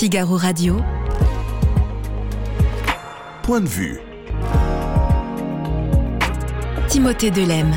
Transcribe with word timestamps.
Figaro 0.00 0.38
Radio. 0.38 0.78
Point 3.42 3.60
de 3.60 3.68
vue. 3.68 4.00
Timothée 6.88 7.30
Delem. 7.30 7.70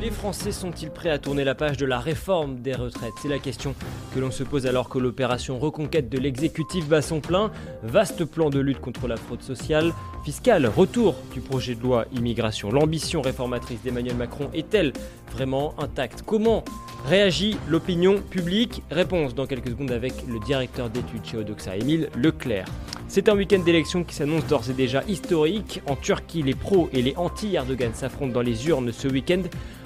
Les 0.00 0.12
Français 0.12 0.52
sont-ils 0.52 0.92
prêts 0.92 1.10
à 1.10 1.18
tourner 1.18 1.42
la 1.42 1.56
page 1.56 1.76
de 1.76 1.86
la 1.86 1.98
réforme 1.98 2.60
des 2.60 2.74
retraites? 2.74 3.14
C'est 3.20 3.26
la 3.26 3.40
question 3.40 3.74
que 4.14 4.20
l'on 4.20 4.30
se 4.30 4.44
pose 4.44 4.64
alors 4.64 4.88
que 4.88 5.00
l'opération 5.00 5.58
reconquête 5.58 6.08
de 6.08 6.18
l'exécutif 6.18 6.86
bat 6.86 7.02
son 7.02 7.18
plein. 7.18 7.50
Vaste 7.82 8.24
plan 8.24 8.48
de 8.48 8.60
lutte 8.60 8.80
contre 8.80 9.08
la 9.08 9.16
fraude 9.16 9.42
sociale, 9.42 9.92
fiscale, 10.24 10.66
retour 10.66 11.16
du 11.32 11.40
projet 11.40 11.74
de 11.74 11.82
loi 11.82 12.04
immigration. 12.14 12.70
L'ambition 12.70 13.22
réformatrice 13.22 13.82
d'Emmanuel 13.82 14.14
Macron 14.14 14.50
est-elle 14.54 14.92
vraiment 15.32 15.74
intacte? 15.80 16.22
Comment 16.24 16.62
réagit 17.04 17.56
l'opinion 17.68 18.20
publique 18.20 18.82
Réponse 18.90 19.34
dans 19.34 19.46
quelques 19.46 19.68
secondes 19.68 19.90
avec 19.90 20.14
le 20.26 20.38
directeur 20.40 20.88
d'études 20.88 21.24
chez 21.24 21.36
Odoxa, 21.36 21.76
Émile 21.76 22.08
Leclerc. 22.16 22.66
C'est 23.08 23.28
un 23.28 23.36
week-end 23.36 23.58
d'élection 23.58 24.02
qui 24.04 24.14
s'annonce 24.14 24.46
d'ores 24.46 24.70
et 24.70 24.72
déjà 24.72 25.02
historique. 25.06 25.82
En 25.86 25.96
Turquie, 25.96 26.42
les 26.42 26.54
pros 26.54 26.88
et 26.92 27.02
les 27.02 27.14
anti-Erdogan 27.16 27.92
s'affrontent 27.94 28.32
dans 28.32 28.40
les 28.40 28.68
urnes 28.68 28.90
ce 28.92 29.06
week-end 29.08 29.42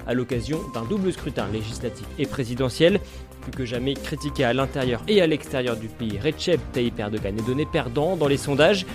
à 0.07 0.13
l'occasion 0.13 0.59
d'un 0.73 0.83
double 0.83 1.11
scrutin 1.11 1.47
législatif 1.51 2.05
et 2.17 2.25
présidentiel. 2.25 2.99
Plus 3.41 3.51
que 3.51 3.65
jamais 3.65 3.93
critiqué 3.93 4.43
à 4.43 4.53
l'intérieur 4.53 5.01
et 5.07 5.21
à 5.21 5.27
l'extérieur 5.27 5.75
du 5.75 5.87
pays, 5.87 6.19
Recep 6.19 6.59
Tayyip 6.71 6.99
Erdogan 6.99 7.37
est 7.37 7.45
donné 7.45 7.65
perdant 7.65 8.15
dans 8.15 8.27
les 8.27 8.37
sondages. 8.37 8.85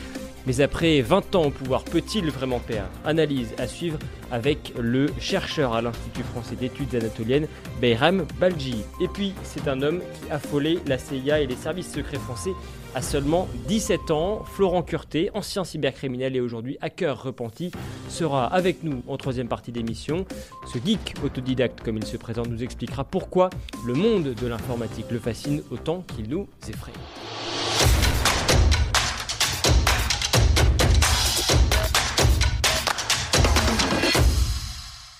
Mais 0.46 0.60
après 0.60 1.00
20 1.00 1.34
ans 1.36 1.44
au 1.44 1.50
pouvoir, 1.50 1.84
peut-il 1.84 2.30
vraiment 2.30 2.60
perdre 2.60 2.90
Analyse 3.04 3.54
à 3.58 3.66
suivre 3.66 3.98
avec 4.30 4.72
le 4.78 5.06
chercheur 5.18 5.74
à 5.74 5.80
l'Institut 5.80 6.22
français 6.22 6.56
d'études 6.56 6.94
anatoliennes, 6.94 7.48
Beyram 7.80 8.26
Balji. 8.38 8.76
Et 9.00 9.08
puis, 9.08 9.32
c'est 9.42 9.68
un 9.68 9.80
homme 9.80 10.00
qui 10.00 10.30
a 10.30 10.34
affolé 10.34 10.78
la 10.86 10.98
CIA 10.98 11.40
et 11.40 11.46
les 11.46 11.56
services 11.56 11.92
secrets 11.92 12.18
français 12.18 12.50
à 12.94 13.02
seulement 13.02 13.48
17 13.68 14.10
ans. 14.10 14.44
Florent 14.44 14.82
Curté, 14.82 15.30
ancien 15.34 15.64
cybercriminel 15.64 16.36
et 16.36 16.40
aujourd'hui 16.40 16.78
hacker 16.80 17.22
repenti, 17.22 17.72
sera 18.08 18.46
avec 18.46 18.82
nous 18.84 19.02
en 19.08 19.16
troisième 19.16 19.48
partie 19.48 19.72
d'émission. 19.72 20.26
Ce 20.72 20.78
geek 20.78 21.14
autodidacte, 21.24 21.80
comme 21.80 21.96
il 21.96 22.06
se 22.06 22.16
présente, 22.16 22.48
nous 22.48 22.62
expliquera 22.62 23.04
pourquoi 23.04 23.50
le 23.86 23.94
monde 23.94 24.34
de 24.34 24.46
l'informatique 24.46 25.06
le 25.10 25.18
fascine 25.18 25.62
autant 25.70 26.04
qu'il 26.14 26.28
nous 26.28 26.48
effraie. 26.68 26.92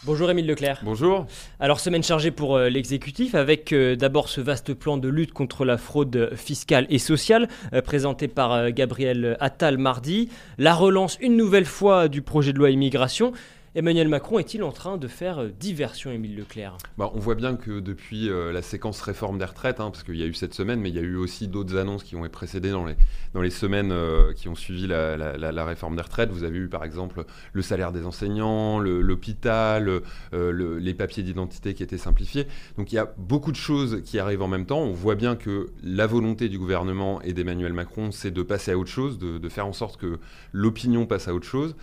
Bonjour 0.06 0.30
Émile 0.30 0.46
Leclerc. 0.46 0.80
Bonjour. 0.84 1.24
Alors 1.60 1.80
semaine 1.80 2.02
chargée 2.02 2.30
pour 2.30 2.56
euh, 2.56 2.68
l'exécutif 2.68 3.34
avec 3.34 3.72
euh, 3.72 3.96
d'abord 3.96 4.28
ce 4.28 4.42
vaste 4.42 4.74
plan 4.74 4.98
de 4.98 5.08
lutte 5.08 5.32
contre 5.32 5.64
la 5.64 5.78
fraude 5.78 6.30
fiscale 6.36 6.86
et 6.90 6.98
sociale 6.98 7.48
euh, 7.72 7.80
présenté 7.80 8.28
par 8.28 8.70
Gabriel 8.70 9.38
Attal 9.40 9.78
mardi, 9.78 10.28
la 10.58 10.74
relance 10.74 11.16
une 11.22 11.38
nouvelle 11.38 11.64
fois 11.64 12.08
du 12.08 12.20
projet 12.20 12.52
de 12.52 12.58
loi 12.58 12.68
immigration 12.68 13.32
Emmanuel 13.76 14.06
Macron 14.06 14.38
est-il 14.38 14.62
en 14.62 14.70
train 14.70 14.98
de 14.98 15.08
faire 15.08 15.40
euh, 15.40 15.48
diversion, 15.48 16.12
Émile 16.12 16.36
Leclerc? 16.36 16.76
Bah, 16.96 17.10
On 17.12 17.18
voit 17.18 17.34
bien 17.34 17.56
que 17.56 17.80
depuis 17.80 18.30
euh, 18.30 18.52
la 18.52 18.62
séquence 18.62 19.00
réforme 19.00 19.36
des 19.36 19.44
retraites, 19.44 19.80
hein, 19.80 19.90
parce 19.90 20.04
qu'il 20.04 20.14
y 20.14 20.22
a 20.22 20.26
eu 20.26 20.34
cette 20.34 20.54
semaine, 20.54 20.78
mais 20.78 20.90
il 20.90 20.94
y 20.94 21.00
a 21.00 21.02
eu 21.02 21.16
aussi 21.16 21.48
d'autres 21.48 21.76
annonces 21.76 22.04
qui 22.04 22.14
ont 22.14 22.24
été 22.24 22.30
précédées 22.30 22.70
dans 22.70 22.84
les, 22.84 23.50
semaines 23.50 23.90
euh, 23.90 24.32
qui 24.32 24.48
ont 24.48 24.54
suivi 24.54 24.86
la, 24.86 25.64
réforme 25.64 25.96
des 25.96 26.02
retraites. 26.02 26.30
Vous 26.30 26.44
avez 26.44 26.56
eu 26.56 26.68
par 26.68 26.84
exemple 26.84 27.24
le 27.52 27.62
salaire 27.62 27.90
des 27.90 28.06
enseignants, 28.06 28.78
l'hôpital, 28.78 30.02
les 30.32 30.94
papiers 30.94 31.24
d'identité 31.24 31.74
qui 31.74 31.82
étaient 31.82 31.98
simplifiés. 31.98 32.46
Donc 32.78 32.92
il 32.92 32.94
y 32.94 32.98
a 32.98 33.12
beaucoup 33.18 33.50
de 33.50 33.56
choses 33.56 34.02
qui 34.04 34.20
arrivent 34.20 34.42
en 34.42 34.48
même 34.48 34.66
temps. 34.66 34.82
On 34.82 34.92
voit 34.92 35.16
bien 35.16 35.34
que 35.34 35.70
la 35.82 36.06
volonté 36.06 36.48
du 36.48 36.58
gouvernement 36.58 37.20
et 37.22 37.32
d'Emmanuel 37.32 37.72
Macron, 37.72 38.12
c'est 38.12 38.30
de 38.30 38.42
passer 38.42 38.70
à 38.70 38.78
autre 38.78 38.90
chose, 38.90 39.18
de 39.18 39.48
faire 39.48 39.66
en 39.66 39.72
sorte 39.72 39.96
que 39.96 40.18
l'opinion 40.52 41.06
passe 41.06 41.26
à 41.26 41.34
autre 41.34 41.46
chose 41.46 41.74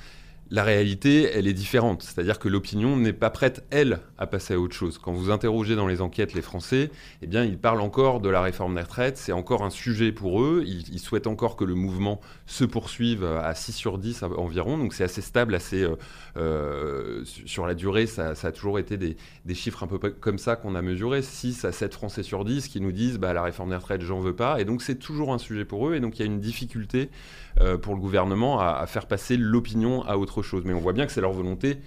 la 0.51 0.65
réalité, 0.65 1.31
elle 1.33 1.47
est 1.47 1.53
différente. 1.53 2.03
C'est-à-dire 2.03 2.37
que 2.37 2.49
l'opinion 2.49 2.97
n'est 2.97 3.13
pas 3.13 3.29
prête, 3.29 3.65
elle, 3.71 4.01
à 4.17 4.27
passer 4.27 4.53
à 4.53 4.59
autre 4.59 4.75
chose. 4.75 4.97
Quand 4.97 5.13
vous 5.13 5.31
interrogez 5.31 5.77
dans 5.77 5.87
les 5.87 6.01
enquêtes 6.01 6.33
les 6.33 6.41
Français, 6.41 6.91
eh 7.21 7.27
bien, 7.27 7.45
ils 7.45 7.57
parlent 7.57 7.79
encore 7.79 8.19
de 8.19 8.27
la 8.27 8.41
réforme 8.41 8.75
des 8.75 8.81
retraites. 8.81 9.17
C'est 9.17 9.31
encore 9.31 9.63
un 9.63 9.69
sujet 9.69 10.11
pour 10.11 10.43
eux. 10.43 10.65
Ils, 10.67 10.99
souhaitent 10.99 11.27
encore 11.27 11.55
que 11.55 11.63
le 11.63 11.73
mouvement 11.73 12.19
se 12.47 12.65
poursuive 12.65 13.23
à 13.23 13.55
6 13.55 13.71
sur 13.71 13.97
10 13.97 14.23
environ. 14.23 14.77
Donc, 14.77 14.93
c'est 14.93 15.05
assez 15.05 15.21
stable, 15.21 15.55
assez. 15.55 15.83
Euh, 15.83 15.95
euh, 16.35 17.23
sur 17.23 17.65
la 17.65 17.73
durée, 17.73 18.05
ça, 18.05 18.31
a 18.31 18.51
toujours 18.51 18.77
été 18.77 18.97
des, 18.97 19.15
chiffres 19.53 19.83
un 19.83 19.87
peu 19.87 19.97
comme 19.97 20.37
ça 20.37 20.57
qu'on 20.57 20.75
a 20.75 20.81
mesuré. 20.81 21.21
6 21.21 21.63
à 21.63 21.71
7 21.71 21.93
Français 21.93 22.23
sur 22.23 22.43
10 22.43 22.67
qui 22.67 22.81
nous 22.81 22.91
disent 22.91 23.19
bah, 23.19 23.31
la 23.31 23.41
réforme 23.41 23.69
des 23.69 23.77
retraites, 23.77 24.01
j'en 24.01 24.19
veux 24.19 24.35
pas. 24.35 24.59
Et 24.59 24.65
donc, 24.65 24.81
c'est 24.81 24.95
toujours 24.95 25.33
un 25.33 25.37
sujet 25.37 25.63
pour 25.63 25.87
eux. 25.87 25.95
Et 25.95 26.01
donc, 26.01 26.19
il 26.19 26.23
y 26.23 26.23
a 26.23 26.25
une 26.25 26.41
difficulté 26.41 27.09
euh, 27.59 27.77
pour 27.77 27.95
le 27.95 28.01
gouvernement 28.01 28.59
à, 28.59 28.85
faire 28.87 29.07
passer 29.07 29.37
l'opinion 29.37 30.03
à 30.03 30.17
autre 30.17 30.41
chose. 30.41 30.63
Mais 30.65 30.73
on 30.73 30.79
voit 30.79 30.93
bien 30.93 31.05
que 31.05 31.11
c'est 31.11 31.21
leur 31.21 31.33
volonté 31.33 31.79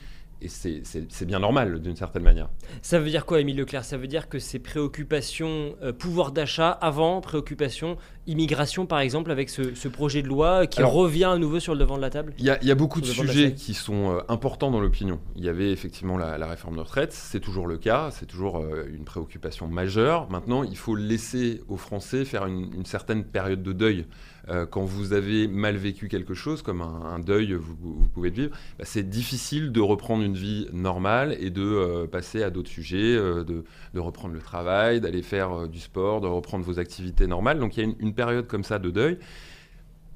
et 0.42 0.48
c'est 0.48 1.24
bien 1.24 1.38
normal 1.38 1.80
d'une 1.80 1.96
certaine 1.96 2.22
manière. 2.22 2.50
Ça 2.82 2.98
veut 2.98 3.08
dire 3.08 3.24
quoi, 3.24 3.40
Émile 3.40 3.56
Leclerc? 3.56 3.84
Ça 3.84 3.96
veut 3.96 4.06
dire 4.06 4.28
que 4.28 4.38
ces 4.38 4.58
préoccupations 4.58 5.74
euh, 5.82 5.92
pouvoir 5.92 6.32
d'achat 6.32 6.70
avant, 6.70 7.20
préoccupations 7.22 7.96
immigration 8.26 8.86
par 8.86 9.00
exemple, 9.00 9.30
avec 9.30 9.50
ce, 9.50 9.88
projet 9.88 10.22
de 10.22 10.28
loi 10.28 10.66
qui 10.66 10.82
revient 10.82 11.24
à 11.24 11.38
nouveau 11.38 11.60
sur 11.60 11.74
le 11.74 11.78
devant 11.78 11.96
de 11.96 12.02
la 12.02 12.10
table 12.10 12.34
Il 12.38 12.44
y, 12.44 12.70
a 12.70 12.74
beaucoup 12.74 13.00
de 13.00 13.06
sujets 13.06 13.52
qui 13.54 13.74
sont 13.74 14.16
euh, 14.16 14.20
importants 14.28 14.70
dans 14.70 14.80
l'opinion. 14.80 15.20
Il 15.36 15.44
y 15.44 15.48
avait 15.48 15.70
effectivement 15.70 16.16
la, 16.16 16.46
réforme 16.46 16.76
de 16.76 16.80
retraite, 16.80 17.12
c'est 17.12 17.40
toujours 17.40 17.66
le 17.66 17.78
cas, 17.78 18.10
c'est 18.10 18.26
toujours 18.26 18.58
euh, 18.58 18.86
une 18.92 19.04
préoccupation 19.04 19.68
majeure. 19.68 20.28
Maintenant, 20.30 20.62
il 20.62 20.76
faut 20.76 20.96
laisser 20.96 21.62
aux 21.68 21.76
Français 21.76 22.24
faire 22.24 22.46
une 22.46 22.84
certaine 22.84 23.24
période 23.24 23.62
de 23.62 23.72
deuil. 23.72 24.06
Euh, 24.50 24.66
quand 24.66 24.84
vous 24.84 25.14
avez 25.14 25.48
mal 25.48 25.76
vécu 25.76 26.08
quelque 26.08 26.34
chose, 26.34 26.60
comme 26.60 26.82
un, 26.82 27.18
deuil, 27.18 27.54
vous, 27.54 28.08
pouvez 28.12 28.28
le 28.28 28.36
vivre, 28.36 28.56
bah, 28.78 28.84
c'est 28.84 29.08
difficile 29.08 29.72
de 29.72 29.80
reprendre 29.80 30.22
une 30.22 30.34
vie 30.34 30.68
normale 30.72 31.34
et 31.40 31.50
de 31.50 32.06
passer 32.06 32.42
à 32.42 32.50
d'autres 32.50 32.68
sujets, 32.68 33.16
de, 33.16 33.64
reprendre 33.96 34.34
le 34.34 34.40
travail, 34.40 35.00
d'aller 35.00 35.22
faire 35.22 35.68
du 35.68 35.80
sport, 35.80 36.20
de 36.20 36.26
reprendre 36.26 36.64
vos 36.64 36.78
activités 36.78 37.26
normales. 37.26 37.58
Donc 37.58 37.76
il 37.76 37.84
y 37.84 37.86
a 37.88 37.94
une 37.98 38.13
période 38.14 38.46
comme 38.46 38.64
ça 38.64 38.78
de 38.78 38.90
deuil. 38.90 39.18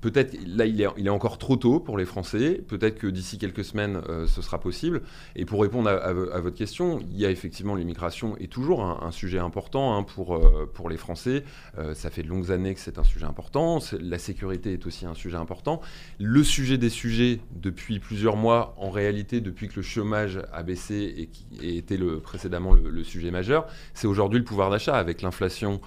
Peut-être, 0.01 0.37
là, 0.47 0.65
il 0.65 0.81
est, 0.81 0.87
il 0.97 1.07
est, 1.09 1.11
encore 1.11 1.39
trop 1.39 1.57
tôt 1.57 1.81
pour 1.81 1.99
les 1.99 2.05
Français. 2.05 2.63
Peut-être 2.69 2.99
que 2.99 3.09
d'ici 3.09 3.37
quelques 3.37 3.65
semaines, 3.65 4.01
euh, 4.09 4.29
ce 4.29 4.43
sera 4.43 4.61
possible. 4.61 5.03
Et 5.35 5.45
pour 5.45 5.61
répondre 5.61 5.91
à, 5.91 6.13
votre 6.13 6.57
question, 6.57 7.01
il 7.11 7.19
y 7.19 7.27
a 7.27 7.31
effectivement 7.31 7.75
l'immigration 7.75 8.37
est 8.37 8.51
toujours 8.51 8.85
un, 8.85 9.11
sujet 9.11 9.39
important 9.39 9.97
hein, 9.97 10.05
pour, 10.05 10.37
euh, 10.37 10.71
pour 10.73 10.89
les 10.89 10.97
Français. 10.97 11.43
Euh, 11.79 11.95
ça 11.95 12.11
fait 12.11 12.23
de 12.23 12.29
longues 12.29 12.53
années 12.53 12.75
que 12.75 12.81
c'est 12.81 12.99
un 12.99 13.05
sujet 13.05 13.25
important. 13.27 13.81
La 14.01 14.19
sécurité 14.19 14.75
est 14.75 14.87
aussi 14.87 15.05
un 15.05 15.15
sujet 15.15 15.37
important. 15.37 15.81
Le 16.21 16.45
sujet 16.45 16.79
des 16.79 16.91
sujets, 16.91 17.41
depuis 17.51 17.99
plusieurs 17.99 18.37
mois, 18.37 18.75
en 18.77 18.91
réalité, 18.91 19.41
depuis 19.41 19.67
que 19.67 19.77
le 19.77 19.83
chômage 19.83 20.41
a 20.53 20.63
baissé 20.63 21.13
et 21.17 21.27
qui 21.27 21.77
était 21.77 21.97
le, 21.97 22.21
précédemment 22.21 22.73
le, 22.73 23.03
sujet 23.03 23.33
majeur, 23.33 23.67
c'est 23.95 24.07
aujourd'hui 24.07 24.39
le 24.39 24.45
pouvoir 24.45 24.71
d'achat 24.71 24.97
avec 24.97 25.23
l'inflation 25.23 25.81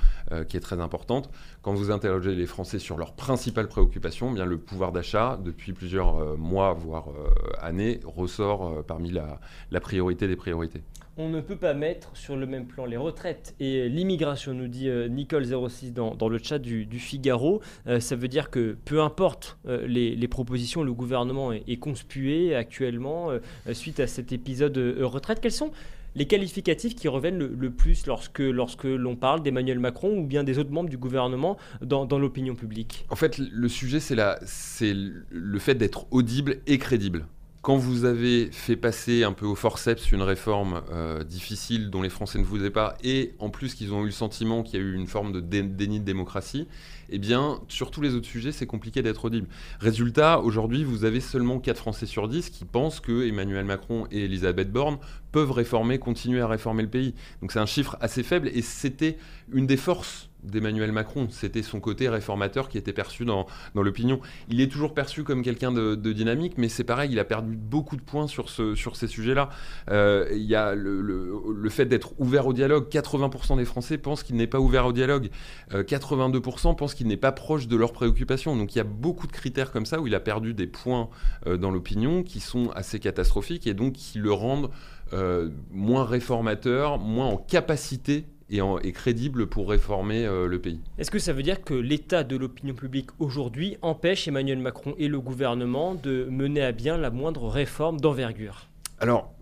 qui 0.48 0.58
est 0.58 0.62
très 0.62 0.80
importante. 0.80 1.30
Quand 1.62 1.76
vous 1.76 1.92
interrogez 1.92 2.34
les 2.34 2.48
Français 2.48 2.80
sur 2.80 2.98
leurs 2.98 3.14
principales 3.14 3.68
préoccupations, 3.68 4.34
eh 4.36 4.44
le 4.44 4.58
pouvoir 4.58 4.92
d'achat, 4.92 5.40
depuis 5.44 5.74
plusieurs 5.74 6.18
euh, 6.18 6.36
mois, 6.36 6.74
voire 6.74 7.10
euh, 7.10 7.30
années, 7.62 8.00
ressort 8.04 8.68
euh, 8.68 8.82
parmi 8.82 9.12
la, 9.12 9.40
priorité 9.80 10.28
des 10.28 10.36
priorités. 10.36 10.82
On 11.18 11.30
ne 11.30 11.40
peut 11.40 11.56
pas 11.56 11.76
mettre 11.76 12.18
sur 12.18 12.36
le 12.36 12.48
même 12.48 12.66
plan 12.66 12.86
les 12.86 12.98
retraites 12.98 13.54
et 13.60 13.90
l'immigration, 13.90 14.56
nous 14.56 14.68
dit 14.68 14.90
Nicole06 14.90 15.94
dans, 15.94 16.30
le 16.30 16.40
chat 16.40 16.58
du, 16.58 16.88
Figaro. 16.98 17.62
ça 18.00 18.16
veut 18.16 18.30
dire 18.30 18.50
que 18.50 18.78
peu 18.86 19.02
importe 19.02 19.60
les, 19.66 20.28
propositions, 20.28 20.84
le 20.84 20.94
gouvernement 20.94 21.52
est, 21.52 21.80
conspué 21.80 22.56
actuellement 22.56 23.30
suite 23.74 24.00
à 24.00 24.08
cet 24.08 24.32
épisode 24.32 24.78
retraite. 25.02 25.42
Quels 25.42 25.52
sont 25.52 25.72
les 26.16 26.26
qualificatifs 26.26 26.96
qui 26.96 27.08
reviennent 27.08 27.38
le, 27.38 27.72
plus 27.72 28.06
lorsque, 28.06 28.40
lorsque 28.40 28.84
l'on 28.84 29.16
parle 29.16 29.44
d'Emmanuel 29.44 29.80
Macron 29.80 30.18
ou 30.18 30.26
bien 30.26 30.44
des 30.44 30.60
autres 30.60 30.72
membres 30.72 30.90
du 30.90 30.98
gouvernement 30.98 31.58
dans, 31.82 32.06
l'opinion 32.20 32.56
publique? 32.56 33.06
En 33.10 33.16
fait, 33.16 33.38
le 33.38 33.70
sujet, 33.70 34.00
c'est 34.00 34.94
le 34.94 35.60
fait 35.60 35.76
d'être 35.76 36.06
audible 36.12 36.58
et 36.68 36.78
crédible. 36.78 37.26
Quand 37.62 37.78
vous 37.78 38.06
avez 38.06 38.50
fait 38.52 38.76
passer 38.76 39.24
un 39.24 39.34
peu 39.34 39.46
au 39.46 39.54
forceps 39.54 40.12
une 40.12 40.24
réforme 40.24 40.82
euh, 40.92 41.24
difficile 41.24 41.92
dont 41.92 42.02
les 42.02 42.10
Français 42.10 42.40
ne 42.40 42.44
voulaient 42.44 42.72
pas, 42.72 42.98
et 43.04 43.36
en 43.38 43.52
plus 43.52 43.76
qu'ils 43.76 43.94
ont 43.94 44.02
eu 44.02 44.06
le 44.06 44.12
sentiment 44.12 44.64
qu'il 44.64 44.80
y 44.80 44.84
a 44.84 44.86
eu 44.86 44.96
une 44.96 45.06
forme 45.06 45.32
de 45.32 45.40
déni 45.40 46.00
de 46.00 46.04
démocratie, 46.04 46.68
eh 47.12 47.20
bien, 47.20 47.60
sur 47.68 47.92
tous 47.92 48.02
les 48.02 48.16
autres 48.16 48.26
sujets, 48.26 48.52
c'est 48.52 48.66
compliqué 48.66 49.04
d'être 49.04 49.26
audible. 49.26 49.48
Résultat, 49.80 50.40
aujourd'hui, 50.40 50.84
vous 50.84 51.06
avez 51.06 51.20
seulement 51.20 51.60
4 51.60 51.78
Français 51.78 52.08
sur 52.08 52.28
10 52.28 52.50
qui 52.50 52.66
pensent 52.66 53.00
que 53.00 53.28
Emmanuel 53.28 53.66
Macron 53.66 54.08
et 54.10 54.26
Elisabeth 54.26 54.72
Borne 54.72 54.98
peuvent 55.32 55.52
réformer, 55.52 56.00
continuer 56.00 56.42
à 56.42 56.48
réformer 56.48 56.82
le 56.82 56.90
pays. 56.90 57.14
Donc 57.42 57.52
c'est 57.52 57.60
un 57.60 57.68
chiffre 57.68 57.96
assez 58.02 58.24
faible, 58.24 58.50
et 58.56 58.64
c'était 58.64 59.18
une 59.54 59.68
des 59.68 59.78
forces 59.78 60.31
d'Emmanuel 60.44 60.92
Macron. 60.92 61.28
C'était 61.30 61.62
son 61.62 61.80
côté 61.80 62.10
réformateur 62.10 62.70
qui 62.70 62.78
était 62.78 62.94
perçu 62.94 63.26
dans, 63.26 63.46
dans 63.76 63.84
l'opinion. 63.84 64.20
Il 64.50 64.62
est 64.62 64.72
toujours 64.72 64.94
perçu 64.94 65.24
comme 65.24 65.42
quelqu'un 65.42 65.72
de, 65.72 65.96
dynamique, 65.96 66.58
mais 66.58 66.70
c'est 66.70 66.84
pareil, 66.84 67.12
il 67.12 67.20
a 67.20 67.24
perdu 67.24 67.56
beaucoup 67.56 67.96
de 67.96 68.02
points 68.02 68.28
sur, 68.28 68.50
ce, 68.50 68.76
sur 68.76 68.96
ces 68.96 69.08
sujets-là. 69.08 69.50
Euh, 69.90 70.28
il 70.32 70.44
y 70.44 70.56
a 70.56 70.76
le, 70.76 71.02
le, 71.02 71.70
fait 71.70 71.86
d'être 71.86 72.14
ouvert 72.20 72.48
au 72.48 72.54
dialogue. 72.54 72.88
80% 72.90 73.58
des 73.58 73.66
Français 73.66 73.98
pensent 73.98 74.24
qu'il 74.24 74.36
n'est 74.36 74.48
pas 74.48 74.60
ouvert 74.60 74.86
au 74.86 74.94
dialogue. 74.94 75.30
82% 75.72 76.76
pensent 76.76 76.94
qu'il 76.94 77.08
n'est 77.08 77.18
pas 77.18 77.32
proche 77.32 77.68
de 77.68 77.76
leurs 77.76 77.94
préoccupations. 77.94 78.56
Donc 78.58 78.76
il 78.76 78.78
y 78.78 78.82
a 78.82 78.86
beaucoup 78.86 79.28
de 79.28 79.32
critères 79.32 79.72
comme 79.72 79.86
ça 79.86 80.02
où 80.02 80.08
il 80.08 80.16
a 80.16 80.20
perdu 80.20 80.54
des 80.54 80.68
points 80.68 81.10
dans 81.46 81.72
l'opinion 81.72 82.24
qui 82.24 82.40
sont 82.40 82.70
assez 82.72 83.00
catastrophiques 83.00 83.68
et 83.68 83.74
donc 83.74 83.94
qui 83.94 84.20
le 84.20 84.32
rendent 84.32 84.70
euh, 85.14 85.50
moins 85.72 86.06
réformateur, 86.06 86.98
moins 86.98 87.26
en 87.26 87.38
capacité 87.38 88.26
et, 88.52 88.92
crédible 88.92 89.48
pour 89.48 89.70
réformer 89.70 90.26
euh, 90.26 90.48
le 90.48 90.60
pays. 90.60 90.80
Est-ce 90.98 91.12
que 91.12 91.20
ça 91.20 91.34
veut 91.34 91.44
dire 91.44 91.64
que 91.64 91.74
l'état 91.74 92.24
de 92.24 92.36
l'opinion 92.36 92.74
publique 92.74 93.10
aujourd'hui 93.20 93.78
empêche 93.82 94.28
Emmanuel 94.28 94.60
Macron 94.60 94.94
et 94.98 95.08
le 95.08 95.20
gouvernement 95.20 95.96
de 95.96 96.28
mener 96.30 96.62
à 96.62 96.72
bien 96.72 96.98
la 96.98 97.10
moindre 97.10 97.48
réforme 97.48 98.00
d'envergure? 98.00 98.68
Alors, 99.00 99.34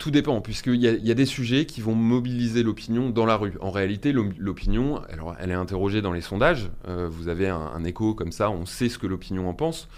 tout 0.00 0.10
dépend, 0.10 0.40
puisqu'il 0.40 0.76
y, 0.76 0.86
y, 0.86 1.10
a 1.10 1.14
des 1.14 1.26
sujets 1.26 1.66
qui 1.66 1.82
vont 1.82 1.94
mobiliser 1.94 2.62
l'opinion 2.62 3.10
dans 3.10 3.26
la 3.26 3.36
rue. 3.36 3.52
En 3.60 3.70
réalité, 3.70 4.12
l'opinion, 4.12 5.02
alors 5.10 5.36
elle 5.38 5.50
est 5.50 5.54
interrogée 5.54 6.00
dans 6.00 6.12
les 6.12 6.22
sondages. 6.22 6.70
Euh, 6.88 7.06
vous 7.10 7.28
avez 7.28 7.48
un, 7.48 7.84
écho 7.84 8.14
comme 8.14 8.32
ça, 8.32 8.50
on 8.50 8.64
sait 8.64 8.88
ce 8.88 8.98
que 8.98 9.06
l'opinion 9.06 9.48
en 9.48 9.54
pense 9.54 9.88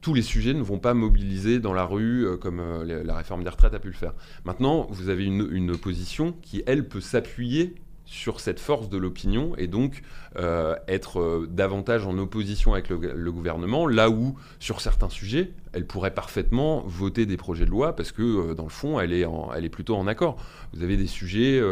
tous 0.00 0.14
les 0.14 0.22
sujets 0.22 0.54
ne 0.54 0.62
vont 0.62 0.78
pas 0.78 0.94
mobiliser 0.94 1.58
dans 1.58 1.72
la 1.72 1.84
rue 1.84 2.26
euh, 2.26 2.36
comme 2.36 2.60
euh, 2.60 3.02
la 3.04 3.16
réforme 3.16 3.42
des 3.42 3.50
retraites 3.50 3.74
a 3.74 3.78
pu 3.78 3.88
le 3.88 3.94
faire. 3.94 4.14
Maintenant, 4.44 4.86
vous 4.90 5.08
avez 5.08 5.24
une, 5.24 5.48
une 5.50 5.70
opposition 5.70 6.32
qui, 6.42 6.62
elle, 6.66 6.88
peut 6.88 7.00
s'appuyer 7.00 7.74
sur 8.08 8.40
cette 8.40 8.58
force 8.58 8.88
de 8.88 8.96
l'opinion 8.96 9.52
et 9.58 9.66
donc 9.66 10.02
euh, 10.36 10.74
être 10.88 11.20
euh, 11.20 11.46
davantage 11.50 12.06
en 12.06 12.16
opposition 12.16 12.72
avec 12.72 12.88
le, 12.88 13.30
gouvernement, 13.30 13.86
là 13.86 14.08
où 14.08 14.34
sur 14.58 14.80
certains 14.80 15.10
sujets, 15.10 15.50
elle 15.74 15.86
pourrait 15.86 16.14
parfaitement 16.14 16.82
voter 16.86 17.26
des 17.26 17.36
projets 17.36 17.66
de 17.66 17.70
loi 17.70 17.94
parce 17.94 18.10
que 18.12 18.22
euh, 18.22 18.54
dans 18.54 18.62
le 18.62 18.70
fond, 18.70 18.98
elle 18.98 19.12
est, 19.12 19.26
elle 19.54 19.64
est 19.66 19.68
plutôt 19.68 19.94
en 19.94 20.06
accord. 20.06 20.38
Vous 20.72 20.82
avez 20.82 20.96
des 20.96 21.06
sujets 21.06 21.62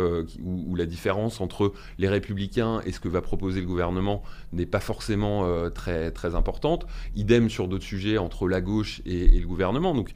où, 0.43 0.77
la 0.77 0.85
différence 0.85 1.41
entre 1.41 1.73
les 1.99 2.09
républicains 2.09 2.83
et 2.85 2.93
ce 2.93 3.01
que 3.01 3.09
va 3.09 3.23
proposer 3.23 3.61
le 3.61 3.67
gouvernement 3.67 4.23
n'est 4.53 4.67
pas 4.67 4.81
forcément 4.81 5.47
très, 5.71 6.11
très 6.11 6.35
importante. 6.35 6.87
Idem 7.15 7.49
sur 7.49 7.69
d'autres 7.69 7.85
sujets 7.85 8.19
entre 8.19 8.49
la 8.49 8.61
gauche 8.61 9.01
et, 9.07 9.37
et 9.37 9.41
le 9.41 9.47
gouvernement. 9.47 9.95
Donc 9.95 10.13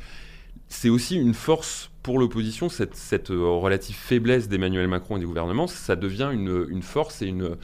c'est 0.70 0.88
aussi 0.88 1.16
une 1.16 1.34
force 1.34 1.90
pour 2.02 2.18
l'opposition, 2.18 2.70
cette, 2.70 3.30
euh, 3.30 3.44
relative 3.44 3.94
faiblesse 3.94 4.48
d'Emmanuel 4.48 4.88
Macron 4.88 5.18
et 5.18 5.20
du 5.20 5.26
gouvernement, 5.26 5.66
ça 5.66 5.96
devient 5.96 6.30
une, 6.32 6.80
force 6.80 7.20
et 7.20 7.30
euh, 7.30 7.56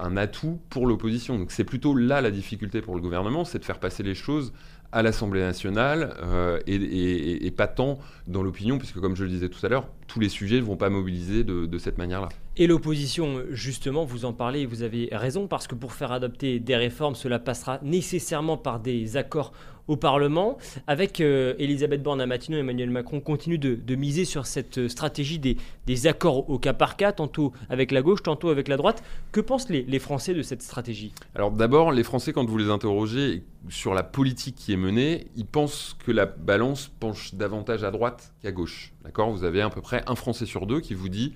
un 0.00 0.16
atout 0.16 0.58
pour 0.70 0.86
l'opposition. 0.86 1.38
Donc 1.38 1.50
c'est 1.50 1.64
plutôt 1.64 1.94
là 1.94 2.22
la 2.22 2.30
difficulté 2.30 2.80
pour 2.80 2.94
le 2.94 3.02
gouvernement, 3.02 3.44
c'est 3.44 3.58
de 3.58 3.64
faire 3.64 3.80
passer 3.80 4.02
les 4.02 4.14
choses 4.14 4.54
à 4.92 5.02
l'Assemblée 5.02 5.40
nationale 5.40 6.16
euh, 6.22 6.60
et, 6.66 7.50
pas 7.50 7.66
tant 7.66 7.98
dans 8.26 8.42
l'opinion, 8.42 8.78
puisque 8.78 9.00
comme 9.00 9.16
je 9.16 9.24
le 9.24 9.30
disais 9.30 9.48
tout 9.48 9.64
à 9.64 9.68
l'heure, 9.68 9.88
tous 10.06 10.20
les 10.20 10.28
sujets 10.28 10.56
ne 10.56 10.62
vont 10.62 10.76
pas 10.76 10.90
mobiliser 10.90 11.44
de, 11.44 11.78
cette 11.78 11.98
manière-là. 11.98 12.28
Et 12.56 12.66
l'opposition, 12.66 13.42
justement, 13.50 14.04
vous 14.04 14.24
en 14.24 14.32
parlez, 14.32 14.66
vous 14.66 14.82
avez 14.82 15.08
raison, 15.12 15.48
parce 15.48 15.66
que 15.66 15.74
pour 15.74 15.92
faire 15.92 16.12
adopter 16.12 16.60
des 16.60 16.76
réformes, 16.76 17.14
cela 17.14 17.38
passera 17.38 17.78
nécessairement 17.82 18.58
par 18.58 18.80
des 18.80 19.16
accords 19.16 19.52
au 19.88 19.96
Parlement. 19.96 20.58
Avec 20.86 21.20
euh, 21.20 21.54
Elisabeth 21.58 22.02
Borne 22.02 22.20
à 22.20 22.26
Matignon, 22.26 22.58
Emmanuel 22.58 22.90
Macron 22.90 23.20
continue 23.20 23.58
de, 23.58 23.94
miser 23.94 24.24
sur 24.24 24.46
cette 24.46 24.88
stratégie 24.88 25.38
des, 25.38 25.56
des, 25.86 26.06
accords 26.06 26.48
au 26.48 26.58
cas 26.58 26.72
par 26.72 26.96
cas, 26.96 27.12
tantôt 27.12 27.52
avec 27.68 27.90
la 27.90 28.02
gauche, 28.02 28.22
tantôt 28.22 28.48
avec 28.48 28.68
la 28.68 28.76
droite. 28.76 29.02
Que 29.32 29.40
pensent 29.40 29.68
les, 29.68 29.82
les 29.82 29.98
Français 29.98 30.34
de 30.34 30.42
cette 30.42 30.62
stratégie? 30.62 31.12
Alors 31.34 31.50
d'abord, 31.50 31.92
les 31.92 32.02
Français, 32.02 32.32
quand 32.32 32.48
vous 32.48 32.58
les 32.58 32.70
interrogez 32.70 33.44
sur 33.68 33.94
la 33.94 34.02
politique 34.02 34.56
qui 34.56 34.72
est 34.72 34.76
menée, 34.76 35.26
ils 35.36 35.46
pensent 35.46 35.96
que 36.04 36.10
la 36.10 36.26
balance 36.26 36.90
penche 37.00 37.34
davantage 37.34 37.84
à 37.84 37.90
droite 37.90 38.32
qu'à 38.42 38.52
gauche. 38.52 38.92
D'accord? 39.04 39.30
Vous 39.30 39.44
avez 39.44 39.60
à 39.60 39.70
peu 39.70 39.80
près 39.80 40.02
un 40.06 40.14
Français 40.14 40.46
sur 40.46 40.66
deux 40.66 40.80
qui 40.80 40.94
vous 40.94 41.08
dit 41.08 41.34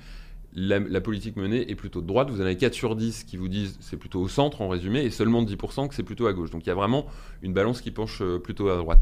la, 0.55 1.01
politique 1.01 1.37
menée 1.37 1.71
est 1.71 1.75
plutôt 1.75 2.01
de 2.01 2.07
droite. 2.07 2.31
Vous 2.31 2.41
en 2.41 2.45
avez 2.45 2.57
4 2.57 2.73
sur 2.75 2.97
10 2.97 3.25
qui 3.25 3.37
vous 3.37 3.49
disent 3.49 3.77
c'est 3.81 3.97
plutôt 3.97 4.21
au 4.21 4.29
centre 4.29 4.63
en 4.63 4.69
résumé, 4.69 5.03
et 5.05 5.11
seulement 5.11 5.43
10% 5.43 5.89
que 5.89 5.95
c'est 5.95 6.03
plutôt 6.03 6.27
à 6.27 6.33
gauche. 6.33 6.51
Donc 6.51 6.65
il 6.65 6.69
y 6.69 6.73
a 6.73 6.75
vraiment 6.75 7.07
une 7.43 7.53
balance 7.53 7.81
qui 7.81 7.91
penche 7.91 8.21
euh, 8.23 8.39
plutôt 8.39 8.69
à 8.69 8.77
droite. 8.77 9.01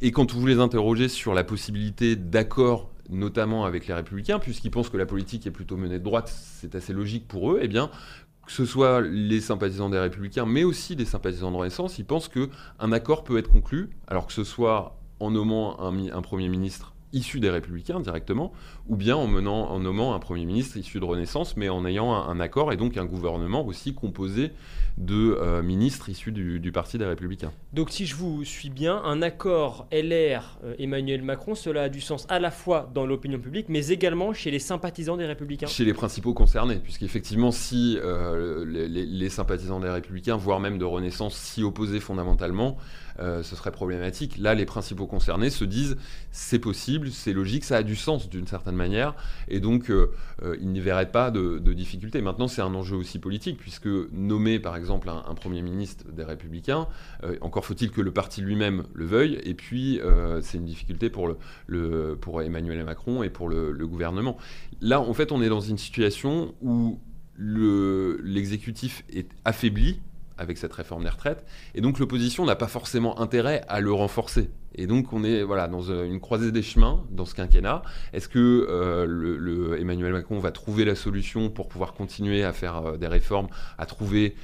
Et 0.00 0.12
quand 0.12 0.32
vous 0.32 0.46
les 0.46 0.58
interrogez 0.58 1.08
sur 1.08 1.34
la 1.34 1.44
possibilité 1.44 2.16
d'accord, 2.16 2.90
notamment 3.10 3.64
avec 3.64 3.86
les 3.86 3.94
républicains, 3.94 4.38
puisqu'ils 4.38 4.70
pensent 4.70 4.88
que 4.88 4.96
la 4.96 5.06
politique 5.06 5.46
est 5.46 5.50
plutôt 5.50 5.76
menée 5.76 5.98
de 5.98 6.04
droite, 6.04 6.28
c'est 6.28 6.74
assez 6.74 6.92
logique 6.92 7.28
pour 7.28 7.52
eux, 7.52 7.58
eh 7.62 7.68
bien, 7.68 7.90
que 8.46 8.52
ce 8.52 8.64
soit 8.64 9.00
les 9.00 9.40
sympathisants 9.40 9.90
des 9.90 9.98
républicains, 9.98 10.46
mais 10.46 10.64
aussi 10.64 10.96
des 10.96 11.04
sympathisants 11.04 11.50
de 11.50 11.56
Renaissance, 11.56 11.98
ils 11.98 12.04
pensent 12.04 12.28
qu'un 12.28 12.92
accord 12.92 13.24
peut 13.24 13.38
être 13.38 13.50
conclu, 13.50 13.90
alors 14.06 14.26
que 14.26 14.32
ce 14.32 14.44
soit 14.44 14.98
en 15.20 15.30
nommant 15.30 15.80
un 15.80 16.22
Premier 16.22 16.48
ministre 16.48 16.94
issu 17.14 17.40
des 17.40 17.48
Républicains 17.48 18.00
directement, 18.00 18.52
ou 18.88 18.96
bien 18.96 19.16
en, 19.16 19.26
menant, 19.26 19.70
en 19.70 19.80
nommant 19.80 20.14
un 20.14 20.18
Premier 20.18 20.44
ministre 20.44 20.76
issu 20.76 21.00
de 21.00 21.04
Renaissance, 21.04 21.56
mais 21.56 21.68
en 21.68 21.86
ayant 21.86 22.12
un, 22.12 22.38
accord 22.40 22.72
et 22.72 22.76
donc 22.76 22.96
un 22.96 23.06
gouvernement 23.06 23.64
aussi 23.64 23.94
composé 23.94 24.50
de 24.98 25.36
euh, 25.40 25.62
ministres 25.62 26.08
issus 26.08 26.32
du, 26.32 26.72
Parti 26.72 26.98
des 26.98 27.04
Républicains. 27.04 27.52
Donc 27.72 27.90
si 27.90 28.04
je 28.04 28.14
vous 28.14 28.44
suis 28.44 28.68
bien, 28.68 29.00
un 29.04 29.22
accord 29.22 29.86
LR 29.90 30.58
euh, 30.64 30.74
Emmanuel 30.78 31.22
Macron, 31.22 31.54
cela 31.54 31.84
a 31.84 31.88
du 31.88 32.00
sens 32.00 32.26
à 32.28 32.38
la 32.38 32.50
fois 32.50 32.90
dans 32.92 33.06
l'opinion 33.06 33.38
publique, 33.38 33.66
mais 33.68 33.88
également 33.88 34.32
chez 34.34 34.50
les 34.50 34.58
sympathisants 34.58 35.16
des 35.16 35.26
Républicains 35.26 35.66
Chez 35.66 35.84
les 35.84 35.94
principaux 35.94 36.34
concernés, 36.34 36.76
puisqu'effectivement, 36.76 37.52
si 37.52 37.98
euh, 38.02 38.64
les, 38.66 38.88
les, 38.88 39.28
sympathisants 39.28 39.80
des 39.80 39.88
Républicains, 39.88 40.36
voire 40.36 40.60
même 40.60 40.78
de 40.78 40.84
Renaissance, 40.84 41.34
s'y 41.36 41.62
opposaient 41.62 42.00
fondamentalement, 42.00 42.76
ce 43.18 43.54
serait 43.54 43.70
problématique. 43.70 44.38
Là, 44.38 44.54
les 44.54 44.64
principaux 44.64 45.06
concernés 45.06 45.48
se 45.48 45.64
disent 45.64 45.96
c'est 46.32 46.58
possible, 46.58 47.12
c'est 47.12 47.32
logique, 47.32 47.64
ça 47.64 47.76
a 47.76 47.82
du 47.84 47.94
sens 47.94 48.28
d'une 48.28 48.48
certaine 48.48 48.73
manière, 48.76 49.14
et 49.48 49.60
donc 49.60 49.90
ils 50.42 50.68
n'y 50.68 50.80
verraient 50.80 51.10
pas 51.10 51.30
de, 51.30 51.58
de 51.58 51.72
difficulté. 51.72 52.20
Maintenant, 52.20 52.48
c'est 52.48 52.62
un 52.62 52.74
enjeu 52.74 52.96
aussi 52.96 53.18
politique, 53.18 53.58
puisque 53.58 53.88
nommer 54.12 54.58
par 54.58 54.76
exemple 54.76 55.08
un, 55.08 55.34
Premier 55.34 55.62
ministre 55.62 56.06
des 56.10 56.24
Républicains, 56.24 56.88
euh, 57.24 57.36
encore 57.40 57.64
faut-il 57.64 57.90
que 57.90 58.00
le 58.00 58.12
parti 58.12 58.40
lui-même 58.40 58.84
le 58.94 59.04
veuille, 59.04 59.40
et 59.44 59.54
puis 59.54 60.00
euh, 60.00 60.40
c'est 60.40 60.58
une 60.58 60.64
difficulté 60.64 61.10
pour 61.10 61.36
Emmanuel 62.42 62.84
Macron 62.84 63.22
et 63.22 63.30
pour 63.30 63.48
le, 63.48 63.86
gouvernement. 63.86 64.38
Là, 64.80 65.00
en 65.00 65.12
fait, 65.12 65.32
on 65.32 65.42
est 65.42 65.48
dans 65.48 65.60
une 65.60 65.76
situation 65.76 66.54
où 66.62 66.98
l'exécutif 67.38 69.04
est 69.12 69.28
affaibli 69.44 70.00
avec 70.38 70.56
cette 70.56 70.72
réforme 70.72 71.02
des 71.04 71.10
retraites, 71.10 71.44
et 71.74 71.80
donc 71.80 71.98
l'opposition 71.98 72.44
n'a 72.44 72.56
pas 72.56 72.68
forcément 72.68 73.20
intérêt 73.20 73.62
à 73.68 73.80
le 73.80 73.92
renforcer. 73.92 74.50
Et 74.76 74.86
donc 74.86 75.12
on 75.12 75.24
est 75.24 75.42
voilà 75.42 75.68
dans 75.68 75.90
euh, 75.90 76.04
une 76.04 76.20
croisée 76.20 76.52
des 76.52 76.62
chemins 76.62 77.04
dans 77.10 77.24
ce 77.24 77.34
quinquennat. 77.34 77.82
Est-ce 78.12 78.28
que 78.28 78.66
euh, 78.68 79.06
le, 79.06 79.80
Emmanuel 79.80 80.12
Macron 80.12 80.38
va 80.38 80.50
trouver 80.50 80.84
la 80.84 80.94
solution 80.94 81.50
pour 81.50 81.68
pouvoir 81.68 81.94
continuer 81.94 82.44
à 82.44 82.52
faire 82.52 82.76
euh, 82.76 82.96
des 82.96 83.08
réformes, 83.08 83.48
à 83.78 83.86
trouver 83.86 84.34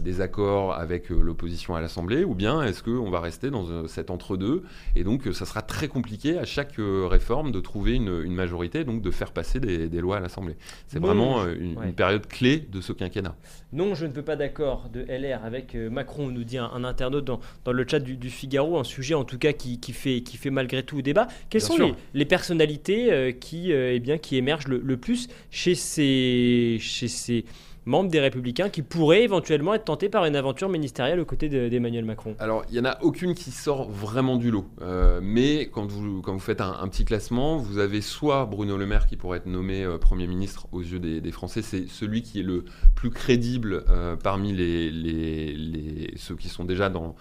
des 0.00 0.20
accords 0.20 0.74
avec 0.74 1.10
l'opposition 1.10 1.74
à 1.74 1.80
l'Assemblée, 1.80 2.22
ou 2.22 2.36
bien 2.36 2.62
est-ce 2.62 2.84
qu'on 2.84 3.10
va 3.10 3.18
rester 3.18 3.50
dans 3.50 3.88
cet 3.88 4.10
entre-deux? 4.10 4.62
Et 4.94 5.02
donc 5.02 5.28
ça 5.32 5.44
sera 5.44 5.60
très 5.60 5.88
compliqué 5.88 6.38
à 6.38 6.44
chaque 6.44 6.74
réforme 6.78 7.50
de 7.50 7.58
trouver 7.58 7.94
une, 7.94 8.32
majorité, 8.32 8.84
donc 8.84 9.02
de 9.02 9.10
faire 9.10 9.32
passer 9.32 9.58
des, 9.58 10.00
lois 10.00 10.18
à 10.18 10.20
l'Assemblée. 10.20 10.56
C'est 10.86 11.00
vraiment 11.00 11.44
une, 11.48 11.92
période 11.94 12.28
clé 12.28 12.60
de 12.60 12.80
ce 12.80 12.92
quinquennat. 12.92 13.34
Non, 13.72 13.96
je 13.96 14.06
ne 14.06 14.12
peux 14.12 14.22
pas 14.22 14.36
d'accord 14.36 14.88
de 14.88 15.00
LR 15.00 15.44
avec 15.44 15.74
Macron, 15.74 16.28
nous 16.28 16.44
dit 16.44 16.58
un, 16.58 16.84
internaute 16.84 17.24
dans, 17.24 17.40
dans, 17.64 17.72
le 17.72 17.84
chat 17.88 17.98
du, 17.98 18.16
du 18.16 18.30
Figaro, 18.30 18.78
un 18.78 18.84
sujet 18.84 19.14
en 19.14 19.24
tout 19.24 19.38
cas 19.38 19.52
qui 19.52 19.65
qui, 19.80 19.92
fait, 19.92 20.22
qui 20.22 20.36
fait 20.36 20.50
malgré 20.50 20.82
tout 20.82 21.02
débat. 21.02 21.26
Quelles 21.50 21.60
sont 21.60 21.94
les, 22.14 22.24
personnalités 22.24 23.12
euh, 23.12 23.32
qui, 23.32 23.72
euh, 23.72 23.94
eh 23.94 24.00
bien, 24.00 24.18
qui 24.18 24.36
émergent 24.36 24.68
le, 24.68 24.96
plus 24.96 25.28
chez 25.50 25.74
ces, 25.74 26.78
chez 26.80 27.08
ces 27.08 27.44
membres 27.84 28.10
des 28.10 28.18
Républicains 28.18 28.68
qui 28.68 28.82
pourraient 28.82 29.22
éventuellement 29.22 29.74
être 29.74 29.84
tentés 29.84 30.08
par 30.08 30.24
une 30.24 30.34
aventure 30.34 30.68
ministérielle 30.68 31.20
aux 31.20 31.24
côtés 31.24 31.48
d'Emmanuel 31.48 32.04
Macron? 32.04 32.34
Alors, 32.40 32.64
il 32.68 32.72
n'y 32.72 32.80
en 32.80 32.84
a 32.84 33.00
aucune 33.02 33.34
qui 33.34 33.52
sort 33.52 33.88
vraiment 33.88 34.36
du 34.36 34.50
lot. 34.50 34.66
Euh, 34.82 35.20
mais 35.22 35.68
quand 35.72 35.86
vous, 35.86 36.20
quand 36.20 36.32
vous 36.32 36.40
faites 36.40 36.60
un, 36.60 36.88
petit 36.88 37.04
classement, 37.04 37.58
vous 37.58 37.78
avez 37.78 38.00
soit 38.00 38.44
Bruno 38.46 38.76
Le 38.76 38.86
Maire 38.86 39.06
qui 39.06 39.16
pourrait 39.16 39.38
être 39.38 39.46
nommé 39.46 39.86
Premier 40.00 40.26
ministre 40.26 40.66
aux 40.72 40.80
yeux 40.80 40.98
des, 40.98 41.32
Français, 41.32 41.62
c'est 41.62 41.86
celui 41.88 42.22
qui 42.22 42.40
est 42.40 42.44
le 42.44 42.64
plus 42.94 43.10
crédible 43.10 43.84
parmi 44.22 44.52
les, 44.52 44.90
les, 44.90 46.12
ceux 46.16 46.34
qui 46.34 46.48
sont 46.48 46.64
déjà 46.64 46.88
dans 46.88 47.14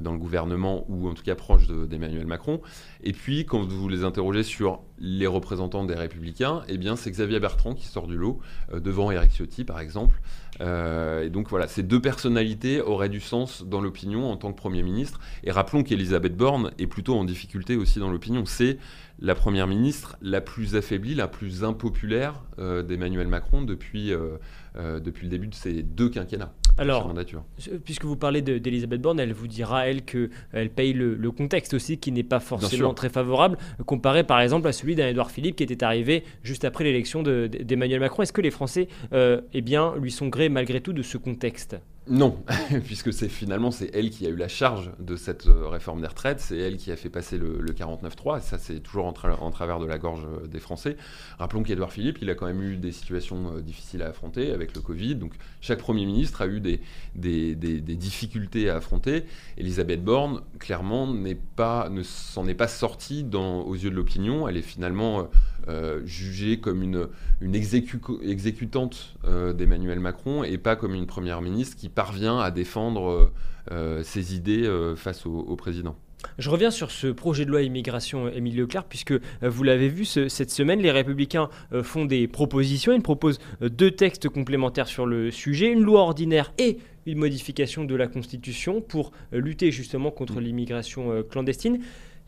dans 0.00 0.12
le 0.12 0.18
gouvernement 0.18 0.84
ou 0.88 1.08
en 1.08 1.14
tout 1.14 1.22
cas 1.22 1.34
proche 1.34 1.66
d'Emmanuel 1.66 2.26
Macron. 2.26 2.60
Et 3.02 3.12
puis, 3.12 3.46
quand 3.46 3.62
vous 3.62 3.88
les 3.88 4.04
interrogez 4.04 4.42
sur 4.42 4.82
les 4.98 5.26
représentants 5.26 5.84
des 5.84 5.94
Républicains, 5.94 6.62
eh 6.68 6.76
bien, 6.78 6.96
c'est 6.96 7.10
Xavier 7.10 7.40
Bertrand 7.40 7.74
qui 7.74 7.86
sort 7.86 8.06
du 8.06 8.16
lot, 8.16 8.40
devant 8.72 9.10
Eric 9.10 9.30
Ciotti, 9.30 9.64
par 9.64 9.80
exemple. 9.80 10.20
et 10.60 11.30
donc 11.30 11.48
voilà, 11.48 11.68
ces 11.68 11.82
deux 11.82 12.00
personnalités 12.00 12.80
auraient 12.80 13.08
du 13.08 13.20
sens 13.20 13.64
dans 13.64 13.80
l'opinion 13.80 14.30
en 14.30 14.36
tant 14.36 14.52
que 14.52 14.58
Premier 14.58 14.82
ministre. 14.82 15.20
Et 15.44 15.50
rappelons 15.50 15.82
qu'Elisabeth 15.82 16.36
Borne 16.36 16.72
est 16.78 16.86
plutôt 16.86 17.16
en 17.16 17.24
difficulté 17.24 17.76
aussi 17.76 17.98
dans 17.98 18.10
l'opinion. 18.10 18.44
C'est 18.44 18.78
la 19.20 19.34
Première 19.34 19.66
ministre 19.66 20.16
la 20.20 20.40
plus 20.40 20.76
affaiblie, 20.76 21.14
la 21.14 21.28
plus 21.28 21.64
impopulaire 21.64 22.42
d'Emmanuel 22.58 23.28
Macron 23.28 23.62
depuis, 23.62 24.12
depuis 24.76 25.24
le 25.24 25.30
début 25.30 25.46
de 25.48 25.54
ces 25.54 25.82
deux 25.82 26.08
quinquennats. 26.08 26.52
Alors, 26.78 27.12
puisque 27.84 28.04
vous 28.04 28.16
parlez 28.16 28.42
d'Elisabeth 28.42 29.00
Borne, 29.00 29.20
elle 29.20 29.32
vous 29.32 29.48
dira, 29.48 29.88
elle, 29.88 30.02
qu'elle 30.02 30.70
paye 30.74 30.92
le, 30.92 31.30
contexte 31.30 31.74
aussi, 31.74 31.98
qui 31.98 32.12
n'est 32.12 32.22
pas 32.22 32.40
forcément 32.40 32.94
très 32.94 33.08
favorable, 33.08 33.58
comparé 33.86 34.24
par 34.24 34.40
exemple 34.40 34.66
à 34.68 34.72
celui 34.72 34.94
d'un 34.94 35.08
Édouard 35.08 35.30
Philippe 35.30 35.56
qui 35.56 35.62
était 35.62 35.84
arrivé 35.84 36.24
juste 36.42 36.64
après 36.64 36.84
l'élection 36.84 37.22
d'Emmanuel 37.22 38.00
Macron. 38.00 38.22
Est-ce 38.22 38.32
que 38.32 38.40
les 38.40 38.50
Français 38.50 38.88
euh, 39.12 39.40
eh 39.52 39.60
bien, 39.60 39.94
lui 39.96 40.10
sont 40.10 40.28
grés 40.28 40.48
malgré 40.48 40.80
tout 40.80 40.92
de 40.92 41.02
ce 41.02 41.18
contexte? 41.18 41.76
Non, 42.10 42.42
puisque 42.84 43.12
c'est 43.12 43.28
finalement 43.28 43.70
c'est 43.70 43.90
elle 43.94 44.10
qui 44.10 44.26
a 44.26 44.30
eu 44.30 44.36
la 44.36 44.48
charge 44.48 44.90
de 44.98 45.16
cette 45.16 45.46
euh, 45.46 45.68
réforme 45.68 46.00
des 46.00 46.06
retraites, 46.06 46.40
c'est 46.40 46.56
elle 46.56 46.76
qui 46.76 46.90
a 46.90 46.96
fait 46.96 47.10
passer 47.10 47.38
le, 47.38 47.64
49-3, 47.72 48.38
et 48.38 48.40
ça 48.40 48.58
c'est 48.58 48.80
toujours 48.80 49.06
en, 49.06 49.12
travers 49.12 49.78
de 49.78 49.86
la 49.86 49.98
gorge 49.98 50.24
euh, 50.24 50.46
des 50.46 50.60
Français. 50.60 50.96
Rappelons 51.38 51.62
qu'Edouard 51.62 51.92
Philippe, 51.92 52.18
il 52.22 52.30
a 52.30 52.34
quand 52.34 52.46
même 52.46 52.62
eu 52.62 52.76
des 52.76 52.92
situations 52.92 53.56
euh, 53.56 53.60
difficiles 53.60 54.02
à 54.02 54.08
affronter 54.08 54.52
avec 54.52 54.74
le 54.74 54.80
Covid, 54.80 55.16
donc 55.16 55.34
chaque 55.60 55.78
Premier 55.78 56.06
ministre 56.06 56.42
a 56.42 56.46
eu 56.46 56.60
des, 56.60 56.80
des, 57.14 57.54
difficultés 57.80 58.70
à 58.70 58.76
affronter. 58.76 59.24
Elisabeth 59.56 60.02
Borne, 60.02 60.40
clairement, 60.58 61.14
pas, 61.56 61.88
ne 61.88 62.02
s'en 62.02 62.46
est 62.46 62.54
pas 62.54 62.68
sortie 62.68 63.24
dans, 63.24 63.62
aux 63.62 63.74
yeux 63.74 63.90
de 63.90 63.96
l'opinion, 63.96 64.48
elle 64.48 64.56
est 64.56 64.62
finalement 64.62 65.28
jugée 66.04 66.60
comme 66.60 66.82
une, 66.82 67.08
une 67.40 67.54
exécutante 67.54 69.16
d'Emmanuel 69.24 70.00
Macron 70.00 70.44
et 70.44 70.58
pas 70.58 70.76
comme 70.76 70.94
une 70.94 71.06
Première 71.06 71.42
ministre 71.42 71.76
qui 71.76 71.88
parvient 71.88 72.38
à 72.38 72.50
défendre 72.50 73.10
euh, 73.10 73.32
euh, 73.72 74.02
ses 74.02 74.34
idées 74.34 74.64
euh, 74.64 74.96
face 74.96 75.26
au, 75.26 75.56
président. 75.56 75.96
Je 76.38 76.48
reviens 76.48 76.70
sur 76.70 76.90
ce 76.90 77.08
projet 77.08 77.44
de 77.44 77.50
loi 77.50 77.62
immigration, 77.62 78.28
Émile 78.30 78.56
Leclerc, 78.56 78.84
puisque 78.84 79.12
vous 79.42 79.62
l'avez 79.62 79.88
vu 79.88 80.04
cette 80.04 80.50
semaine, 80.50 80.80
les 80.80 80.90
Républicains 80.90 81.48
font 81.82 82.06
des 82.06 82.26
propositions. 82.26 82.92
Ils 82.92 83.02
proposent 83.02 83.38
deux 83.60 83.90
textes 83.90 84.28
complémentaires 84.28 84.88
sur 84.88 85.06
le 85.06 85.30
sujet, 85.30 85.70
une 85.70 85.82
loi 85.82 86.00
ordinaire 86.00 86.52
et 86.58 86.78
une 87.06 87.18
modification 87.18 87.84
de 87.84 87.94
la 87.94 88.08
Constitution 88.08 88.80
pour 88.80 89.12
lutter 89.30 89.70
justement 89.70 90.10
contre 90.10 90.40
mm. 90.40 90.44
l'immigration 90.44 91.22
clandestine. 91.30 91.78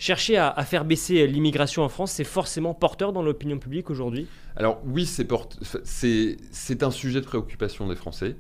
Chercher 0.01 0.39
à, 0.39 0.65
faire 0.65 0.87
baisser 0.87 1.27
l'immigration 1.27 1.83
en 1.83 1.91
France, 1.91 2.13
c'est 2.13 2.25
forcément 2.25 2.73
porteur 2.73 3.13
dans 3.13 3.23
l'opinion 3.23 3.59
publique 3.59 3.91
aujourd'hui? 3.91 4.27
Alors 4.57 4.81
oui, 4.87 5.05
c'est 5.05 6.83
un 6.83 6.91
sujet 6.91 7.21
de 7.21 7.27
préoccupation 7.27 7.87
des 7.87 7.97
Français. 7.97 8.37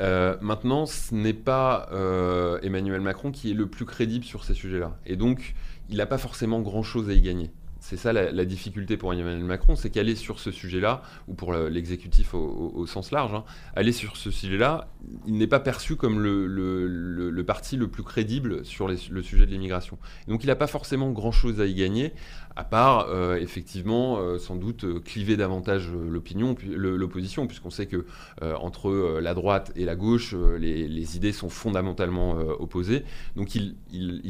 Euh, 0.00 0.36
maintenant, 0.40 0.86
ce 0.86 1.14
n'est 1.14 1.34
pas 1.34 1.88
euh, 1.92 2.58
Emmanuel 2.62 3.00
Macron 3.00 3.30
qui 3.30 3.52
est 3.52 3.54
le 3.54 3.68
plus 3.68 3.84
crédible 3.84 4.24
sur 4.24 4.42
ces 4.42 4.54
sujets-là. 4.54 4.98
Et 5.06 5.14
donc, 5.14 5.54
il 5.88 5.98
n'a 5.98 6.06
pas 6.06 6.18
forcément 6.18 6.60
grand-chose 6.62 7.08
à 7.08 7.12
y 7.12 7.20
gagner. 7.20 7.52
C'est 7.88 7.96
ça 7.96 8.12
la, 8.12 8.44
difficulté 8.44 8.98
pour 8.98 9.14
Emmanuel 9.14 9.42
Macron, 9.44 9.74
c'est 9.74 9.88
qu'aller 9.88 10.14
sur 10.14 10.40
ce 10.40 10.50
sujet-là, 10.50 11.00
ou 11.26 11.32
pour 11.32 11.54
l'exécutif 11.54 12.34
au, 12.34 12.84
sens 12.86 13.12
large, 13.12 13.32
hein, 13.32 13.44
aller 13.74 13.92
sur 13.92 14.18
ce 14.18 14.30
sujet-là, 14.30 14.88
il 15.26 15.38
n'est 15.38 15.46
pas 15.46 15.58
perçu 15.58 15.96
comme 15.96 16.20
le, 16.20 17.44
parti 17.46 17.78
le 17.78 17.88
plus 17.88 18.02
crédible 18.02 18.62
sur 18.66 18.88
le 18.88 19.22
sujet 19.22 19.46
de 19.46 19.50
l'immigration. 19.50 19.96
Donc 20.26 20.44
il 20.44 20.48
n'a 20.48 20.54
pas 20.54 20.66
forcément 20.66 21.10
grand-chose 21.12 21.62
à 21.62 21.64
y 21.64 21.72
gagner, 21.72 22.12
à 22.56 22.64
part 22.64 23.06
euh, 23.08 23.36
effectivement 23.36 24.18
euh, 24.18 24.38
sans 24.38 24.56
doute 24.56 24.84
euh, 24.84 24.98
cliver 24.98 25.36
davantage 25.36 25.90
l'opinion, 25.90 26.56
l'opposition, 26.66 27.46
puisqu'on 27.46 27.70
sait 27.70 27.86
que 27.86 28.04
entre 28.42 29.18
la 29.20 29.34
droite 29.34 29.72
et 29.76 29.84
la 29.84 29.96
gauche, 29.96 30.34
les, 30.58 31.16
idées 31.16 31.32
sont 31.32 31.48
fondamentalement 31.48 32.36
opposées. 32.58 33.04
Donc 33.36 33.54
il, 33.54 33.76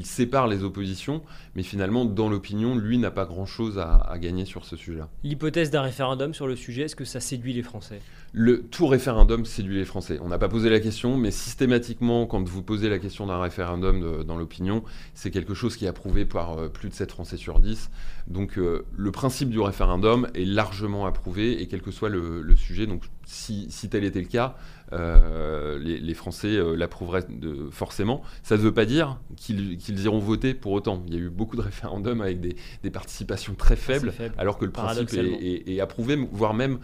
sépare 0.05 0.49
les 0.49 0.65
oppositions, 0.65 1.23
mais 1.55 1.63
finalement 1.63 2.05
dans 2.05 2.29
l'opinion, 2.29 2.77
lui 2.77 2.99
n'a 2.99 3.11
pas 3.11 3.25
grand-chose 3.25 3.79
à, 3.79 4.17
gagner 4.19 4.45
sur 4.45 4.65
ce 4.65 4.77
sujet-là. 4.77 5.09
L'hypothèse 5.23 5.71
d'un 5.71 5.83
référendum 5.83 6.35
sur 6.35 6.47
le 6.47 6.57
sujet, 6.57 6.83
est-ce 6.83 6.97
que 6.97 7.05
ça 7.05 7.21
séduit 7.21 7.53
les 7.53 7.63
Français? 7.63 8.01
Le 8.32 8.62
tout 8.62 8.87
référendum 8.87 9.44
séduit 9.44 9.76
les 9.76 9.85
Français. 9.85 10.18
On 10.23 10.28
n'a 10.28 10.38
pas 10.38 10.49
posé 10.49 10.68
la 10.70 10.80
question, 10.80 11.16
mais 11.16 11.30
systématiquement, 11.30 12.26
quand 12.26 12.47
vous 12.47 12.62
posez 12.62 12.88
la 12.88 12.99
question 12.99 13.26
d'un 13.26 13.40
référendum 13.40 14.25
dans 14.25 14.37
l'opinion, 14.37 14.85
c'est 15.14 15.30
quelque 15.30 15.54
chose 15.54 15.76
qui 15.76 15.87
est 15.87 15.88
approuvé 15.88 16.25
par 16.25 16.70
plus 16.70 16.88
de 16.88 16.94
7 16.94 17.11
Français 17.11 17.37
sur 17.37 17.58
10. 17.58 17.90
Donc 18.28 18.58
euh, 18.58 18.85
le 18.97 19.11
principe 19.11 19.49
du 19.49 19.58
référendum 19.58 20.28
est 20.35 20.44
largement 20.44 21.06
approuvé 21.06 21.61
et 21.61 21.66
quel 21.66 21.80
que 21.80 21.90
soit 21.90 22.11
le, 22.11 22.44
sujet. 22.56 22.87
Donc 22.87 23.04
si, 23.25 23.68
tel 23.90 24.04
était 24.04 24.20
le 24.20 24.26
cas, 24.26 24.56
euh, 24.92 25.78
les, 25.78 26.14
Français 26.14 26.49
euh, 26.49 26.75
l'approuveraient 26.75 27.26
forcément. 27.71 28.23
Ça 28.42 28.57
ne 28.57 28.62
veut 28.62 28.73
pas 28.73 28.87
dire 28.87 29.18
qu'ils 29.37 30.00
iront 30.04 30.18
voter 30.18 30.54
pour 30.54 30.73
autant. 30.73 31.02
Il 31.07 31.14
y 31.14 31.16
a 31.16 31.21
eu 31.21 31.28
beaucoup 31.28 31.57
de 31.57 31.62
référendums 31.62 32.21
avec 32.21 32.40
des, 32.40 32.57
participations 32.90 33.54
très 33.54 33.76
faibles, 33.76 34.12
alors 34.38 34.59
que 34.59 34.64
le 34.64 34.71
principe 34.71 35.11
est, 35.12 35.80
approuvé, 35.80 36.16
voire 36.33 36.54
même 36.54 36.78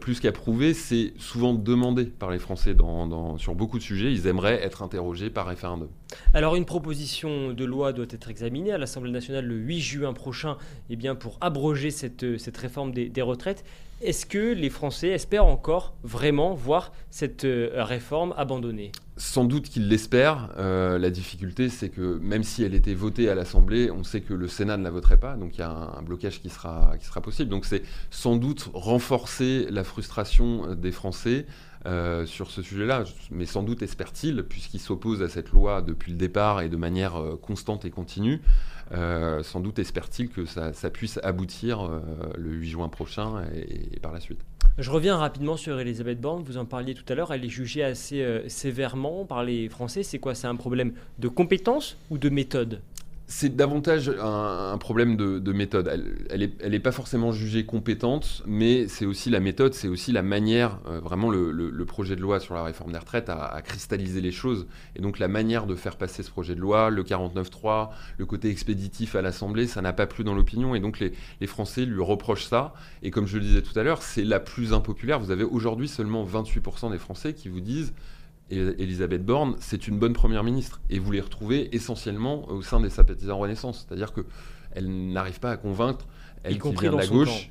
plus 0.00 0.20
qu'approuvé, 0.20 0.74
c'est 0.74 1.12
souvent 1.18 1.54
demandé 1.54 2.04
par 2.06 2.30
les 2.30 2.38
Français 2.38 2.74
sur 3.38 3.54
beaucoup 3.54 3.78
de 3.78 3.82
sujets. 3.84 4.12
Ils 4.12 4.26
aimeraient 4.26 4.62
être 4.62 4.82
interrogés 4.82 5.30
par 5.30 5.46
référendum. 5.46 5.88
Alors 6.32 6.56
une 6.56 6.64
proposition 6.64 7.52
de 7.52 7.64
loi 7.64 7.92
doit 7.92 8.06
être 8.10 8.30
examinée 8.30 8.72
à 8.72 8.78
l'Assemblée 8.78 9.10
nationale 9.10 9.46
le 9.46 9.56
8 9.56 9.80
juin 9.80 10.12
prochain 10.12 10.56
eh 10.90 10.96
bien, 10.96 11.14
pour 11.14 11.38
abroger 11.40 11.90
cette, 11.90 12.38
cette 12.38 12.56
réforme 12.56 12.92
des, 12.92 13.08
des 13.08 13.22
retraites. 13.22 13.64
Est-ce 14.04 14.26
que 14.26 14.52
les 14.52 14.68
Français 14.68 15.08
espèrent 15.08 15.46
encore 15.46 15.94
vraiment 16.02 16.52
voir 16.52 16.92
cette 17.08 17.46
euh, 17.46 17.70
réforme 17.72 18.34
abandonnée? 18.36 18.92
Sans 19.16 19.46
doute 19.46 19.70
qu'ils 19.70 19.88
l'espèrent. 19.88 20.50
Euh, 20.58 20.98
la 20.98 21.08
difficulté, 21.08 21.70
c'est 21.70 21.88
que 21.88 22.18
même 22.18 22.44
si 22.44 22.62
elle 22.64 22.74
était 22.74 22.92
votée 22.92 23.30
à 23.30 23.34
l'Assemblée, 23.34 23.90
on 23.90 24.04
sait 24.04 24.20
que 24.20 24.34
le 24.34 24.46
Sénat 24.46 24.76
ne 24.76 24.84
la 24.84 24.90
voterait 24.90 25.16
pas, 25.16 25.36
donc 25.36 25.56
il 25.56 25.60
y 25.60 25.62
a 25.62 25.70
un, 25.70 26.02
blocage 26.02 26.42
qui 26.42 26.50
sera, 26.50 26.96
qui 27.00 27.06
sera 27.06 27.22
possible. 27.22 27.48
Donc 27.48 27.64
c'est 27.64 27.82
sans 28.10 28.36
doute 28.36 28.68
renforcer 28.74 29.68
la 29.70 29.84
frustration 29.84 30.74
des 30.74 30.92
Français 30.92 31.46
euh, 31.86 32.26
sur 32.26 32.50
ce 32.50 32.60
sujet-là, 32.60 33.04
mais 33.30 33.46
sans 33.46 33.62
doute 33.62 33.80
espère-t-il, 33.80 34.42
puisqu'il 34.42 34.80
s'oppose 34.80 35.22
à 35.22 35.30
cette 35.30 35.50
loi 35.50 35.80
depuis 35.80 36.12
le 36.12 36.18
départ 36.18 36.60
et 36.60 36.68
de 36.68 36.76
manière 36.76 37.14
constante 37.40 37.86
et 37.86 37.90
continue, 37.90 38.42
euh, 38.92 39.42
sans 39.42 39.60
doute 39.60 39.78
espère-t-il 39.78 40.28
que 40.28 40.44
ça, 40.44 40.72
puisse 40.90 41.18
aboutir 41.22 41.82
euh, 41.82 42.00
le 42.36 42.50
8 42.50 42.68
juin 42.68 42.88
prochain 42.88 43.44
et, 43.54 43.98
par 44.00 44.12
la 44.12 44.20
suite. 44.20 44.40
Je 44.76 44.90
reviens 44.90 45.16
rapidement 45.16 45.56
sur 45.56 45.78
Elisabeth 45.78 46.20
Borne, 46.20 46.42
vous 46.42 46.56
en 46.56 46.64
parliez 46.64 46.94
tout 46.94 47.04
à 47.08 47.14
l'heure, 47.14 47.32
elle 47.32 47.44
est 47.44 47.48
jugée 47.48 47.84
assez 47.84 48.22
euh, 48.22 48.48
sévèrement 48.48 49.24
par 49.24 49.44
les 49.44 49.68
Français. 49.68 50.02
C'est 50.02 50.18
quoi? 50.18 50.34
C'est 50.34 50.48
un 50.48 50.56
problème 50.56 50.92
de 51.18 51.28
compétence 51.28 51.96
ou 52.10 52.18
de 52.18 52.28
méthode? 52.28 52.80
C'est 53.26 53.56
davantage 53.56 54.12
un, 54.20 54.76
problème 54.78 55.16
de, 55.16 55.52
méthode. 55.52 55.88
Elle 56.30 56.70
n'est 56.70 56.80
pas 56.80 56.92
forcément 56.92 57.32
jugée 57.32 57.64
compétente, 57.64 58.42
mais 58.46 58.86
c'est 58.86 59.06
aussi 59.06 59.30
la 59.30 59.40
méthode, 59.40 59.72
c'est 59.72 59.88
aussi 59.88 60.12
la 60.12 60.22
manière, 60.22 60.78
euh, 60.86 61.00
vraiment 61.00 61.30
le, 61.30 61.84
projet 61.86 62.16
de 62.16 62.20
loi 62.20 62.40
sur 62.40 62.54
la 62.54 62.62
réforme 62.62 62.92
des 62.92 62.98
retraites 62.98 63.28
a, 63.28 63.60
cristallisé 63.62 64.20
les 64.20 64.32
choses. 64.32 64.66
Et 64.96 65.00
donc 65.00 65.18
la 65.18 65.28
manière 65.28 65.66
de 65.66 65.74
faire 65.74 65.96
passer 65.96 66.22
ce 66.22 66.30
projet 66.30 66.54
de 66.54 66.60
loi, 66.60 66.90
le 66.90 67.02
49.3, 67.02 67.90
le 68.18 68.26
côté 68.26 68.50
expéditif 68.50 69.14
à 69.14 69.22
l'Assemblée, 69.22 69.66
ça 69.66 69.80
n'a 69.80 69.92
pas 69.92 70.06
plu 70.06 70.24
dans 70.24 70.34
l'opinion. 70.34 70.74
Et 70.74 70.80
donc 70.80 70.98
les, 71.00 71.12
Français 71.46 71.84
lui 71.84 72.02
reprochent 72.02 72.46
ça. 72.46 72.74
Et 73.02 73.10
comme 73.10 73.26
je 73.26 73.38
le 73.38 73.44
disais 73.44 73.62
tout 73.62 73.78
à 73.78 73.82
l'heure, 73.82 74.02
c'est 74.02 74.24
la 74.24 74.40
plus 74.40 74.72
impopulaire. 74.72 75.20
Vous 75.20 75.30
avez 75.30 75.44
aujourd'hui 75.44 75.88
seulement 75.88 76.26
28% 76.26 76.90
des 76.90 76.98
Français 76.98 77.32
qui 77.32 77.48
vous 77.48 77.60
disent 77.60 77.92
Elisabeth 78.50 79.24
Borne, 79.24 79.56
c'est 79.58 79.88
une 79.88 79.98
bonne 79.98 80.12
première 80.12 80.44
ministre. 80.44 80.80
Et 80.90 80.98
vous 80.98 81.12
les 81.12 81.20
retrouvez 81.20 81.74
essentiellement 81.74 82.48
au 82.48 82.62
sein 82.62 82.80
des 82.80 82.90
sympathisants 82.90 83.38
Renaissance. 83.38 83.86
C'est-à-dire 83.86 84.12
qu'elle 84.12 85.12
n'arrive 85.12 85.40
pas 85.40 85.52
à 85.52 85.56
convaincre, 85.56 86.06
elle 86.44 86.58
qui, 86.58 86.74
vient 86.74 86.92
de 86.92 86.96
la 86.98 87.06
gauche, 87.06 87.50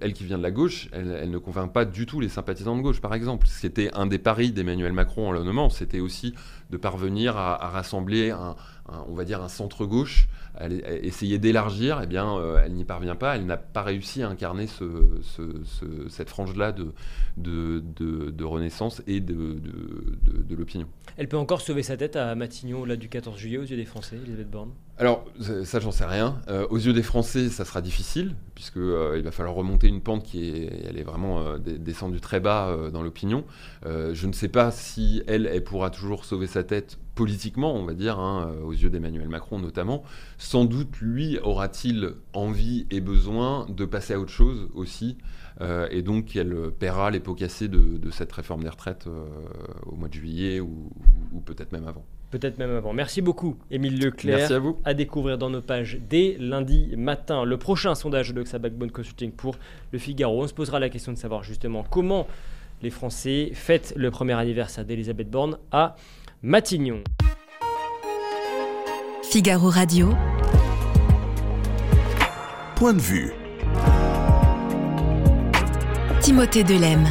elle 0.00 0.12
qui 0.12 0.24
vient 0.24 0.38
de 0.38 0.42
la 0.42 0.50
gauche, 0.50 0.88
elle, 0.90 1.30
ne 1.30 1.38
convainc 1.38 1.72
pas 1.72 1.84
du 1.84 2.04
tout 2.04 2.18
les 2.18 2.28
sympathisants 2.28 2.76
de 2.76 2.82
gauche, 2.82 3.00
par 3.00 3.14
exemple. 3.14 3.46
C'était 3.46 3.94
un 3.94 4.06
des 4.06 4.18
paris 4.18 4.50
d'Emmanuel 4.50 4.92
Macron 4.92 5.28
en 5.28 5.44
nommant, 5.44 5.70
c'était 5.70 6.00
aussi 6.00 6.34
de 6.70 6.76
parvenir 6.76 7.36
à, 7.36 7.68
rassembler 7.68 8.30
un, 8.30 8.56
on 8.88 9.14
va 9.14 9.24
dire 9.24 9.42
un 9.42 9.48
centre 9.48 9.86
gauche, 9.86 10.28
essayer 11.02 11.38
d'élargir, 11.38 12.00
eh 12.02 12.06
bien, 12.06 12.36
euh, 12.36 12.62
elle 12.64 12.74
n'y 12.74 12.84
parvient 12.84 13.16
pas. 13.16 13.36
Elle 13.36 13.46
n'a 13.46 13.56
pas 13.56 13.82
réussi 13.82 14.22
à 14.22 14.28
incarner 14.28 14.66
cette 14.66 16.28
frange-là 16.28 16.72
de, 16.72 16.92
de, 17.36 18.44
renaissance 18.44 19.02
et 19.06 19.20
de, 19.20 19.60
l'opinion. 20.56 20.86
Elle 21.16 21.28
peut 21.28 21.36
encore 21.36 21.60
sauver 21.60 21.82
sa 21.82 21.96
tête 21.96 22.16
à 22.16 22.34
Matignon, 22.34 22.84
là, 22.84 22.96
du 22.96 23.08
14 23.08 23.38
juillet, 23.38 23.58
aux 23.58 23.64
yeux 23.64 23.76
des 23.76 23.84
Français, 23.84 24.16
Elisabeth 24.16 24.50
Borne? 24.50 24.70
Alors, 24.98 25.24
ça, 25.64 25.80
j'en 25.80 25.90
sais 25.90 26.04
rien. 26.04 26.40
Euh, 26.48 26.66
aux 26.70 26.78
yeux 26.78 26.92
des 26.92 27.02
Français, 27.02 27.48
ça 27.48 27.64
sera 27.64 27.80
difficile, 27.80 28.36
puisqu'il 28.54 28.82
euh, 28.82 29.18
il 29.18 29.24
va 29.24 29.32
falloir 29.32 29.54
remonter 29.54 29.88
une 29.88 30.00
pente 30.00 30.22
qui 30.22 30.50
est, 30.50 30.86
elle 30.88 30.98
est 30.98 31.04
vraiment 31.04 31.58
descendue 31.58 32.20
très 32.20 32.38
bas 32.38 32.76
dans 32.92 33.02
l'opinion. 33.02 33.44
je 33.84 34.26
ne 34.26 34.32
sais 34.32 34.48
pas 34.48 34.70
si 34.70 35.22
elle, 35.26 35.46
elle 35.46 35.64
pourra 35.64 35.90
toujours 35.90 36.24
sauver 36.24 36.46
sa 36.46 36.62
tête 36.62 36.98
politiquement, 37.14 37.74
on 37.74 37.84
va 37.84 37.94
dire, 37.94 38.18
hein, 38.18 38.52
aux 38.64 38.72
yeux 38.72 38.90
d'Emmanuel 38.90 39.28
Macron 39.28 39.58
notamment, 39.58 40.02
sans 40.38 40.64
doute 40.64 40.98
lui 41.00 41.38
aura-t-il 41.38 42.14
envie 42.32 42.86
et 42.90 43.00
besoin 43.00 43.66
de 43.68 43.84
passer 43.84 44.14
à 44.14 44.20
autre 44.20 44.32
chose 44.32 44.68
aussi, 44.74 45.16
euh, 45.60 45.86
et 45.90 46.02
donc 46.02 46.26
qu'elle 46.26 46.54
paiera 46.78 47.10
les 47.10 47.20
pots 47.20 47.34
cassés 47.34 47.68
de, 47.68 48.10
cette 48.10 48.32
réforme 48.32 48.62
des 48.62 48.68
retraites 48.68 49.06
euh, 49.06 49.24
au 49.86 49.94
mois 49.94 50.08
de 50.08 50.14
juillet 50.14 50.60
ou, 50.60 50.90
peut-être 51.44 51.72
même 51.72 51.86
avant. 51.86 52.04
Peut-être 52.30 52.58
même 52.58 52.70
avant. 52.70 52.92
Merci 52.92 53.22
beaucoup, 53.22 53.56
Émile 53.70 54.00
Leclerc. 54.00 54.38
Merci 54.38 54.52
à 54.54 54.58
vous. 54.58 54.78
À 54.84 54.94
découvrir 54.94 55.38
dans 55.38 55.50
nos 55.50 55.60
pages 55.60 56.00
dès 56.08 56.36
lundi 56.40 56.92
matin. 56.96 57.44
Le 57.44 57.56
prochain 57.58 57.94
sondage 57.94 58.30
de 58.30 58.34
Doxa 58.34 58.58
Backbone 58.58 58.90
Consulting 58.90 59.30
pour 59.30 59.56
le 59.92 59.98
Figaro. 60.00 60.42
On 60.42 60.48
se 60.48 60.54
posera 60.54 60.80
la 60.80 60.88
question 60.88 61.12
de 61.12 61.18
savoir 61.18 61.44
justement 61.44 61.84
comment 61.88 62.26
les 62.82 62.90
Français 62.90 63.50
fêtent 63.54 63.94
le 63.96 64.10
premier 64.10 64.32
anniversaire 64.32 64.84
d'Elisabeth 64.84 65.30
Borne 65.30 65.58
à 65.70 65.94
Matignon. 66.46 67.02
Figaro 69.22 69.70
Radio. 69.70 70.10
Point 72.76 72.92
de 72.92 73.00
vue. 73.00 73.32
Timothée 76.20 76.62
Delem. 76.62 77.06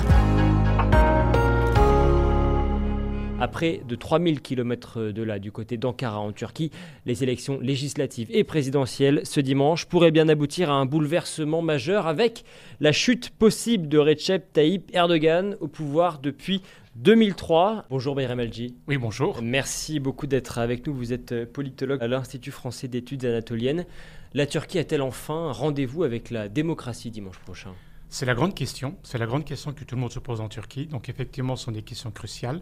À 3.42 3.48
près 3.48 3.82
de 3.88 3.96
3000 3.96 4.40
km 4.40 5.12
de 5.12 5.24
là, 5.24 5.40
du 5.40 5.52
côté 5.52 5.78
d'Ankara 5.78 6.20
en 6.20 6.32
Turquie, 6.32 6.70
les 7.08 7.24
élections 7.24 7.60
législatives 7.60 8.28
et 8.30 8.44
présidentielles 8.44 9.22
ce 9.24 9.40
dimanche 9.40 9.86
pourraient 9.86 10.12
bien 10.12 10.30
aboutir 10.30 10.70
à 10.70 10.76
un 10.76 10.86
bouleversement 10.86 11.64
majeur 11.64 12.06
avec 12.06 12.46
la 12.80 12.92
chute 12.92 13.32
possible 13.32 13.90
de 13.90 13.98
Recep 13.98 14.54
Tayyip 14.54 14.92
Erdogan 14.94 15.58
au 15.60 15.68
pouvoir 15.68 16.20
depuis 16.20 16.62
2003. 16.96 17.86
Bonjour 17.90 18.14
Bayram 18.14 18.40
Alji. 18.40 18.76
Oui, 18.88 18.98
bonjour. 18.98 19.42
Merci 19.42 20.00
beaucoup 20.00 20.28
d'être 20.28 20.60
avec 20.60 20.86
nous. 20.86 20.94
Vous 20.94 21.12
êtes 21.12 21.52
politologue 21.52 22.04
à 22.04 22.08
l'Institut 22.08 22.52
français 22.52 22.88
d'études 22.88 23.26
anatoliennes. 23.26 23.88
La 24.36 24.46
Turquie 24.46 24.78
a-t-elle 24.78 25.02
enfin 25.02 25.52
rendez-vous 25.52 26.04
avec 26.04 26.30
la 26.30 26.50
démocratie 26.50 27.10
dimanche 27.10 27.40
prochain? 27.40 27.74
C'est 28.10 28.28
la 28.28 28.36
grande 28.36 28.54
question. 28.54 28.96
C'est 29.02 29.18
la 29.18 29.26
grande 29.26 29.44
question 29.44 29.74
que 29.74 29.84
tout 29.84 29.96
le 29.96 30.02
monde 30.02 30.12
se 30.12 30.20
pose 30.20 30.40
en 30.40 30.50
Turquie. 30.50 30.86
Donc 30.86 31.10
effectivement, 31.10 31.56
ce 31.56 31.66
sont 31.66 31.72
des 31.72 31.82
questions 31.82 32.12
cruciales. 32.12 32.62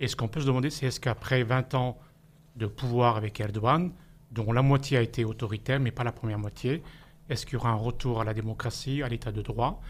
Et 0.00 0.08
ce 0.08 0.16
qu'on 0.16 0.28
peut 0.28 0.40
se 0.40 0.46
demander, 0.46 0.70
c'est 0.70 0.86
est-ce 0.86 0.98
qu'après 0.98 1.42
20 1.42 1.74
ans 1.74 1.98
de 2.56 2.64
pouvoir 2.64 3.18
avec 3.18 3.38
Erdogan, 3.40 3.92
dont 4.30 4.52
la 4.52 4.62
moitié 4.62 4.96
a 4.96 5.02
été 5.02 5.26
autoritaire, 5.26 5.80
mais 5.80 5.90
pas 5.90 6.04
la 6.04 6.12
première 6.12 6.38
moitié, 6.38 6.82
est-ce 7.28 7.44
qu'il 7.44 7.54
y 7.54 7.56
aura 7.56 7.68
un 7.68 7.74
retour 7.74 8.22
à 8.22 8.24
la 8.24 8.32
démocratie, 8.32 9.02
à 9.02 9.08
l'état 9.08 9.32
de 9.32 9.42
droit? 9.42 9.82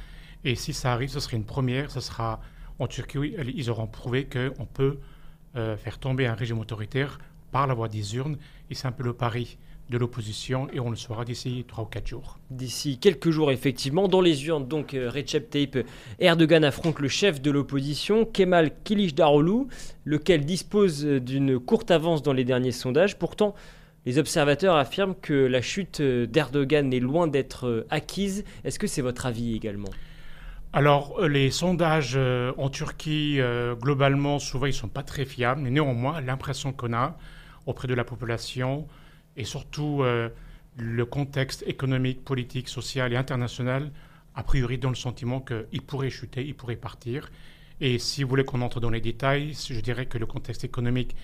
Et 0.42 0.56
si 0.56 0.72
ça 0.72 0.92
arrive, 0.92 1.10
ce 1.10 1.20
serait 1.20 1.36
une 1.36 1.44
première, 1.44 1.92
ce 1.92 2.00
sera 2.00 2.40
en 2.80 2.86
Turquie, 2.86 3.34
ils 3.54 3.70
auront 3.70 3.86
prouvé 3.86 4.26
qu'on 4.26 4.64
peut 4.64 4.98
euh, 5.56 5.76
faire 5.76 5.98
tomber 5.98 6.26
un 6.26 6.34
régime 6.34 6.58
autoritaire 6.58 7.18
par 7.52 7.66
la 7.66 7.74
voie 7.74 7.88
des 7.88 8.16
urnes. 8.16 8.36
Et 8.70 8.74
c'est 8.74 8.88
un 8.88 8.92
peu 8.92 9.04
le 9.04 9.12
pari 9.12 9.58
de 9.90 9.98
l'opposition 9.98 10.68
et 10.72 10.80
on 10.80 10.88
le 10.88 10.96
saura 10.96 11.24
d'ici 11.24 11.64
3 11.68 11.84
ou 11.84 11.86
4 11.88 12.06
jours. 12.06 12.38
D'ici 12.50 12.98
quelques 12.98 13.30
jours, 13.30 13.50
effectivement. 13.50 14.08
Dans 14.08 14.20
les 14.20 14.46
urnes, 14.46 14.66
donc, 14.66 14.94
euh, 14.94 15.10
Recep 15.10 15.50
Tayyip 15.50 15.78
Erdogan 16.20 16.64
affronte 16.64 17.00
le 17.00 17.08
chef 17.08 17.42
de 17.42 17.50
l'opposition, 17.50 18.24
Kemal 18.24 18.70
Kılıçdaroğlu, 18.84 19.66
lequel 20.04 20.46
dispose 20.46 21.04
d'une 21.04 21.58
courte 21.58 21.90
avance 21.90 22.22
dans 22.22 22.32
les 22.32 22.44
derniers 22.44 22.72
sondages. 22.72 23.18
Pourtant, 23.18 23.54
les 24.06 24.18
observateurs 24.18 24.76
affirment 24.76 25.16
que 25.20 25.34
la 25.34 25.60
chute 25.60 26.00
d'Erdogan 26.00 26.92
est 26.94 27.00
loin 27.00 27.26
d'être 27.26 27.66
euh, 27.66 27.86
acquise. 27.90 28.44
Est-ce 28.64 28.78
que 28.78 28.86
c'est 28.86 29.02
votre 29.02 29.26
avis 29.26 29.54
également? 29.54 29.90
Alors, 30.72 31.18
euh, 31.18 31.26
les 31.28 31.50
sondages 31.50 32.12
euh, 32.14 32.52
en 32.56 32.70
Turquie, 32.70 33.40
euh, 33.40 33.74
globalement, 33.74 34.38
souvent, 34.38 34.66
ils 34.66 34.70
ne 34.70 34.74
sont 34.74 34.88
pas 34.88 35.02
très 35.02 35.24
fiables, 35.24 35.60
mais 35.60 35.70
néanmoins, 35.70 36.20
l'impression 36.20 36.72
qu'on 36.72 36.92
a 36.92 37.16
auprès 37.66 37.88
de 37.88 37.94
la 37.94 38.04
population, 38.04 38.86
et 39.36 39.44
surtout 39.44 40.02
le 40.76 41.04
contexte 41.04 41.62
économique, 41.66 42.24
politique, 42.24 42.68
social 42.68 43.12
et 43.12 43.16
international, 43.16 43.92
a 44.34 44.42
priori 44.42 44.76
donne 44.78 44.92
le 44.92 44.96
sentiment 44.96 45.40
qu'il 45.40 45.82
pourrait 45.82 46.10
chuter, 46.10 46.44
il 46.44 46.54
pourrait 46.54 46.76
partir. 46.76 47.30
Et 47.80 47.98
si 47.98 48.22
vous 48.22 48.30
voulez 48.30 48.44
qu'on 48.44 48.60
entre 48.60 48.80
dans 48.80 48.90
les 48.90 49.00
détails, 49.00 49.54
je 49.54 49.78
dirais 49.80 50.06
que 50.06 50.18
le 50.18 50.26
contexte 50.26 50.64
économique 50.64 51.14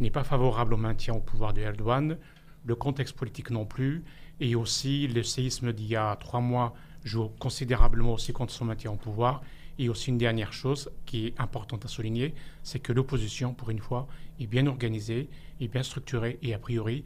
n'est 0.00 0.10
pas 0.10 0.24
favorable 0.24 0.74
au 0.74 0.76
maintien 0.76 1.14
au 1.14 1.20
pouvoir 1.20 1.54
de 1.54 1.62
Erdogan, 1.62 2.18
le 2.66 2.74
contexte 2.74 3.16
politique 3.16 3.50
non 3.50 3.64
plus, 3.64 4.04
et 4.40 4.54
aussi 4.56 5.06
le 5.06 5.22
séisme 5.22 5.72
d'il 5.72 5.86
y 5.86 5.96
a 5.96 6.16
trois 6.16 6.40
mois 6.40 6.74
joue 7.04 7.28
considérablement 7.38 8.14
aussi 8.14 8.32
contre 8.32 8.52
son 8.52 8.64
maintien 8.64 8.90
au 8.90 8.96
pouvoir. 8.96 9.42
Et 9.78 9.88
aussi 9.88 10.10
une 10.10 10.18
dernière 10.18 10.52
chose 10.52 10.90
qui 11.04 11.26
est 11.26 11.40
importante 11.40 11.84
à 11.84 11.88
souligner, 11.88 12.32
c'est 12.62 12.78
que 12.78 12.92
l'opposition, 12.92 13.54
pour 13.54 13.70
une 13.70 13.80
fois, 13.80 14.06
est 14.38 14.46
bien 14.46 14.66
organisée, 14.66 15.28
est 15.60 15.68
bien 15.68 15.82
structurée 15.82 16.38
et 16.42 16.54
a 16.54 16.58
priori, 16.58 17.04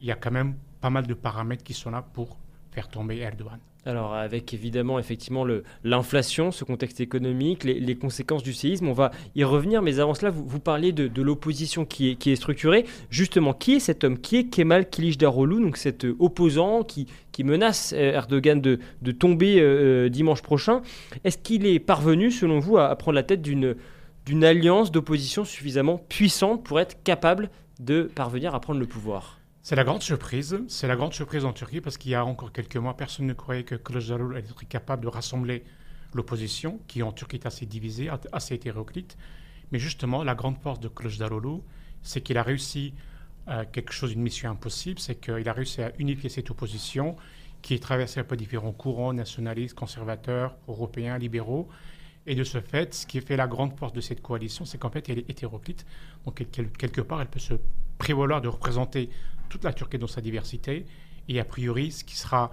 il 0.00 0.06
y 0.06 0.12
a 0.12 0.14
quand 0.14 0.30
même 0.30 0.56
pas 0.80 0.90
mal 0.90 1.06
de 1.06 1.14
paramètres 1.14 1.64
qui 1.64 1.74
sont 1.74 1.90
là 1.90 2.02
pour 2.02 2.38
faire 2.70 2.88
tomber 2.88 3.18
Erdogan. 3.18 3.58
Alors 3.88 4.14
avec 4.14 4.52
évidemment 4.52 4.98
effectivement 4.98 5.46
l'inflation, 5.82 6.52
ce 6.52 6.64
contexte 6.64 7.00
économique, 7.00 7.64
les, 7.64 7.96
conséquences 7.96 8.42
du 8.42 8.52
séisme, 8.52 8.88
on 8.88 8.92
va 8.92 9.12
y 9.34 9.44
revenir, 9.44 9.80
mais 9.80 9.98
avant 9.98 10.12
cela, 10.12 10.30
vous, 10.30 10.46
vous 10.46 10.60
parlez 10.60 10.92
de, 10.92 11.22
l'opposition 11.22 11.86
qui 11.86 12.10
est, 12.10 12.14
qui 12.16 12.30
est 12.30 12.36
structurée. 12.36 12.84
Justement, 13.08 13.54
qui 13.54 13.76
est 13.76 13.80
cet 13.80 14.04
homme? 14.04 14.18
Qui 14.18 14.36
est 14.36 14.44
Kemal 14.44 14.90
Kılıçdaroğlu, 14.90 15.62
donc 15.62 15.78
cet 15.78 16.04
euh, 16.04 16.16
opposant 16.18 16.82
qui, 16.82 17.06
qui 17.32 17.44
menace 17.44 17.94
euh, 17.96 18.12
Erdogan 18.12 18.60
de, 18.60 18.78
de 19.00 19.12
tomber 19.12 19.58
euh, 19.58 20.10
dimanche 20.10 20.42
prochain? 20.42 20.82
Est-ce 21.24 21.38
qu'il 21.38 21.64
est 21.64 21.78
parvenu, 21.78 22.30
selon 22.30 22.58
vous, 22.58 22.76
à, 22.76 22.88
à 22.88 22.96
prendre 22.96 23.14
la 23.14 23.22
tête 23.22 23.40
d'une 23.40 24.44
alliance 24.44 24.92
d'opposition 24.92 25.46
suffisamment 25.46 25.96
puissante 25.96 26.62
pour 26.62 26.78
être 26.78 27.02
capable 27.04 27.48
de 27.80 28.02
parvenir 28.02 28.54
à 28.54 28.60
prendre 28.60 28.80
le 28.80 28.86
pouvoir? 28.86 29.37
C'est 29.68 29.76
la 29.76 29.84
grande 29.84 30.02
surprise. 30.02 30.58
C'est 30.66 30.88
la 30.88 30.96
grande 30.96 31.12
surprise 31.12 31.44
en 31.44 31.52
Turquie 31.52 31.82
parce 31.82 31.98
qu'il 31.98 32.10
y 32.10 32.14
a 32.14 32.24
encore 32.24 32.52
quelques 32.52 32.78
mois, 32.78 32.96
personne 32.96 33.26
ne 33.26 33.34
croyait 33.34 33.64
que 33.64 33.74
Kılıçdaroğlu 33.74 34.34
allait 34.34 34.48
être 34.48 34.66
capable 34.66 35.02
de 35.02 35.08
rassembler 35.08 35.62
l'opposition, 36.14 36.80
qui 36.88 37.02
en 37.02 37.12
Turquie 37.12 37.36
est 37.36 37.46
assez 37.46 37.66
divisée, 37.66 38.08
assez 38.32 38.54
hétéroclite. 38.54 39.18
Mais 39.70 39.78
justement, 39.78 40.24
la 40.24 40.34
grande 40.34 40.56
force 40.56 40.80
de 40.80 40.88
Kılıçdaroğlu, 40.88 41.60
c'est 42.02 42.22
qu'il 42.22 42.38
a 42.38 42.42
réussi 42.42 42.94
euh, 43.48 43.66
quelque 43.70 43.92
chose, 43.92 44.14
une 44.14 44.22
mission 44.22 44.50
impossible, 44.50 45.00
c'est 45.00 45.16
qu'il 45.16 45.46
a 45.46 45.52
réussi 45.52 45.82
à 45.82 45.92
unifier 45.98 46.30
cette 46.30 46.50
opposition 46.50 47.16
qui 47.60 47.74
est 47.74 47.82
traversée 47.82 48.22
peu 48.22 48.38
différents 48.38 48.72
courants, 48.72 49.12
nationalistes, 49.12 49.74
conservateurs, 49.74 50.56
européens, 50.66 51.18
libéraux. 51.18 51.68
Et 52.26 52.34
de 52.34 52.42
ce 52.42 52.62
fait, 52.62 52.94
ce 52.94 53.06
qui 53.06 53.20
fait 53.20 53.36
la 53.36 53.46
grande 53.46 53.78
force 53.78 53.92
de 53.92 54.00
cette 54.00 54.22
coalition, 54.22 54.64
c'est 54.64 54.78
qu'en 54.78 54.88
fait, 54.88 55.10
elle 55.10 55.18
est 55.18 55.28
hétéroclite. 55.28 55.84
Donc, 56.24 56.42
quelque 56.78 57.02
part, 57.02 57.20
elle 57.20 57.28
peut 57.28 57.38
se 57.38 57.52
prévaloir 57.98 58.40
de 58.40 58.48
représenter 58.48 59.10
toute 59.48 59.64
la 59.64 59.72
Turquie 59.72 59.98
dans 59.98 60.06
sa 60.06 60.20
diversité. 60.20 60.86
Et 61.28 61.40
a 61.40 61.44
priori, 61.44 61.90
ce 61.92 62.04
qui 62.04 62.16
sera 62.16 62.50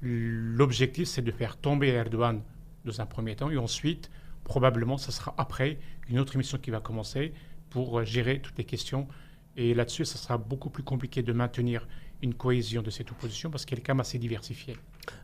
l'objectif, 0.00 1.08
c'est 1.08 1.22
de 1.22 1.30
faire 1.30 1.56
tomber 1.56 1.88
Erdogan 1.88 2.42
dans 2.84 3.00
un 3.00 3.06
premier 3.06 3.36
temps. 3.36 3.50
Et 3.50 3.56
ensuite, 3.56 4.10
probablement, 4.44 4.98
ce 4.98 5.12
sera 5.12 5.34
après 5.38 5.78
une 6.08 6.18
autre 6.18 6.36
mission 6.36 6.58
qui 6.58 6.70
va 6.70 6.80
commencer 6.80 7.32
pour 7.70 8.00
euh, 8.00 8.04
gérer 8.04 8.40
toutes 8.40 8.58
les 8.58 8.64
questions. 8.64 9.08
Et 9.56 9.74
là-dessus, 9.74 10.04
ce 10.04 10.18
sera 10.18 10.38
beaucoup 10.38 10.70
plus 10.70 10.82
compliqué 10.82 11.22
de 11.22 11.32
maintenir 11.32 11.86
une 12.22 12.34
cohésion 12.34 12.82
de 12.82 12.90
cette 12.90 13.10
opposition 13.10 13.50
parce 13.50 13.64
qu'elle 13.64 13.80
est 13.80 13.82
quand 13.82 13.94
même 13.94 14.00
assez 14.00 14.18
diversifiée. 14.18 14.76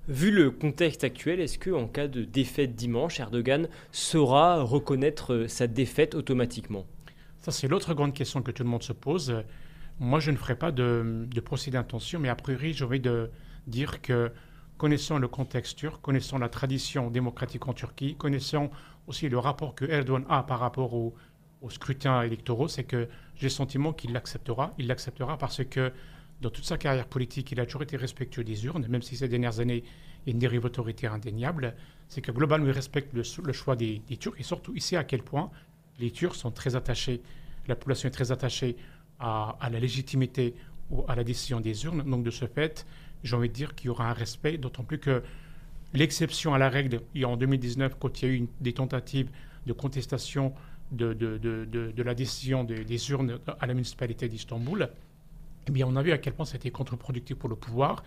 Vu 0.09 0.31
le 0.31 0.51
contexte 0.51 1.05
actuel, 1.05 1.41
est-ce 1.41 1.59
qu'en 1.59 1.87
cas 1.87 2.09
de 2.09 2.25
défaite 2.25 2.75
dimanche, 2.75 3.21
Erdogan 3.21 3.69
saura 3.93 4.63
reconnaître 4.63 5.35
euh, 5.35 5.49
sa 5.49 5.67
défaite 5.67 6.15
automatiquement? 6.15 6.87
Ça, 7.39 7.53
c'est 7.53 7.69
l'autre 7.69 7.95
grande 7.95 8.15
question 8.15 8.43
que 8.43 8.51
tout 8.51 8.65
le 8.65 8.69
monde 8.69 8.83
se 8.83 8.93
pose. 8.93 9.45
Moi, 10.01 10.21
je 10.21 10.31
ne 10.31 10.37
ferai 10.37 10.55
pas 10.55 10.71
de, 10.71 11.27
procès 11.45 11.71
d'intention, 11.71 12.21
mais 12.21 12.29
a 12.29 12.37
priori, 12.37 12.73
j'ai 12.73 12.85
envie 12.85 13.01
de 13.01 13.31
dire 13.67 14.01
que 14.01 14.31
connaissant 14.77 15.19
le 15.19 15.27
contexte 15.27 15.77
turc, 15.77 16.01
connaissant 16.01 16.39
la 16.39 16.49
tradition 16.49 17.11
démocratique 17.11 17.67
en 17.67 17.73
Turquie, 17.73 18.15
connaissant 18.15 18.71
aussi 19.09 19.29
le 19.29 19.39
rapport 19.39 19.75
que 19.75 19.85
Erdogan 19.85 20.25
a 20.29 20.45
par 20.45 20.61
rapport 20.61 20.95
au, 20.95 21.15
au 21.63 21.71
scrutin 21.71 22.23
électoraux, 22.23 22.69
c'est 22.69 22.85
que 22.85 23.09
j'ai 23.35 23.47
le 23.47 23.51
sentiment 23.51 23.93
qu'il 23.93 24.13
l'acceptera. 24.13 24.73
Il 24.79 24.87
l'acceptera 24.87 25.37
parce 25.37 25.65
que 25.65 25.93
dans 26.41 26.51
toute 26.51 26.65
sa 26.65 26.79
carrière 26.79 27.07
politique, 27.07 27.51
il 27.51 27.59
a 27.59 27.67
toujours 27.67 27.83
été 27.83 27.97
respectueux 27.97 28.45
des 28.45 28.65
urnes, 28.67 28.87
même 28.89 29.03
si 29.03 29.17
ces 29.17 29.27
dernières 29.27 29.59
années, 29.59 29.83
il 30.25 30.29
y 30.29 30.31
a 30.31 30.33
une 30.33 30.39
dérive 30.39 30.65
autoritaire 30.65 31.13
indéniable. 31.13 31.75
C'est 32.09 32.21
que 32.21 32.31
globalement, 32.31 32.67
il 32.67 32.73
respecte 32.73 33.13
le, 33.13 33.53
choix 33.53 33.75
des, 33.75 34.01
des, 34.07 34.17
Turcs 34.17 34.37
et 34.39 34.45
surtout, 34.45 34.73
il 34.77 34.83
sait 34.83 34.97
à 34.97 35.03
quel 35.03 35.23
point 35.23 35.51
les 35.99 36.13
Turcs 36.13 36.37
sont 36.37 36.53
très 36.53 36.77
attachés, 36.77 37.21
la 37.67 37.75
population 37.75 38.09
est 38.09 38.13
très 38.13 38.31
attachée 38.31 38.77
à, 39.19 39.57
la 39.71 39.81
légitimité 39.81 40.55
ou 40.91 41.05
à 41.09 41.15
la 41.15 41.25
décision 41.25 41.61
des 41.61 41.85
urnes. 41.85 42.03
Donc 42.09 42.25
de 42.25 42.31
ce 42.31 42.47
fait, 42.47 42.87
j'ai 43.25 43.37
envie 43.37 43.49
de 43.49 43.55
dire 43.55 43.75
qu'il 43.75 43.87
y 43.87 43.91
aura 43.91 44.11
un 44.11 44.13
respect, 44.13 44.59
d'autant 44.59 44.85
plus 44.85 44.99
que 44.99 45.23
l'exception 45.95 46.55
à 46.55 46.59
la 46.59 46.69
règle, 46.69 47.01
il 47.15 47.23
y 47.23 47.25
a 47.25 47.29
en 47.29 47.37
2019, 47.37 47.97
quand 47.99 48.23
il 48.23 48.29
y 48.29 48.31
a 48.31 48.35
eu 48.35 48.49
des 48.61 48.73
tentatives 48.73 49.31
de 49.67 49.73
contestation 49.73 50.53
de, 50.93 52.03
la 52.03 52.15
décision 52.15 52.65
des 52.65 53.11
urnes 53.11 53.39
à 53.61 53.67
la 53.67 53.75
municipalité 53.75 54.29
d'Istanbul, 54.29 54.89
eh 55.69 55.71
bien, 55.71 55.87
on 55.87 55.97
a 55.97 56.03
vu 56.03 56.13
à 56.13 56.19
quel 56.19 56.33
point 56.33 56.47
c'était 56.47 56.71
contre-productif 56.71 57.37
pour 57.37 57.51
le 57.51 57.57
pouvoir. 57.57 58.03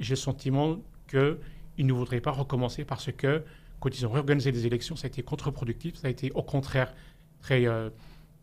J'ai 0.00 0.14
le 0.14 0.16
sentiment 0.16 0.78
qu'ils 1.08 1.86
ne 1.86 1.92
voudraient 1.92 2.20
pas 2.20 2.32
recommencer 2.32 2.84
parce 2.84 3.12
que 3.12 3.44
quand 3.78 3.96
ils 3.96 4.04
ont 4.06 4.10
réorganisé 4.10 4.50
les 4.50 4.66
élections, 4.66 4.96
ça 4.96 5.06
a 5.06 5.08
été 5.08 5.22
contre-productif, 5.22 5.94
ça 5.96 6.08
a 6.08 6.10
été 6.10 6.32
au 6.32 6.42
contraire 6.42 6.92
très... 7.40 7.66
Euh, 7.66 7.90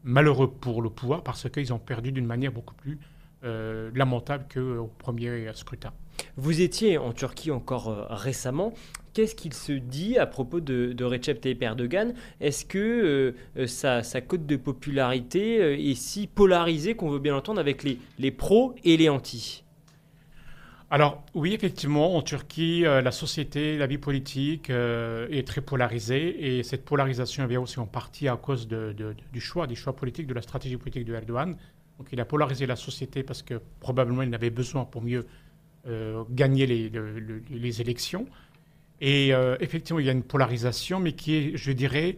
malheureux 0.03 0.51
pour 0.51 0.81
le 0.81 0.89
pouvoir 0.89 1.23
parce 1.23 1.49
qu'ils 1.49 1.73
ont 1.73 1.79
perdu 1.79 2.11
d'une 2.11 2.25
manière 2.25 2.51
beaucoup 2.51 2.75
plus 2.75 2.99
euh, 3.43 3.89
lamentable 3.95 4.45
qu'au 4.53 4.91
premier 4.99 5.49
scrutin. 5.53 5.91
Vous 6.37 6.61
étiez 6.61 6.99
en 6.99 7.11
Turquie 7.11 7.49
encore 7.49 7.89
euh, 7.89 8.05
récemment. 8.09 8.73
Qu'est-ce 9.13 9.33
qu'il 9.33 9.53
se 9.53 9.71
dit 9.71 10.17
à 10.17 10.27
propos 10.27 10.59
de, 10.59 10.95
Recep 11.03 11.41
Tayyip 11.41 11.61
Erdogan? 11.63 12.13
Est-ce 12.39 12.65
que 12.65 13.35
euh, 13.57 13.67
sa, 13.67 14.03
cote 14.21 14.45
de 14.45 14.55
popularité 14.55 15.89
est 15.89 15.95
si 15.95 16.27
polarisée 16.27 16.93
qu'on 16.95 17.09
veut 17.09 17.19
bien 17.19 17.33
l'entendre 17.33 17.59
avec 17.59 17.83
les, 17.83 17.97
les 18.19 18.31
pros 18.31 18.75
et 18.83 18.95
les 18.95 19.09
antis? 19.09 19.63
Alors 20.93 21.23
oui, 21.34 21.54
effectivement, 21.54 22.17
en 22.17 22.21
Turquie, 22.21 22.82
la 22.82 23.12
société, 23.12 23.77
la 23.77 23.88
vie 23.88 23.97
politique 23.97 24.69
est 24.69 25.47
très 25.47 25.62
polarisée 25.62 26.58
et 26.58 26.63
cette 26.63 26.84
polarisation 26.84 27.47
vient 27.47 27.62
aussi 27.62 27.80
en 27.80 27.86
partie 27.86 28.27
à 28.27 28.36
cause 28.36 28.67
du 28.67 29.39
choix, 29.39 29.67
des 29.67 29.75
choix 29.75 29.95
politiques, 29.95 30.27
de 30.27 30.34
la 30.34 30.41
stratégie 30.41 30.75
politique 30.75 31.06
de 31.06 31.13
Erdogan. 31.13 31.56
Donc 31.97 32.10
il 32.12 32.19
a 32.19 32.25
polarisé 32.25 32.65
la 32.65 32.75
société 32.75 33.21
parce 33.21 33.43
que 33.43 33.62
probablement 33.80 34.23
il 34.23 34.30
en 34.30 34.34
avait 34.34 34.49
besoin 34.49 34.86
pour 34.86 35.04
mieux 35.04 35.27
euh, 35.88 36.23
gagner 36.30 36.65
les, 36.65 37.82
élections. 37.82 38.25
Et 39.01 39.34
euh, 39.34 39.56
effectivement, 39.60 39.99
il 39.99 40.06
y 40.06 40.10
a 40.10 40.12
une 40.12 40.23
polarisation, 40.23 40.99
mais 40.99 41.13
qui 41.13 41.36
est, 41.36 41.58
je 41.58 41.71
dirais, 41.71 42.17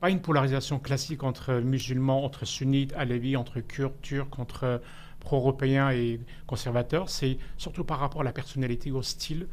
pas 0.00 0.08
une 0.08 0.20
polarisation 0.20 0.78
classique 0.78 1.22
entre 1.22 1.60
musulmans, 1.60 2.24
entre 2.24 2.46
sunnites, 2.46 2.94
alevis, 2.94 3.36
entre 3.36 3.60
kurdes, 3.60 4.00
turcs, 4.00 4.38
entre 4.38 4.80
pro-européens 5.20 5.90
et 5.90 6.20
conservateurs. 6.46 7.08
C'est 7.08 7.38
surtout 7.56 7.84
par 7.84 7.98
rapport 7.98 8.22
à 8.22 8.24
la 8.24 8.32
personnalité, 8.32 8.90
au 8.90 9.02
style 9.02 9.46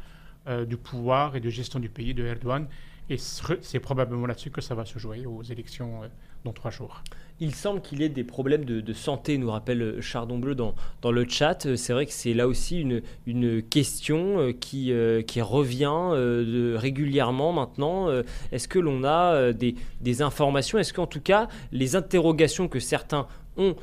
euh, 0.48 0.64
du 0.64 0.76
pouvoir 0.76 1.36
et 1.36 1.40
de 1.40 1.50
gestion 1.50 1.78
du 1.78 1.88
pays 1.88 2.14
de 2.14 2.24
Erdogan. 2.24 2.66
Et 3.10 3.16
c'est 3.16 3.80
probablement 3.80 4.26
là-dessus 4.26 4.50
que 4.50 4.60
ça 4.60 4.74
va 4.74 4.84
se 4.84 4.98
jouer 4.98 5.24
aux 5.24 5.42
élections 5.42 6.02
dans 6.44 6.52
trois 6.52 6.70
jours. 6.70 7.02
Il 7.40 7.54
semble 7.54 7.80
qu'il 7.80 8.00
y 8.00 8.04
ait 8.04 8.08
des 8.08 8.24
problèmes 8.24 8.64
de, 8.64 8.92
santé, 8.92 9.38
nous 9.38 9.50
rappelle 9.50 9.80
euh, 9.80 10.00
Chardon 10.00 10.38
Bleu 10.38 10.56
dans, 10.56 10.74
dans 11.02 11.12
le 11.12 11.24
chat. 11.28 11.66
Euh, 11.66 11.76
c'est 11.76 11.92
vrai 11.92 12.04
que 12.06 12.12
c'est 12.12 12.34
là 12.34 12.48
aussi 12.48 12.80
une, 12.80 13.00
une 13.26 13.62
question 13.62 14.40
euh, 14.40 14.52
qui, 14.52 14.92
qui 15.26 15.40
revient 15.40 16.76
régulièrement 16.76 17.52
maintenant. 17.52 18.08
Est-ce 18.52 18.68
que 18.68 18.78
l'on 18.78 19.04
a 19.04 19.52
des, 19.52 19.74
des 20.00 20.22
informations? 20.22 20.78
Est-ce 20.78 20.92
qu'en 20.92 21.06
tout 21.06 21.20
cas, 21.20 21.48
les 21.72 21.96
interrogations 21.96 22.68
que 22.68 22.80
certains 22.80 23.26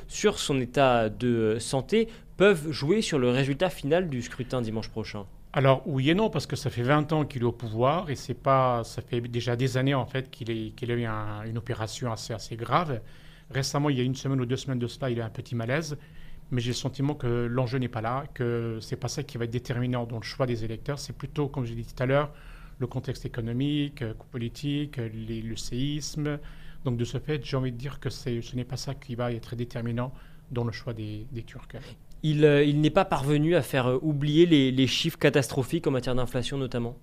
sur 0.07 0.39
son 0.39 0.59
état 0.59 1.09
de 1.09 1.57
santé 1.59 2.07
peuvent 2.37 2.71
jouer 2.71 3.01
sur 3.01 3.19
le 3.19 3.29
résultat 3.29 3.69
final 3.69 4.09
du 4.09 4.21
scrutin 4.21 4.61
dimanche 4.61 4.89
prochain 4.89 5.25
alors 5.57 5.83
oui 5.85 6.09
et 6.09 6.15
non, 6.15 6.29
parce 6.29 6.47
que 6.47 6.57
ça 6.57 6.69
fait 6.69 6.83
20 6.83 7.13
ans 7.13 7.23
qu'il 7.23 7.43
est 7.43 7.45
au 7.45 7.53
pouvoir 7.53 8.09
et 8.09 8.15
c'est 8.15 8.33
pas, 8.33 8.83
ça 8.83 9.01
fait 9.01 9.21
déjà 9.21 9.55
des 9.55 9.77
années 9.77 9.93
en 9.93 10.05
fait 10.05 10.29
qu'il 10.29 10.51
a 10.51 10.53
eu 10.53 11.47
une 11.47 11.57
opération 11.57 12.11
assez, 12.11 12.33
assez 12.33 12.57
grave. 12.57 12.99
Récemment, 13.49 13.89
il 13.89 13.97
y 13.97 14.01
a 14.01 14.03
une 14.03 14.15
semaine 14.15 14.41
ou 14.41 14.45
deux 14.45 14.57
semaines 14.57 14.79
de 14.79 14.87
cela, 14.87 15.09
il 15.09 15.21
a 15.21 15.25
un 15.25 15.29
petit 15.29 15.55
malaise, 15.55 15.97
mais 16.51 16.59
j'ai 16.59 16.71
le 16.71 16.75
sentiment 16.75 17.13
que 17.13 17.45
l'enjeu 17.45 17.77
n'est 17.77 17.87
pas 17.87 18.01
là, 18.01 18.25
que 18.33 18.79
c'est 18.81 18.97
pas 18.97 19.07
ça 19.07 19.23
qui 19.23 19.37
va 19.37 19.45
être 19.45 19.51
déterminant 19.51 20.05
dans 20.05 20.17
le 20.17 20.23
choix 20.23 20.45
des 20.45 20.65
électeurs. 20.65 20.99
C'est 20.99 21.15
plutôt, 21.15 21.47
comme 21.47 21.63
j'ai 21.63 21.75
dit 21.75 21.85
tout 21.85 22.03
à 22.03 22.05
l'heure, 22.05 22.33
le 22.79 22.87
contexte 22.87 23.25
économique, 23.25 24.01
euh, 24.01 24.13
politique, 24.31 24.97
le 24.97 25.55
séisme. 25.55 26.37
Donc 26.85 26.97
de 26.97 27.03
ce 27.03 27.17
fait, 27.17 27.43
j'ai 27.43 27.57
envie 27.57 27.71
de 27.71 27.77
dire 27.77 27.99
que 27.99 28.09
ce 28.09 28.55
n'est 28.55 28.63
pas 28.63 28.77
ça 28.77 28.93
qui 28.95 29.15
va 29.15 29.33
être 29.33 29.55
déterminant 29.55 30.13
dans 30.51 30.63
le 30.63 30.71
choix 30.71 30.93
des, 30.93 31.25
Turcs. 31.45 31.67
Il, 32.23 32.43
il 32.65 32.79
n'est 32.79 32.89
pas 32.89 33.05
parvenu 33.05 33.55
à 33.55 33.61
faire 33.61 33.87
euh, 33.87 33.99
oublier 34.01 34.45
les, 34.45 34.71
les 34.71 34.87
chiffres 34.87 35.17
catastrophiques 35.17 35.85
en 35.85 35.91
matière 35.91 36.15
d'inflation 36.15 36.57
notamment? 36.57 36.95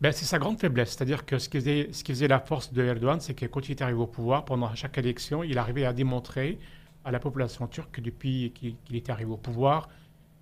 Ben, 0.00 0.12
c'est 0.12 0.24
sa 0.24 0.38
grande 0.38 0.58
faiblesse. 0.58 0.90
C'est-à-dire 0.90 1.26
que 1.26 1.38
ce 1.38 1.48
qui, 1.48 1.58
faisait, 1.58 1.88
ce 1.92 2.02
qui 2.02 2.12
faisait 2.12 2.28
la 2.28 2.40
force 2.40 2.72
de 2.72 2.82
Erdogan, 2.82 3.20
c'est 3.20 3.34
que 3.34 3.44
quand 3.46 3.68
il 3.68 3.72
est 3.72 3.82
arrivé 3.82 3.98
au 3.98 4.06
pouvoir, 4.06 4.44
pendant 4.44 4.74
chaque 4.74 4.96
élection, 4.96 5.42
il 5.42 5.58
arrivait 5.58 5.84
à 5.84 5.92
démontrer 5.92 6.58
à 7.04 7.10
la 7.10 7.20
population 7.20 7.66
turque 7.66 7.96
que 7.96 8.00
depuis 8.00 8.52
qu'il 8.54 8.96
était 8.96 9.12
arrivé 9.12 9.30
au 9.30 9.36
pouvoir, 9.36 9.88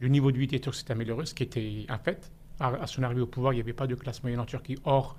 le 0.00 0.08
niveau 0.08 0.30
de 0.30 0.38
vie 0.38 0.46
des 0.46 0.60
Turcs 0.60 0.76
s'est 0.76 0.92
amélioré, 0.92 1.26
ce 1.26 1.34
qui 1.34 1.42
était 1.42 1.86
un 1.88 1.98
fait. 1.98 2.30
À, 2.60 2.86
son 2.86 3.02
arrivée 3.02 3.20
au 3.20 3.26
pouvoir, 3.26 3.52
il 3.52 3.56
n'y 3.56 3.62
avait 3.62 3.72
pas 3.72 3.86
de 3.86 3.94
classe 3.94 4.22
moyenne 4.22 4.40
en 4.40 4.44
Turquie. 4.44 4.76
Or, 4.84 5.16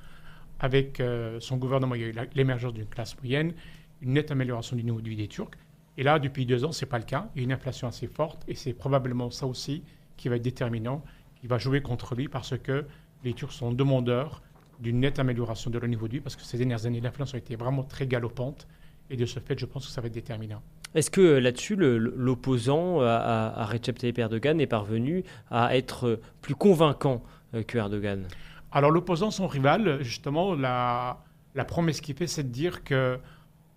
avec 0.60 1.00
euh, 1.00 1.40
son 1.40 1.58
gouvernement, 1.58 1.96
il 1.96 2.02
y 2.02 2.04
a 2.04 2.08
eu 2.08 2.16
l'émergence 2.36 2.74
d'une 2.74 2.88
classe 2.88 3.18
moyenne, 3.20 3.54
une 4.02 4.14
nette 4.14 4.32
amélioration 4.32 4.76
du 4.76 4.84
niveau 4.84 5.02
de 5.02 5.10
vie 5.10 5.16
des 5.16 5.28
Turcs. 5.28 5.52
Et 5.98 6.04
là, 6.04 6.20
depuis 6.20 6.46
deux 6.46 6.64
ans, 6.64 6.72
ce 6.72 6.84
n'est 6.84 6.90
pas 6.90 6.98
le 6.98 7.06
cas. 7.06 7.30
Il 7.36 7.40
y 7.40 7.42
a 7.42 7.46
une 7.46 7.52
inflation 7.52 7.88
assez 7.88 8.08
forte 8.08 8.44
et 8.48 8.56
c'est 8.56 8.74
probablement 8.74 9.30
ça 9.32 9.46
aussi 9.46 9.84
qui 10.18 10.30
va 10.30 10.36
être 10.36 10.42
déterminant, 10.42 11.04
qui 11.40 11.48
va 11.48 11.58
jouer 11.58 11.82
contre 11.82 12.16
lui 12.16 12.28
parce 12.28 12.58
que 12.58 12.86
les 13.24 13.34
Turcs 13.34 13.52
sont 13.52 13.72
demandeurs 13.72 14.42
d'une 14.80 15.00
nette 15.00 15.20
amélioration 15.20 15.70
de 15.70 15.78
leur 15.78 15.90
niveau 15.90 16.08
de 16.08 16.14
vie 16.14 16.20
parce 16.22 16.36
que 16.36 16.44
ces 16.44 16.58
dernières 16.58 16.86
années, 16.86 17.02
l'inflation 17.02 17.36
a 17.36 17.40
été 17.40 17.56
vraiment 17.56 17.84
très 17.84 18.08
galopante 18.08 18.68
et 19.10 19.18
de 19.18 19.26
ce 19.26 19.40
fait, 19.40 19.60
je 19.60 19.66
pense 19.66 19.86
que 19.86 19.92
ça 19.92 20.02
va 20.02 20.08
être 20.08 20.14
déterminant. 20.14 20.62
Est-ce 20.96 21.12
que 21.12 21.22
euh, 21.22 21.40
là-dessus, 21.40 21.76
l'opposant 21.76 23.02
à, 23.02 23.66
Recep 23.66 23.98
Tayyip 23.98 24.18
Erdogan 24.20 24.60
est 24.62 24.68
parvenu 24.68 25.24
à 25.52 25.76
être 25.76 26.20
plus 26.42 26.56
convaincant 26.56 27.24
euh, 27.54 27.64
que 27.64 27.78
Erdogan? 27.78 28.26
Alors 28.72 28.92
l'opposant, 28.92 29.32
son 29.32 29.48
rival, 29.48 30.04
justement, 30.04 30.54
la, 30.54 31.24
la 31.56 31.66
promesse 31.66 32.02
qu'il 32.02 32.16
fait, 32.16 32.28
c'est 32.28 32.44
de 32.44 32.50
dire 32.50 32.84
que 32.84 33.20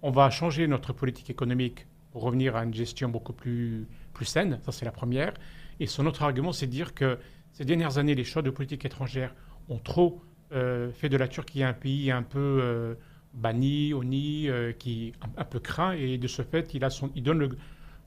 on 0.02 0.10
va 0.10 0.30
changer 0.30 0.66
notre 0.66 0.92
politique 0.92 1.30
économique 1.30 1.86
pour 2.10 2.22
revenir 2.22 2.56
à 2.56 2.64
une 2.64 2.74
gestion 2.74 3.08
beaucoup 3.08 3.32
plus, 3.32 3.86
plus 4.12 4.26
saine. 4.26 4.58
Ça, 4.62 4.72
c'est 4.72 4.84
la 4.84 4.92
première. 4.92 5.32
Et 5.80 5.86
son 5.86 6.06
autre 6.06 6.22
argument, 6.22 6.52
c'est 6.52 6.66
de 6.66 6.72
dire 6.72 6.94
que 6.94 7.18
ces 7.52 7.64
dernières 7.64 7.98
années, 7.98 8.14
les 8.14 8.24
choix 8.24 8.42
de 8.42 8.50
politique 8.50 8.84
étrangère 8.84 9.34
ont 9.68 9.78
trop 9.78 10.20
euh, 10.52 10.90
fait 10.92 11.08
de 11.08 11.16
la 11.16 11.28
Turquie 11.28 11.62
un 11.62 11.72
pays 11.72 12.10
un 12.10 12.22
peu 12.22 12.58
euh, 12.62 12.94
banni, 13.32 13.94
honni, 13.94 14.48
euh, 14.48 14.72
qui 14.72 15.12
un, 15.36 15.44
peu 15.44 15.60
craint, 15.60 15.92
et 15.92 16.18
de 16.18 16.28
ce 16.28 16.42
fait, 16.42 16.74
il, 16.74 16.84
a 16.84 16.90
son, 16.90 17.10
il 17.14 17.22
donne 17.22 17.56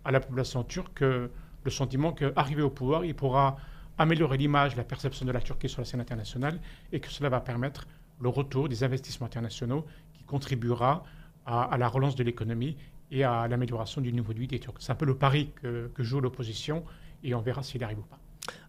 à 0.03 0.11
la 0.11 0.19
population 0.19 0.63
turque 0.63 1.01
le 1.01 1.71
sentiment 1.71 2.11
qu'arrivé 2.11 2.61
au 2.61 2.69
pouvoir, 2.69 3.05
il 3.05 3.15
pourra 3.15 3.57
améliorer 3.97 4.37
l'image, 4.37 4.75
la 4.75 4.83
perception 4.83 5.25
de 5.25 5.31
la 5.31 5.41
Turquie 5.41 5.69
sur 5.69 5.81
la 5.81 5.85
scène 5.85 6.01
internationale, 6.01 6.59
et 6.91 6.99
que 6.99 7.09
cela 7.09 7.29
va 7.29 7.41
permettre 7.41 7.87
le 8.19 8.29
retour 8.29 8.69
des 8.69 8.83
investissements 8.83 9.27
internationaux 9.27 9.85
qui 10.13 10.23
contribuera 10.23 11.03
à, 11.45 11.77
la 11.77 11.87
relance 11.87 12.15
de 12.15 12.23
l'économie 12.23 12.75
et 13.11 13.23
à 13.23 13.47
l'amélioration 13.47 14.01
du 14.01 14.11
niveau 14.11 14.33
de 14.33 14.39
vie 14.39 14.47
des 14.47 14.59
Turcs. 14.59 14.77
C'est 14.79 14.91
un 14.91 14.95
peu 14.95 15.05
le 15.05 15.15
pari 15.15 15.51
que 15.61 16.03
joue 16.03 16.21
l'opposition, 16.21 16.83
et 17.23 17.33
on 17.35 17.41
verra 17.41 17.63
s'il 17.63 17.83
arrive 17.83 17.99
ou 17.99 18.03
pas. 18.03 18.19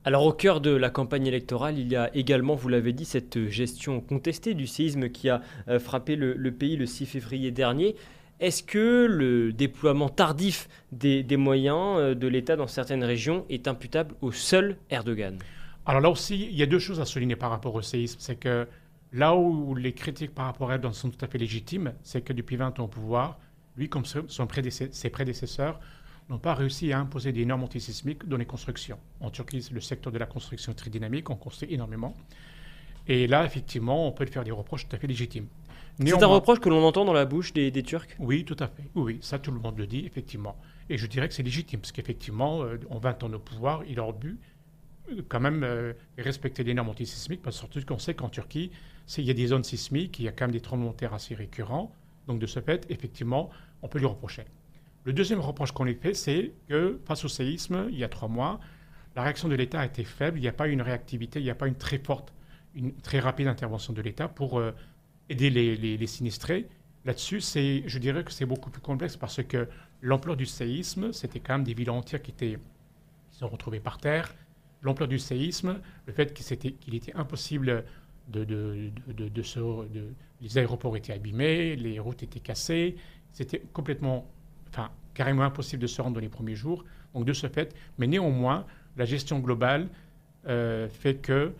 Alors 0.05 0.25
au 0.25 0.33
cœur 0.33 0.61
de 0.61 0.71
la 0.71 0.89
campagne 0.89 1.27
électorale, 1.27 1.79
il 1.79 1.89
y 1.89 1.97
a 1.97 2.15
également, 2.15 2.55
vous 2.55 2.69
l'avez 2.69 2.93
dit, 2.93 3.05
cette 3.05 3.49
gestion 3.49 4.01
contestée 4.01 4.55
du 4.55 4.67
séisme 4.67 5.09
qui 5.09 5.29
a 5.29 5.43
euh, 5.69 5.81
frappé 5.81 6.17
le, 6.17 6.53
pays 6.53 6.77
le 6.77 6.87
6 6.87 7.07
février 7.07 7.51
dernier. 7.51 7.97
Est-ce 8.39 8.63
que 8.63 9.07
le 9.07 9.53
déploiement 9.53 10.11
tardif 10.11 10.69
des, 10.93 11.25
moyens 11.39 11.99
euh, 11.99 12.15
de 12.15 12.27
l'État 12.27 12.55
dans 12.55 12.67
certaines 12.67 13.03
régions 13.03 13.47
est 13.49 13.67
imputable 13.67 14.15
au 14.21 14.31
seul 14.31 14.77
Erdogan? 14.91 15.39
Alors 15.87 16.03
là 16.03 16.11
aussi, 16.11 16.47
il 16.51 16.57
y 16.57 16.63
a 16.63 16.67
deux 16.67 16.79
choses 16.79 17.01
à 17.01 17.07
souligner 17.07 17.37
par 17.37 17.49
rapport 17.49 17.75
au 17.75 17.81
séisme. 17.81 18.19
C'est 18.21 18.37
que 18.37 18.69
là 19.13 19.35
où 19.35 19.75
les 19.75 19.93
critiques 19.93 20.35
par 20.35 20.45
rapport 20.45 20.71
à 20.71 20.75
Erdogan 20.75 20.93
sont 20.93 21.09
tout 21.09 21.25
à 21.25 21.29
fait 21.29 21.39
légitimes, 21.39 21.95
c'est 22.03 22.21
que 22.21 22.35
depuis 22.35 22.57
20 22.57 22.79
ans 22.79 22.85
au 22.85 22.89
pouvoir, 22.89 23.39
lui 23.79 23.89
comme 23.89 24.05
ses 24.05 25.11
prédécesseurs, 25.11 25.81
n'ont 26.29 26.39
pas 26.39 26.55
réussi 26.55 26.93
à 26.93 26.99
imposer 26.99 27.33
des 27.33 27.47
normes 27.47 27.63
antisismiques 27.63 28.29
dans 28.29 28.37
les 28.37 28.45
constructions. 28.45 28.99
En 29.21 29.31
Turquie, 29.31 29.67
le 29.73 29.81
secteur 29.81 30.13
de 30.13 30.19
la 30.19 30.27
construction 30.27 30.73
est 30.73 30.77
très 30.77 30.91
dynamique, 30.91 31.31
on 31.31 31.37
construit 31.37 31.73
énormément. 31.73 32.15
Et 33.09 33.27
là, 33.29 33.47
effectivement, 33.47 34.07
on 34.07 34.13
peut 34.13 34.27
faire 34.27 34.45
des 34.45 34.51
reproches 34.51 34.89
tout 34.89 34.97
à 34.97 34.99
fait 34.99 35.07
légitimes. 35.07 35.47
C'est 35.99 36.23
un 36.23 36.27
reproche 36.27 36.61
que 36.61 36.69
l'on 36.69 36.85
entend 36.85 37.05
dans 37.05 37.13
la 37.13 37.25
bouche 37.25 37.53
des, 37.53 37.83
Turcs? 37.83 38.09
Oui, 38.19 38.45
tout 38.45 38.57
à 38.59 38.67
fait. 38.67 38.85
Oui, 38.95 39.19
ça, 39.23 39.39
tout 39.39 39.51
le 39.51 39.59
monde 39.59 39.79
le 39.79 39.87
dit, 39.87 40.05
effectivement. 40.07 40.57
Et 40.91 40.99
je 40.99 41.07
dirais 41.07 41.29
que 41.29 41.35
c'est 41.35 41.43
légitime, 41.43 41.81
parce 41.81 41.93
qu'effectivement, 41.93 42.63
euh, 42.63 42.79
en 42.91 42.99
20 42.99 43.25
ans 43.25 43.29
de 43.29 43.37
pouvoir, 43.39 43.83
il 43.89 43.99
aurait 43.99 44.19
dû 44.19 44.39
euh, 45.11 45.23
quand 45.29 45.41
même 45.41 45.63
euh, 45.65 45.95
respecter 46.19 46.65
les 46.65 46.75
normes 46.75 46.91
antisismiques, 46.91 47.43
parce 47.43 47.57
que 47.57 47.61
surtout 47.61 47.87
qu'on 47.87 47.99
sait 47.99 48.15
qu'en 48.15 48.29
Turquie, 48.29 48.71
il 49.17 49.25
y 49.25 49.31
a 49.31 49.35
des 49.35 49.47
zones 49.47 49.65
sismiques, 49.65 50.19
il 50.19 50.27
y 50.27 50.29
a 50.29 50.33
quand 50.33 50.45
même 50.45 50.53
des 50.53 50.61
tremblements 50.61 50.91
de 50.91 50.97
terre 50.97 51.15
assez 51.15 51.35
récurrents. 51.35 51.93
Donc, 52.27 52.41
de 52.41 52.47
ce 52.47 52.61
fait, 52.61 52.87
effectivement, 52.91 53.51
on 53.83 53.89
peut 53.89 53.99
lui 53.99 54.07
reprocher. 54.07 54.45
Le 55.05 55.13
deuxième 55.13 55.41
reproche 55.41 55.73
qu'on 55.73 55.85
lui 55.85 55.95
fait, 55.95 56.15
c'est 56.15 56.53
que 56.69 57.01
face 57.07 57.25
au 57.25 57.29
séisme, 57.29 57.87
il 57.91 57.97
y 57.99 58.05
a 58.05 58.09
trois 58.09 58.29
mois, 58.29 58.61
la 59.15 59.23
réaction 59.23 59.49
de 59.49 59.55
l'État 59.55 59.81
a 59.81 59.87
été 59.87 60.05
faible. 60.05 60.39
Il 60.39 60.43
n'y 60.43 60.49
a 60.49 60.53
pas 60.53 60.69
une 60.69 60.83
réactivité, 60.83 61.41
il 61.41 61.45
n'y 61.45 61.51
a 61.51 61.55
pas 61.55 61.69
une 61.69 61.77
très 61.77 61.99
forte, 61.99 62.35
une 62.75 62.93
très 62.93 63.21
rapide 63.21 63.47
intervention 63.47 63.93
de 63.93 64.03
l'État 64.03 64.29
pour 64.29 64.59
euh, 64.59 64.73
aider 65.29 65.51
les, 65.51 66.07
sinistrés. 66.07 66.67
Là-dessus, 67.05 67.41
je 67.41 67.99
dirais 67.99 68.25
que 68.25 68.33
c'est 68.33 68.47
beaucoup 68.47 68.71
plus 68.71 68.83
complexe 68.83 69.17
parce 69.17 69.43
que 69.43 69.69
l'ampleur 70.03 70.37
du 70.37 70.47
séisme, 70.47 71.13
c'était 71.13 71.41
quand 71.41 71.55
même 71.55 71.65
des 71.65 71.75
villes 71.75 71.91
entières 71.91 72.23
qui, 72.23 72.31
étaient, 72.31 72.59
qui 73.31 73.39
sont 73.39 73.49
retrouvées 73.49 73.81
par 73.81 73.99
terre. 73.99 74.35
L'ampleur 74.83 75.09
du 75.09 75.19
séisme, 75.19 75.81
le 76.07 76.13
fait 76.13 76.35
qu'il 76.35 76.95
était, 76.95 77.15
impossible 77.15 77.85
de, 78.29 78.45
de, 78.45 78.91
de, 79.09 79.29
de, 79.29 79.43
les 80.41 80.59
aéroports 80.59 80.97
étaient 80.97 81.13
abîmés, 81.13 81.77
les 81.77 81.99
routes 81.99 82.23
étaient 82.23 82.41
cassées, 82.41 82.97
c'était 83.33 83.63
complètement 83.73 84.27
enfin, 84.69 84.91
carrément 85.15 85.43
impossible 85.43 85.83
de 85.83 85.87
se 85.87 86.01
rendre 86.03 86.15
dans 86.15 86.21
les 86.21 86.29
premiers 86.29 86.55
jours. 86.55 86.85
Donc 87.15 87.25
de 87.25 87.33
ce 87.33 87.47
fait, 87.47 87.75
mais 87.99 88.07
néanmoins, 88.07 88.67
la 88.97 89.05
gestion 89.05 89.39
globale 89.39 89.89
euh, 90.47 90.89
fait 90.89 91.17
que 91.17 91.53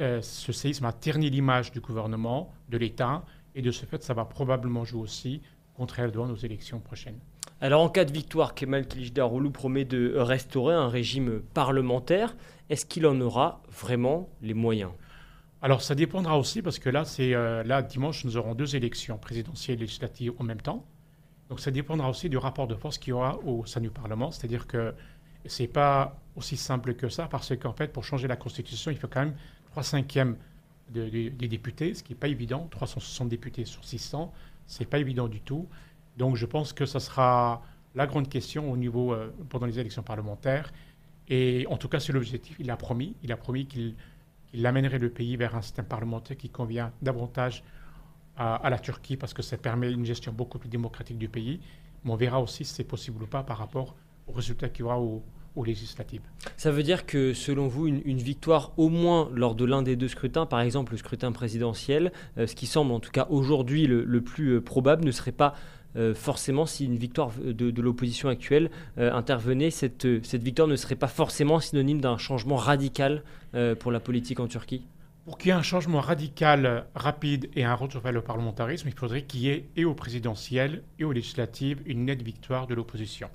euh, 0.00 0.22
ce 0.22 0.52
séisme 0.52 0.84
a 0.84 0.92
terni 0.92 1.30
l'image 1.30 1.72
du 1.72 1.80
gouvernement, 1.80 2.52
de 2.68 2.78
l'État, 2.78 3.24
et 3.54 3.62
de 3.62 3.70
ce 3.70 3.84
fait, 3.84 4.02
ça 4.02 4.14
va 4.14 4.24
probablement 4.24 4.84
jouer 4.84 5.00
aussi 5.00 5.42
contre 5.74 5.98
Erdogan 5.98 6.30
aux 6.30 6.36
élections 6.36 6.80
prochaines. 6.80 7.18
Alors 7.60 7.82
en 7.82 7.90
cas 7.90 8.04
de 8.04 8.12
victoire, 8.12 8.54
Kemal 8.54 8.86
Kılıçdaroğlu 8.86 9.50
promet 9.50 9.84
de 9.84 10.14
restaurer 10.16 10.74
un 10.74 10.88
régime 10.88 11.40
parlementaire. 11.52 12.34
Est-ce 12.70 12.86
qu'il 12.86 13.06
en 13.06 13.20
aura 13.20 13.62
vraiment 13.68 14.30
les 14.40 14.54
moyens? 14.54 14.92
Alors 15.60 15.82
ça 15.82 15.94
dépendra 15.94 16.38
aussi 16.38 16.62
parce 16.62 16.78
que 16.78 16.88
là, 16.88 17.04
c'est 17.04 17.34
euh, 17.34 17.62
là 17.64 17.82
dimanche, 17.82 18.24
nous 18.24 18.38
aurons 18.38 18.54
deux 18.54 18.76
élections 18.76 19.18
présidentielles 19.18 19.76
et 19.76 19.80
législatives 19.80 20.32
en 20.38 20.44
même 20.44 20.62
temps. 20.62 20.86
Donc 21.50 21.60
ça 21.60 21.70
dépendra 21.70 22.08
aussi 22.08 22.30
du 22.30 22.38
rapport 22.38 22.66
de 22.66 22.74
force 22.74 22.96
qu'il 22.96 23.10
y 23.10 23.12
aura 23.12 23.38
au 23.40 23.66
sein 23.66 23.80
du 23.80 23.90
Parlement. 23.90 24.30
C'est-à-dire 24.30 24.66
que 24.66 24.94
c'est 25.44 25.66
pas 25.66 26.18
aussi 26.36 26.56
simple 26.56 26.94
que 26.94 27.08
ça 27.08 27.26
parce 27.26 27.54
qu'en 27.56 27.72
fait, 27.74 27.92
pour 27.92 28.04
changer 28.04 28.28
la 28.28 28.36
Constitution, 28.36 28.90
il 28.90 28.96
faut 28.96 29.08
quand 29.08 29.20
même 29.20 29.34
3 29.70 29.82
cinquièmes 29.82 30.36
des 30.90 31.30
députés, 31.30 31.94
ce 31.94 32.02
qui 32.02 32.12
n'est 32.12 32.18
pas 32.18 32.28
évident. 32.28 32.66
360 32.70 33.28
députés 33.28 33.64
sur 33.64 33.84
600, 33.84 34.32
c'est 34.66 34.84
pas 34.84 34.98
évident 34.98 35.28
du 35.28 35.40
tout. 35.40 35.68
Donc 36.16 36.36
je 36.36 36.46
pense 36.46 36.72
que 36.72 36.86
ça 36.86 37.00
sera 37.00 37.62
la 37.94 38.06
grande 38.06 38.28
question 38.28 38.70
au 38.70 38.76
niveau 38.76 39.12
euh, 39.12 39.32
pendant 39.48 39.66
les 39.66 39.78
élections 39.78 40.02
parlementaires. 40.02 40.72
Et 41.28 41.66
en 41.68 41.76
tout 41.76 41.88
cas, 41.88 42.00
c'est 42.00 42.12
l'objectif. 42.12 42.56
Il 42.58 42.70
a 42.70 42.76
promis. 42.76 43.14
Il 43.22 43.32
a 43.32 43.36
promis 43.36 43.66
qu'il 43.66 43.94
il 44.52 44.66
amènerait 44.66 44.98
le 44.98 45.10
pays 45.10 45.36
vers 45.36 45.54
un 45.54 45.62
système 45.62 45.84
parlementaire 45.84 46.36
qui 46.36 46.48
convient 46.48 46.92
davantage 47.02 47.62
à, 48.36 48.70
la 48.70 48.78
Turquie 48.78 49.16
parce 49.16 49.34
que 49.34 49.42
ça 49.42 49.56
permet 49.58 49.92
une 49.92 50.04
gestion 50.04 50.32
beaucoup 50.32 50.58
plus 50.58 50.68
démocratique 50.68 51.18
du 51.18 51.28
pays. 51.28 51.60
Mais 52.04 52.10
on 52.10 52.16
verra 52.16 52.40
aussi 52.40 52.64
si 52.64 52.74
c'est 52.74 52.84
possible 52.84 53.22
ou 53.22 53.26
pas 53.26 53.42
par 53.42 53.58
rapport 53.58 53.94
aux 54.26 54.32
résultats 54.32 54.68
qu'il 54.68 54.80
y 54.80 54.82
aura 54.84 54.98
aux, 55.56 55.64
législatives. 55.64 56.22
Ça 56.56 56.70
veut 56.70 56.82
dire 56.82 57.06
que 57.06 57.34
selon 57.34 57.68
vous, 57.68 57.86
une, 57.86 58.18
victoire 58.18 58.72
au 58.76 58.88
moins 58.88 59.30
lors 59.34 59.54
de 59.54 59.64
l'un 59.64 59.82
des 59.82 59.96
deux 59.96 60.08
scrutins, 60.08 60.46
par 60.46 60.60
exemple 60.60 60.92
le 60.92 60.98
scrutin 60.98 61.32
présidentiel, 61.32 62.12
euh, 62.38 62.46
ce 62.46 62.54
qui 62.54 62.66
semble 62.66 62.92
en 62.92 63.00
tout 63.00 63.10
cas 63.10 63.26
aujourd'hui 63.30 63.86
le, 63.86 64.20
plus 64.20 64.56
euh, 64.56 64.60
probable, 64.60 65.04
ne 65.04 65.10
serait 65.10 65.32
pas 65.32 65.54
euh, 65.96 66.14
forcément, 66.14 66.66
si 66.66 66.84
une 66.84 66.96
victoire 66.96 67.32
de, 67.40 67.80
l'opposition 67.80 68.28
actuelle 68.28 68.70
intervenait, 68.96 69.70
cette, 69.70 70.24
cette 70.24 70.42
victoire 70.42 70.68
ne 70.68 70.76
serait 70.76 70.94
pas 70.94 71.08
forcément 71.08 71.60
synonyme 71.60 72.00
d'un 72.00 72.18
changement 72.18 72.56
radical 72.56 73.24
pour 73.80 73.90
la 73.90 73.98
politique 73.98 74.38
en 74.38 74.46
Turquie? 74.46 74.86
Pour 75.24 75.36
qu'il 75.38 75.48
y 75.48 75.50
ait 75.50 75.54
un 75.54 75.62
changement 75.62 76.00
radical, 76.00 76.86
rapide 76.94 77.50
et 77.54 77.64
un 77.64 77.74
retour 77.74 78.00
vers 78.00 78.12
le 78.12 78.22
parlementarisme, 78.22 78.88
il 78.88 78.94
faudrait 78.94 79.22
qu'il 79.22 79.40
y 79.40 79.48
ait 79.48 79.68
et 79.76 79.84
au 79.84 79.94
présidentiel 79.94 80.82
et 80.98 81.04
aux 81.04 81.12
législatives 81.12 81.82
une 81.86 82.06
nette 82.06 82.22
victoire 82.22 82.66
de 82.66 82.74
l'opposition. 82.74 83.28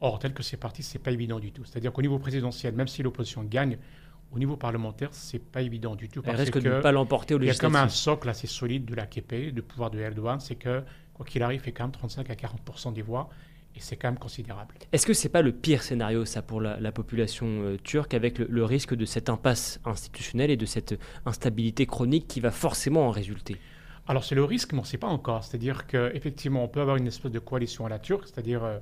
Or, 0.00 0.18
tel 0.18 0.32
que 0.32 0.42
c'est 0.42 0.56
parti, 0.56 0.82
c'est 0.82 0.98
pas 0.98 1.10
évident 1.10 1.40
du 1.40 1.52
tout. 1.52 1.64
C'est-à-dire 1.64 1.92
qu'au 1.92 2.02
niveau 2.02 2.18
présidentiel, 2.18 2.74
même 2.74 2.88
si 2.88 3.02
l'opposition 3.02 3.42
gagne, 3.42 3.78
au 4.32 4.38
niveau 4.38 4.56
parlementaire, 4.56 5.08
c'est 5.12 5.42
pas 5.42 5.62
évident 5.62 5.94
du 5.94 6.08
tout. 6.08 6.22
Parce 6.22 6.34
Elle 6.34 6.40
risque 6.42 6.60
de 6.60 6.68
ne 6.68 6.80
pas 6.80 6.92
l'emporter 6.92 7.34
au 7.34 7.38
législatif. 7.38 7.62
Il 7.62 7.72
y 7.72 7.76
a 7.76 7.80
comme 7.80 7.86
un 7.86 7.88
socle 7.88 8.28
assez 8.28 8.46
solide 8.46 8.84
de 8.84 8.94
l'AKP, 8.94 9.54
de 9.54 9.60
pouvoir 9.60 9.90
de 9.90 9.98
Erdogan, 9.98 10.38
c'est 10.38 10.56
que 10.56 10.82
quoi 11.14 11.24
qu'il 11.26 11.42
arrive, 11.42 11.60
fait 11.60 11.72
quand 11.72 11.84
même 11.84 11.92
35 11.92 12.30
à 12.30 12.34
40% 12.34 12.92
des 12.92 13.02
voix. 13.02 13.30
Et 13.76 13.80
c'est 13.80 13.96
quand 13.96 14.08
même 14.08 14.18
considérable. 14.18 14.74
Est-ce 14.92 15.06
que 15.06 15.12
c'est 15.12 15.28
pas 15.28 15.42
le 15.42 15.52
pire 15.52 15.82
scénario, 15.82 16.24
ça, 16.24 16.42
pour 16.42 16.60
la, 16.60 16.92
population 16.92 17.46
euh, 17.46 17.76
turque, 17.76 18.12
avec 18.14 18.38
le, 18.38 18.64
risque 18.64 18.94
de 18.94 19.04
cette 19.04 19.28
impasse 19.28 19.78
institutionnelle 19.84 20.50
et 20.50 20.56
de 20.56 20.66
cette 20.66 20.98
instabilité 21.26 21.86
chronique 21.86 22.26
qui 22.26 22.40
va 22.40 22.50
forcément 22.50 23.06
en 23.06 23.10
résulter? 23.10 23.56
Alors 24.08 24.24
c'est 24.24 24.34
le 24.34 24.42
risque, 24.42 24.72
mais 24.72 24.78
on 24.78 24.82
ne 24.82 24.86
sait 24.86 24.98
pas 24.98 25.06
encore. 25.06 25.44
C'est-à-dire 25.44 25.86
qu'effectivement, 25.86 26.64
on 26.64 26.68
peut 26.68 26.80
avoir 26.80 26.96
une 26.96 27.06
espèce 27.06 27.30
de 27.30 27.38
coalition 27.38 27.86
à 27.86 27.88
la 27.88 27.98
turque, 27.98 28.26
c'est-à-dire 28.26 28.64
euh, 28.64 28.78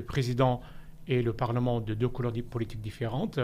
le 0.00 0.06
président 0.06 0.60
et 1.06 1.22
le 1.22 1.32
Parlement 1.32 1.80
de 1.80 1.94
deux 1.94 2.08
couleurs 2.08 2.32
politiques 2.48 2.80
différentes. 2.80 3.38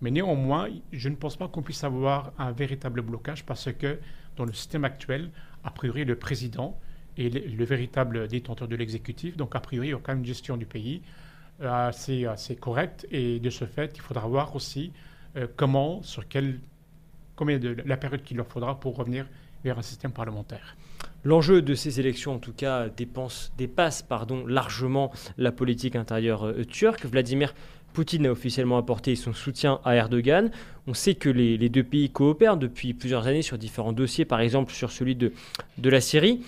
Mais 0.00 0.10
néanmoins, 0.10 0.68
je 0.92 1.08
ne 1.08 1.14
pense 1.14 1.36
pas 1.36 1.48
qu'on 1.48 1.62
puisse 1.62 1.84
avoir 1.84 2.32
un 2.38 2.52
véritable 2.52 3.02
blocage 3.02 3.44
parce 3.44 3.72
que 3.72 3.98
dans 4.36 4.44
le 4.44 4.52
système 4.52 4.84
actuel, 4.84 5.30
a 5.62 5.70
priori, 5.70 6.04
le 6.04 6.16
président 6.16 6.78
est 7.18 7.28
le, 7.28 7.64
véritable 7.64 8.26
détenteur 8.28 8.66
de 8.66 8.76
l'exécutif. 8.76 9.36
Donc, 9.36 9.54
a 9.54 9.60
priori, 9.60 9.88
il 9.88 9.90
y 9.90 9.94
a 9.94 9.98
quand 9.98 10.12
même 10.12 10.20
une 10.20 10.24
gestion 10.24 10.56
du 10.56 10.66
pays 10.66 11.02
euh, 11.60 11.88
assez, 11.88 12.56
correcte. 12.56 13.06
Et 13.10 13.38
de 13.38 13.50
ce 13.50 13.66
fait, 13.66 13.92
il 13.94 14.00
faudra 14.00 14.26
voir 14.26 14.56
aussi 14.56 14.92
euh, 15.36 15.46
comment, 15.56 16.02
sur 16.02 16.26
quelle, 16.26 16.60
combien 17.36 17.58
de 17.58 17.76
la 17.84 17.96
période 17.98 18.22
qu'il 18.22 18.38
leur 18.38 18.46
faudra 18.46 18.80
pour 18.80 18.96
revenir 18.96 19.26
vers 19.62 19.78
un 19.78 19.82
système 19.82 20.12
parlementaire. 20.12 20.76
L'enjeu 21.22 21.60
de 21.60 21.74
ces 21.74 22.00
élections, 22.00 22.34
en 22.34 22.38
tout 22.38 22.54
cas, 22.54 22.86
dépasse 22.88 24.02
pardon, 24.02 24.46
largement 24.46 25.12
la 25.36 25.52
politique 25.52 25.94
intérieure 25.94 26.46
euh, 26.46 26.64
turque. 26.64 27.04
Vladimir 27.04 27.54
Poutine 27.92 28.26
a 28.26 28.30
officiellement 28.30 28.78
apporté 28.78 29.14
son 29.16 29.34
soutien 29.34 29.80
à 29.84 29.94
Erdogan. 29.96 30.50
On 30.86 30.94
sait 30.94 31.14
que 31.14 31.28
les, 31.28 31.68
deux 31.68 31.82
pays 31.82 32.08
coopèrent 32.08 32.56
depuis 32.56 32.94
plusieurs 32.94 33.26
années 33.26 33.42
sur 33.42 33.58
différents 33.58 33.92
dossiers, 33.92 34.24
par 34.24 34.40
exemple 34.40 34.72
sur 34.72 34.92
celui 34.92 35.14
de, 35.14 35.32
la 35.82 36.00
Syrie. 36.00 36.40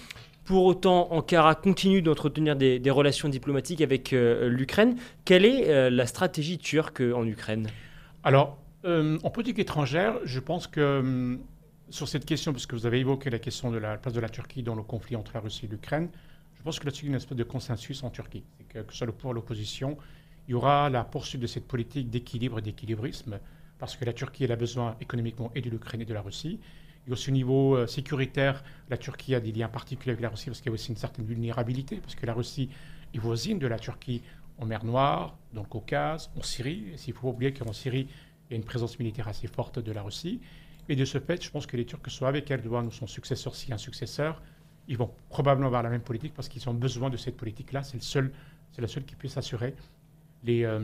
Pour 0.44 0.64
autant, 0.64 1.12
Ankara 1.12 1.54
continue 1.54 2.00
d'entretenir 2.00 2.56
des, 2.56 2.80
relations 2.90 3.28
diplomatiques 3.28 3.82
avec 3.82 4.12
euh, 4.12 4.48
l'Ukraine. 4.48 4.96
Quelle 5.24 5.44
est 5.44 5.68
euh, 5.68 5.90
la 5.90 6.06
stratégie 6.06 6.58
turque 6.58 7.02
en 7.14 7.26
Ukraine? 7.26 7.68
Alors, 8.24 8.56
en 8.84 9.30
politique 9.30 9.60
étrangère, 9.60 10.18
je 10.24 10.40
pense 10.40 10.66
que 10.66 11.38
sur 11.92 12.08
cette 12.08 12.24
question, 12.24 12.52
puisque 12.52 12.72
vous 12.72 12.86
avez 12.86 13.00
évoqué 13.00 13.28
la 13.28 13.38
question 13.38 13.70
de 13.70 13.76
la 13.76 13.98
place 13.98 14.14
de 14.14 14.20
la 14.20 14.28
Turquie 14.28 14.62
dans 14.62 14.74
le 14.74 14.82
conflit 14.82 15.14
entre 15.14 15.32
la 15.34 15.40
Russie 15.40 15.66
et 15.66 15.68
l'Ukraine, 15.68 16.08
je 16.54 16.62
pense 16.62 16.78
que 16.78 16.86
là-dessus, 16.86 17.04
il 17.04 17.08
y 17.08 17.10
a 17.10 17.12
une 17.12 17.16
espèce 17.16 17.36
de 17.36 17.44
consensus 17.44 18.02
en 18.02 18.10
Turquie. 18.10 18.44
Que, 18.68 18.78
que 18.78 18.92
ce 18.92 18.98
soit 18.98 19.06
le 19.06 19.12
pour 19.12 19.34
l'opposition, 19.34 19.98
il 20.48 20.52
y 20.52 20.54
aura 20.54 20.88
la 20.88 21.04
poursuite 21.04 21.42
de 21.42 21.46
cette 21.46 21.66
politique 21.66 22.08
d'équilibre 22.08 22.58
et 22.58 22.62
d'équilibrisme, 22.62 23.38
parce 23.78 23.96
que 23.96 24.04
la 24.04 24.12
Turquie 24.12 24.50
a 24.50 24.56
besoin 24.56 24.96
économiquement 25.00 25.50
et 25.54 25.60
de 25.60 25.68
l'Ukraine 25.68 26.00
et 26.00 26.04
de 26.06 26.14
la 26.14 26.22
Russie. 26.22 26.60
Et 27.06 27.12
aussi 27.12 27.30
au 27.30 27.32
niveau 27.32 27.76
euh, 27.76 27.86
sécuritaire, 27.86 28.64
la 28.88 28.96
Turquie 28.96 29.34
a 29.34 29.40
des 29.40 29.52
liens 29.52 29.68
particuliers 29.68 30.12
avec 30.12 30.22
la 30.22 30.30
Russie 30.30 30.46
parce 30.46 30.60
qu'il 30.60 30.70
y 30.70 30.72
a 30.72 30.74
aussi 30.74 30.90
une 30.90 30.96
certaine 30.96 31.26
vulnérabilité, 31.26 31.96
parce 31.96 32.14
que 32.14 32.24
la 32.24 32.32
Russie 32.32 32.70
est 33.12 33.18
voisine 33.18 33.58
de 33.58 33.66
la 33.66 33.78
Turquie 33.78 34.22
en 34.58 34.66
mer 34.66 34.84
Noire, 34.84 35.36
dans 35.52 35.62
le 35.62 35.68
Caucase, 35.68 36.30
en 36.36 36.42
Syrie. 36.42 36.84
Il 37.06 37.10
ne 37.10 37.14
faut 37.14 37.28
oublier 37.28 37.52
qu'en 37.52 37.72
Syrie, 37.72 38.06
il 38.48 38.52
y 38.52 38.54
a 38.54 38.56
une 38.56 38.64
présence 38.64 38.98
militaire 38.98 39.28
assez 39.28 39.48
forte 39.48 39.78
de 39.78 39.92
la 39.92 40.02
Russie. 40.02 40.40
Et 40.88 40.96
de 40.96 41.04
ce 41.04 41.18
fait, 41.18 41.42
je 41.42 41.50
pense 41.50 41.66
que 41.66 41.76
les 41.76 41.84
Turcs, 41.84 42.00
soit 42.08 42.28
avec 42.28 42.50
Erdogan 42.50 42.86
ou 42.86 42.90
son 42.90 43.06
successeur, 43.06 43.54
si 43.54 43.72
un 43.72 43.78
successeur, 43.78 44.42
ils 44.88 44.96
vont 44.96 45.10
probablement 45.28 45.68
avoir 45.68 45.82
la 45.82 45.90
même 45.90 46.00
politique 46.00 46.34
parce 46.34 46.48
qu'ils 46.48 46.68
ont 46.68 46.74
besoin 46.74 47.08
de 47.10 47.16
cette 47.16 47.36
politique-là. 47.36 47.82
C'est, 47.82 47.96
le 47.96 48.02
seul, 48.02 48.32
c'est 48.72 48.82
la 48.82 48.88
seule 48.88 49.04
qui 49.04 49.14
puisse 49.14 49.36
assurer 49.36 49.74
les, 50.44 50.64
euh, 50.64 50.80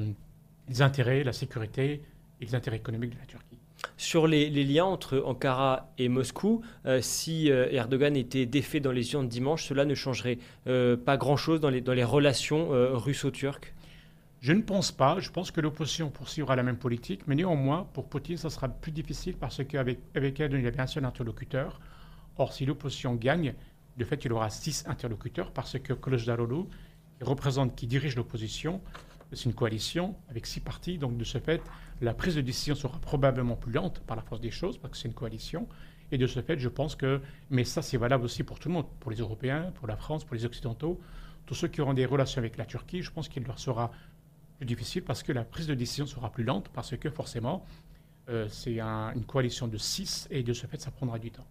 intérêts, 0.79 1.25
la 1.25 1.33
sécurité 1.33 2.03
et 2.41 2.45
les 2.45 2.55
intérêts 2.55 2.77
économiques 2.77 3.15
de 3.15 3.19
la 3.19 3.27
Turquie. 3.27 3.59
Sur 3.97 4.27
les, 4.27 4.51
liens 4.51 4.85
entre 4.85 5.23
Ankara 5.25 5.93
et 5.99 6.09
Moscou, 6.09 6.63
euh, 6.87 7.01
si 7.01 7.51
euh, 7.51 7.69
Erdogan 7.71 8.17
était 8.17 8.47
défait 8.47 8.81
dans 8.81 8.93
les 8.93 9.13
urnes 9.13 9.29
dimanche, 9.29 9.67
cela 9.67 9.85
ne 9.85 9.95
changerait 9.95 10.39
pas 10.65 11.17
grand-chose 11.17 11.61
dans 11.61 11.71
les 11.71 12.05
relations 12.05 12.69
russo-turques? 12.97 13.75
Je 14.41 14.53
ne 14.53 14.63
pense 14.63 14.93
pas. 14.93 15.19
Je 15.19 15.31
pense 15.31 15.51
que 15.51 15.61
l'opposition 15.61 16.11
poursuivra 16.11 16.55
la 16.55 16.63
même 16.63 16.77
politique, 16.77 17.23
mais 17.27 17.35
néanmoins, 17.35 17.89
pour 17.93 18.09
Poutine, 18.09 18.37
ça 18.37 18.51
sera 18.51 18.69
plus 18.69 18.93
difficile 18.93 19.37
parce 19.37 19.65
qu'avec 19.65 19.99
avec 20.15 20.41
Erdogan, 20.41 20.61
il 20.61 20.67
avait 20.67 20.81
un 20.81 20.87
seul 20.87 21.05
interlocuteur. 21.05 21.81
Or, 22.37 22.53
si 22.53 22.65
l'opposition 22.65 23.15
gagne, 23.17 23.55
de 23.97 24.05
fait, 24.05 24.25
il 24.25 24.33
aura 24.33 24.49
six 24.49 24.85
interlocuteurs 24.87 25.53
parce 25.53 25.77
que 25.81 25.93
Kılıçdaroğlu, 25.93 26.65
qui 27.19 27.25
représente, 27.25 27.75
qui 27.75 27.89
dirige 27.89 28.15
l'opposition, 28.15 28.81
c'est 29.33 29.45
une 29.47 29.55
coalition 29.55 30.15
avec 30.31 30.47
six 30.47 30.61
partis, 30.61 30.99
donc 30.99 31.17
de 31.19 31.25
ce 31.25 31.39
fait, 31.39 31.61
la 32.01 32.15
prise 32.15 32.37
de 32.37 32.41
décision 32.41 32.77
sera 32.77 32.99
probablement 33.01 33.57
plus 33.57 33.73
lente 33.73 34.01
par 34.07 34.17
la 34.17 34.23
force 34.23 34.41
des 34.41 34.53
choses, 34.53 34.79
parce 34.79 34.93
que 34.93 34.97
c'est 34.99 35.09
une 35.09 35.15
coalition. 35.15 35.67
Et 36.13 36.17
de 36.17 36.27
ce 36.29 36.41
fait, 36.41 36.59
je 36.59 36.69
pense 36.69 36.95
que, 36.95 37.21
mais 37.51 37.65
ça 37.65 37.83
c'est 37.83 37.99
valable 37.99 38.25
aussi 38.25 38.45
pour 38.45 38.61
tout 38.61 38.69
le 38.69 38.75
monde, 38.75 38.87
pour 39.01 39.11
les 39.11 39.19
Européens, 39.19 39.73
pour 39.75 39.89
la 39.89 39.97
France, 39.97 40.25
pour 40.25 40.37
les 40.37 40.45
Occidentaux, 40.47 41.01
tous 41.45 41.55
ceux 41.55 41.69
qui 41.69 41.81
auront 41.81 41.95
des 41.95 42.07
relations 42.07 42.39
avec 42.39 42.57
la 42.57 42.65
Turquie, 42.65 43.03
je 43.03 43.11
pense 43.11 43.29
qu'il 43.29 43.43
leur 43.45 43.59
sera 43.59 43.91
plus 44.59 44.67
difficile 44.67 45.03
parce 45.03 45.23
que 45.23 45.33
la 45.33 45.45
prise 45.45 45.67
de 45.67 45.75
décision 45.75 46.07
sera 46.07 46.31
plus 46.31 46.45
lente, 46.45 46.69
parce 46.75 46.97
que 46.97 47.11
forcément, 47.11 47.65
euh, 48.29 48.47
c'est 48.51 48.81
une 48.81 49.25
coalition 49.27 49.69
de 49.69 49.79
six, 49.79 50.29
et 50.31 50.43
de 50.43 50.53
ce 50.53 50.67
fait, 50.67 50.81
ça 50.81 50.91
prendra 50.91 51.19
du 51.19 51.31
temps. 51.31 51.47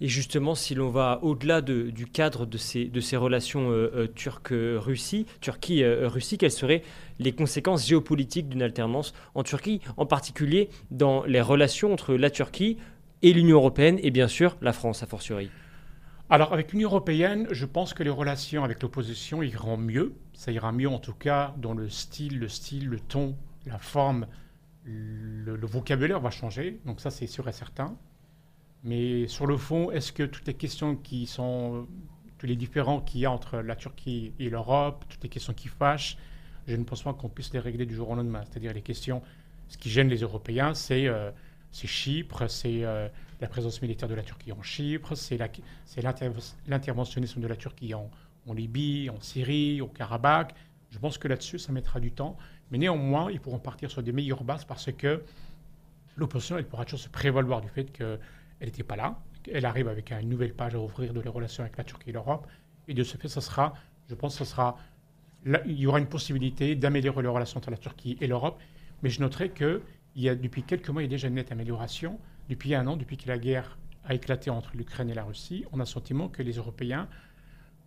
Et 0.00 0.08
justement, 0.08 0.54
si 0.54 0.74
l'on 0.74 0.90
va 0.90 1.20
au-delà 1.22 1.60
du 1.60 2.06
cadre 2.06 2.46
de 2.46 2.58
ces, 2.58 2.86
de 2.86 3.00
ces 3.00 3.16
relations 3.16 3.70
euh, 3.70 3.90
euh 3.94 4.06
Turque-Russie, 4.06 5.26
Turquie-Russie, 5.40 6.38
quelles 6.38 6.50
seraient 6.50 6.82
les 7.18 7.32
conséquences 7.32 7.86
géopolitiques 7.86 8.48
d'une 8.48 8.62
alternance 8.62 9.14
en 9.34 9.42
Turquie, 9.42 9.80
en 9.96 10.06
particulier 10.06 10.68
dans 10.90 11.24
les 11.24 11.40
relations 11.40 11.92
entre 11.92 12.14
la 12.14 12.30
Turquie 12.30 12.78
et 13.22 13.32
l'Union 13.32 13.56
européenne 13.56 13.98
et 14.02 14.10
bien 14.10 14.28
sûr 14.28 14.56
la 14.62 14.72
France, 14.72 15.02
a 15.02 15.06
fortiori? 15.06 15.50
Alors, 16.30 16.52
avec 16.52 16.72
l'Union 16.72 16.90
européenne, 16.90 17.46
je 17.50 17.64
pense 17.64 17.94
que 17.94 18.02
les 18.02 18.10
relations 18.10 18.62
avec 18.62 18.82
l'opposition 18.82 19.42
iront 19.42 19.78
mieux. 19.78 20.14
Ça 20.34 20.52
ira 20.52 20.72
mieux, 20.72 20.88
en 20.88 20.98
tout 20.98 21.14
cas, 21.14 21.54
dans 21.56 21.72
le 21.72 21.88
style, 21.88 22.38
le 22.38 22.48
style, 22.48 22.86
le 22.86 23.00
ton, 23.00 23.34
la 23.64 23.78
forme, 23.78 24.26
le, 24.84 25.56
vocabulaire 25.66 26.20
va 26.20 26.30
changer. 26.30 26.80
Donc, 26.84 27.00
ça, 27.00 27.10
c'est 27.10 27.26
sûr 27.26 27.48
et 27.48 27.52
certain. 27.52 27.96
Mais 28.84 29.26
sur 29.26 29.46
le 29.46 29.56
fond, 29.56 29.90
est-ce 29.90 30.12
que 30.12 30.22
toutes 30.22 30.46
les 30.46 30.54
questions 30.54 30.96
qui 30.96 31.26
sont, 31.26 31.88
tous 32.36 32.46
les 32.46 32.56
différends 32.56 33.00
qu'il 33.00 33.22
y 33.22 33.26
a 33.26 33.30
entre 33.30 33.58
la 33.60 33.74
Turquie 33.74 34.34
et 34.38 34.50
l'Europe, 34.50 35.06
toutes 35.08 35.22
les 35.22 35.30
questions 35.30 35.54
qui 35.54 35.68
fâchent, 35.68 36.18
je 36.66 36.76
ne 36.76 36.84
pense 36.84 37.02
pas 37.02 37.14
qu'on 37.14 37.30
puisse 37.30 37.54
les 37.54 37.58
régler 37.58 37.86
du 37.86 37.94
jour 37.94 38.10
au 38.10 38.14
lendemain. 38.14 38.42
C'est-à-dire 38.44 38.74
les 38.74 38.82
questions, 38.82 39.22
ce 39.68 39.78
qui 39.78 39.88
gêne 39.88 40.08
les 40.08 40.18
Européens, 40.18 40.74
c'est 40.74 41.06
euh, 41.06 41.30
Chypre, 41.86 42.48
c'est 42.48 42.84
euh, 42.84 43.08
la 43.40 43.48
présence 43.48 43.80
militaire 43.82 44.08
de 44.08 44.14
la 44.14 44.22
Turquie 44.22 44.52
en 44.52 44.62
Chypre, 44.62 45.14
c'est 45.14 45.38
l'interventionnisme 46.66 47.40
de 47.40 47.46
la 47.46 47.56
Turquie 47.56 47.94
en, 47.94 48.10
Libye, 48.52 49.10
en 49.10 49.20
Syrie, 49.20 49.80
au 49.80 49.88
Karabakh. 49.88 50.54
Je 50.90 50.98
pense 50.98 51.18
que 51.18 51.28
là-dessus, 51.28 51.58
ça 51.58 51.70
mettra 51.70 52.00
du 52.00 52.12
temps. 52.12 52.36
Mais 52.70 52.78
néanmoins, 52.78 53.30
ils 53.30 53.40
pourront 53.40 53.58
partir 53.58 53.90
sur 53.90 54.02
des 54.02 54.12
meilleures 54.12 54.42
bases 54.42 54.64
parce 54.64 54.90
que 54.92 55.22
l'opposition, 56.16 56.56
elle 56.56 56.66
pourra 56.66 56.84
toujours 56.84 57.00
se 57.00 57.08
prévaloir 57.08 57.60
du 57.60 57.68
fait 57.68 57.92
qu'elle 57.92 58.18
n'était 58.60 58.82
pas 58.82 58.96
là. 58.96 59.18
Elle 59.52 59.66
arrive 59.66 59.88
avec 59.88 60.10
une 60.12 60.28
nouvelle 60.28 60.54
page 60.54 60.74
à 60.74 60.78
ouvrir 60.78 61.12
de 61.12 61.20
les 61.20 61.28
relations 61.28 61.62
avec 61.62 61.76
la 61.76 61.84
Turquie 61.84 62.10
et 62.10 62.12
l'Europe. 62.12 62.46
Et 62.88 62.94
de 62.94 63.04
ce 63.04 63.16
fait, 63.16 63.28
ça 63.28 63.40
sera, 63.40 63.74
je 64.08 64.14
pense 64.14 64.38
que 64.38 64.44
ça 64.44 64.50
sera, 64.50 64.78
il 65.44 65.78
y 65.78 65.86
aura 65.86 65.98
une 65.98 66.08
possibilité 66.08 66.74
d'améliorer 66.74 67.22
les 67.22 67.28
relations 67.28 67.58
entre 67.58 67.70
la 67.70 67.76
Turquie 67.76 68.16
et 68.20 68.26
l'Europe. 68.26 68.58
Mais 69.02 69.10
je 69.10 69.20
noterai 69.20 69.50
qu'il 70.18 70.24
y 70.24 70.28
a, 70.28 70.34
depuis 70.34 70.64
quelques 70.64 70.88
mois, 70.88 71.02
il 71.02 71.04
y 71.04 71.08
a 71.08 71.10
déjà 71.10 71.28
une 71.28 71.34
nette 71.34 71.52
amélioration. 71.52 72.18
Depuis 72.48 72.74
un 72.74 72.88
an, 72.88 72.96
depuis 72.96 73.16
que 73.16 73.28
la 73.28 73.38
guerre 73.38 73.78
a 74.04 74.14
éclaté 74.14 74.50
entre 74.50 74.76
l'Ukraine 74.76 75.08
et 75.08 75.14
la 75.14 75.22
Russie, 75.22 75.64
on 75.70 75.76
a 75.76 75.82
le 75.82 75.86
sentiment 75.86 76.28
que 76.28 76.42
les 76.42 76.54
Européens 76.54 77.08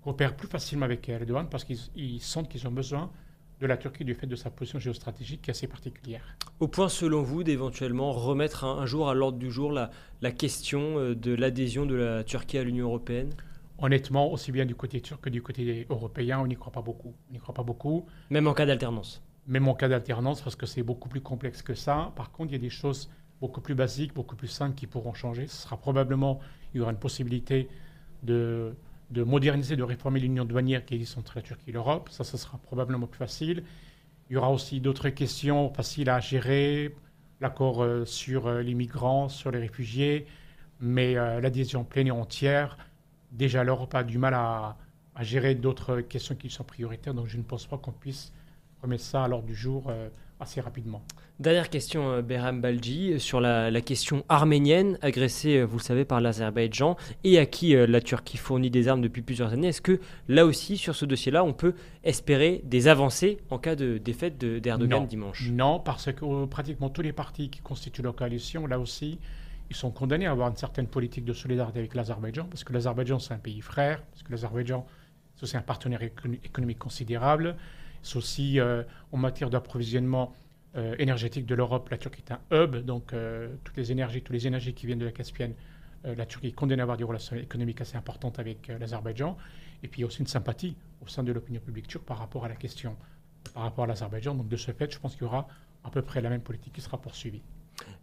coopèrent 0.01 0.37
plus 0.37 0.47
facilement 0.47 0.85
avec 0.85 1.09
Erdogan 1.09 1.47
parce 1.49 1.65
qu'ils 1.65 2.21
sentent 2.21 2.47
qu'ils 2.47 2.65
ont 2.69 2.71
besoin 2.71 3.11
de 3.59 3.67
la 3.67 3.75
Turquie 3.75 4.05
du 4.05 4.15
fait 4.15 4.27
de 4.27 4.37
sa 4.37 4.49
position 4.49 4.79
géostratégique 4.79 5.41
qui 5.41 5.49
est 5.49 5.51
assez 5.51 5.67
particulière. 5.67 6.23
Au 6.61 6.69
point, 6.69 6.87
selon 6.87 7.21
vous, 7.21 7.43
d'éventuellement 7.43 8.13
remettre 8.13 8.63
un, 8.63 8.85
jour 8.85 9.09
à 9.09 9.13
l'ordre 9.13 9.37
du 9.37 9.51
jour 9.51 9.73
la, 9.73 9.91
la 10.21 10.31
question 10.31 10.97
euh, 10.99 11.15
de 11.15 11.33
l'adhésion 11.33 11.85
de 11.85 11.95
la 11.95 12.23
Turquie 12.23 12.57
à 12.57 12.63
l'Union 12.63 12.87
européenne? 12.87 13.33
Honnêtement, 13.77 14.31
aussi 14.31 14.53
bien 14.53 14.65
du 14.65 14.75
côté 14.75 15.01
turc 15.01 15.21
que 15.21 15.29
du 15.29 15.41
côté 15.41 15.85
européen, 15.89 16.39
on 16.39 16.47
n'y 16.47 16.55
croit 16.55 16.71
pas 16.71 16.81
beaucoup. 16.81 17.13
On 17.29 17.33
n'y 17.33 17.39
croit 17.39 17.53
pas 17.53 17.63
beaucoup. 17.63 18.05
Même 18.29 18.47
en 18.47 18.53
cas 18.53 18.65
d'alternance? 18.65 19.21
Même 19.47 19.67
en 19.67 19.73
cas 19.73 19.89
d'alternance, 19.89 20.41
parce 20.41 20.55
que 20.55 20.65
c'est 20.65 20.83
beaucoup 20.83 21.09
plus 21.09 21.21
complexe 21.21 21.61
que 21.61 21.73
ça. 21.73 22.11
Par 22.15 22.31
contre, 22.31 22.51
il 22.51 22.53
y 22.53 22.59
a 22.59 22.61
des 22.61 22.69
choses 22.69 23.09
beaucoup 23.39 23.61
plus 23.61 23.75
basiques, 23.75 24.13
beaucoup 24.13 24.35
plus 24.35 24.47
simples 24.47 24.75
qui 24.75 24.87
pourront 24.87 25.13
changer. 25.13 25.47
Ce 25.47 25.63
sera 25.63 25.77
probablement, 25.77 26.39
il 26.73 26.77
y 26.77 26.81
aura 26.81 26.91
une 26.91 26.99
possibilité 26.99 27.67
de 28.23 28.75
de 29.11 29.23
moderniser, 29.23 29.75
de 29.75 29.83
réformer 29.83 30.19
l'union 30.19 30.45
douanière 30.45 30.85
qui 30.85 30.95
existe 30.95 31.17
entre 31.17 31.33
la 31.35 31.41
Turquie 31.41 31.69
et 31.69 31.73
l'Europe. 31.73 32.09
Ça, 32.09 32.23
ce 32.23 32.37
sera 32.37 32.57
probablement 32.57 33.07
plus 33.07 33.19
facile. 33.19 33.63
Il 34.29 34.33
y 34.33 34.37
aura 34.37 34.49
aussi 34.51 34.79
d'autres 34.79 35.09
questions 35.09 35.69
faciles 35.73 36.09
à 36.09 36.19
gérer, 36.19 36.95
l'accord 37.41 37.83
euh, 37.83 38.05
sur 38.05 38.47
euh, 38.47 38.61
les 38.61 38.73
migrants, 38.73 39.27
sur 39.27 39.51
les 39.51 39.59
réfugiés, 39.59 40.25
mais 40.79 41.17
euh, 41.17 41.41
l'adhésion 41.41 41.83
pleine 41.83 42.07
et 42.07 42.11
entière, 42.11 42.77
déjà 43.31 43.63
l'Europe 43.63 43.93
a 43.93 44.03
du 44.03 44.17
mal 44.17 44.33
à, 44.33 44.77
à 45.15 45.23
gérer 45.23 45.55
d'autres 45.55 45.99
questions 45.99 46.35
qui 46.35 46.49
sont 46.49 46.63
prioritaires, 46.63 47.13
donc 47.13 47.27
je 47.27 47.37
ne 47.37 47.43
pense 47.43 47.65
pas 47.67 47.77
qu'on 47.77 47.91
puisse 47.91 48.31
remettre 48.81 49.03
ça 49.03 49.23
à 49.23 49.27
l'ordre 49.27 49.47
du 49.47 49.55
jour 49.55 49.91
assez 50.41 50.59
rapidement. 50.59 51.01
Dernière 51.39 51.69
question, 51.69 52.11
euh, 52.11 52.21
Behram 52.21 52.61
Balji, 52.61 53.19
sur 53.19 53.39
la, 53.41 53.81
question 53.81 54.23
arménienne, 54.29 54.97
agressée, 55.01 55.57
euh, 55.57 55.63
vous 55.63 55.77
le 55.77 55.81
savez, 55.81 56.05
par 56.05 56.21
l'Azerbaïdjan 56.21 56.97
et 57.23 57.39
à 57.39 57.45
qui 57.45 57.75
euh, 57.75 57.87
la 57.87 58.01
Turquie 58.01 58.37
fournit 58.37 58.69
des 58.69 58.87
armes 58.87 59.01
depuis 59.01 59.21
plusieurs 59.21 59.53
années. 59.53 59.69
Est-ce 59.69 59.81
que 59.81 59.99
là 60.27 60.45
aussi, 60.45 60.77
sur 60.77 60.95
ce 60.95 61.05
dossier-là, 61.05 61.43
on 61.43 61.53
peut 61.53 61.73
espérer 62.03 62.61
des 62.63 62.87
avancées 62.87 63.39
en 63.49 63.57
cas 63.57 63.75
de 63.75 63.97
défaite 63.97 64.37
d'Erdogan 64.37 65.07
dimanche? 65.07 65.49
Non, 65.51 65.79
parce 65.79 66.11
que 66.11 66.45
pratiquement 66.45 66.89
tous 66.89 67.01
les 67.01 67.13
partis 67.13 67.49
qui 67.49 67.61
constituent 67.61 68.03
la 68.03 68.11
coalition, 68.11 68.67
là 68.67 68.79
aussi, 68.79 69.19
ils 69.71 69.75
sont 69.75 69.89
condamnés 69.89 70.27
à 70.27 70.31
avoir 70.31 70.49
une 70.49 70.57
certaine 70.57 70.87
politique 70.87 71.25
de 71.25 71.33
solidarité 71.33 71.79
avec 71.79 71.95
l'Azerbaïdjan, 71.95 72.45
parce 72.45 72.63
que 72.63 72.73
l'Azerbaïdjan, 72.73 73.17
c'est 73.17 73.33
un 73.33 73.39
pays 73.39 73.61
frère, 73.61 74.03
parce 74.11 74.21
que 74.21 74.31
l'Azerbaïdjan, 74.31 74.85
c'est 75.37 75.43
aussi 75.43 75.57
un 75.57 75.61
partenaire 75.61 76.03
économique 76.03 76.77
considérable. 76.77 77.55
C'est 78.03 78.17
aussi 78.17 78.59
en 79.11 79.17
matière 79.17 79.49
d'approvisionnement 79.49 80.33
euh, 80.77 80.95
énergétique 80.99 81.45
de 81.45 81.53
l'Europe. 81.53 81.89
La 81.89 81.97
Turquie 81.97 82.23
est 82.25 82.31
un 82.31 82.39
hub, 82.49 82.77
donc 82.77 83.11
euh, 83.11 83.49
toutes 83.65 83.75
les 83.75 83.91
énergies, 83.91 84.21
toutes 84.21 84.33
les 84.33 84.47
énergies 84.47 84.73
qui 84.73 84.85
viennent 84.85 84.99
de 84.99 85.05
la 85.05 85.11
Caspienne, 85.11 85.53
euh, 86.05 86.15
la 86.15 86.25
Turquie 86.25 86.53
condamne 86.53 86.79
à 86.79 86.83
avoir 86.83 86.95
des 86.95 87.03
relations 87.03 87.35
économiques 87.35 87.81
assez 87.81 87.97
importantes 87.97 88.39
avec 88.39 88.71
l'Azerbaïdjan. 88.79 89.35
Et 89.83 89.89
puis 89.89 89.99
il 89.99 90.01
y 90.03 90.05
a 90.05 90.07
aussi 90.07 90.21
une 90.21 90.27
sympathie 90.27 90.77
au 91.03 91.09
sein 91.09 91.23
de 91.23 91.33
l'opinion 91.33 91.59
publique 91.59 91.89
turque 91.89 92.05
par 92.05 92.19
rapport 92.19 92.45
à 92.45 92.47
la 92.47 92.55
question, 92.55 92.95
par 93.53 93.63
rapport 93.63 93.83
à 93.83 93.87
l'Azerbaïdjan. 93.87 94.33
Donc 94.33 94.47
de 94.47 94.55
ce 94.55 94.71
fait, 94.71 94.89
je 94.93 94.97
pense 94.97 95.15
qu'il 95.15 95.23
y 95.23 95.25
aura 95.25 95.45
à 95.83 95.89
peu 95.89 96.01
près 96.03 96.21
la 96.21 96.29
même 96.29 96.39
politique 96.39 96.71
qui 96.71 96.79
sera 96.79 96.97
poursuivie. 97.01 97.41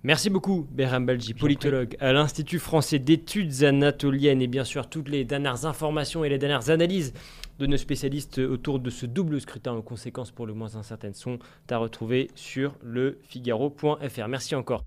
Merci 0.02 0.28
beaucoup, 0.28 0.66
Behram 0.70 1.06
Balji, 1.06 1.32
politologue 1.32 1.96
à 2.00 2.12
l'Institut 2.12 2.58
français 2.58 2.98
d'études 2.98 3.64
anatoliennes 3.64 4.42
et 4.42 4.46
bien 4.46 4.64
sûr 4.64 4.90
toutes 4.90 5.08
les 5.08 5.24
dernières 5.24 5.64
informations 5.64 6.22
et 6.22 6.28
les 6.28 6.38
dernières 6.38 6.68
analyses 6.68 7.14
de 7.58 7.66
nos 7.66 7.76
spécialistes 7.76 8.38
autour 8.38 8.78
de 8.78 8.90
ce 8.90 9.06
double 9.06 9.40
scrutin 9.40 9.72
aux 9.72 9.82
conséquences 9.82 10.30
pour 10.30 10.46
le 10.46 10.54
moins 10.54 10.76
incertaines 10.76 11.14
sont 11.14 11.38
à 11.70 11.76
retrouver 11.78 12.30
sur 12.34 12.74
le 12.82 13.18
figaro.fr. 13.24 14.28
Merci 14.28 14.54
encore. 14.54 14.84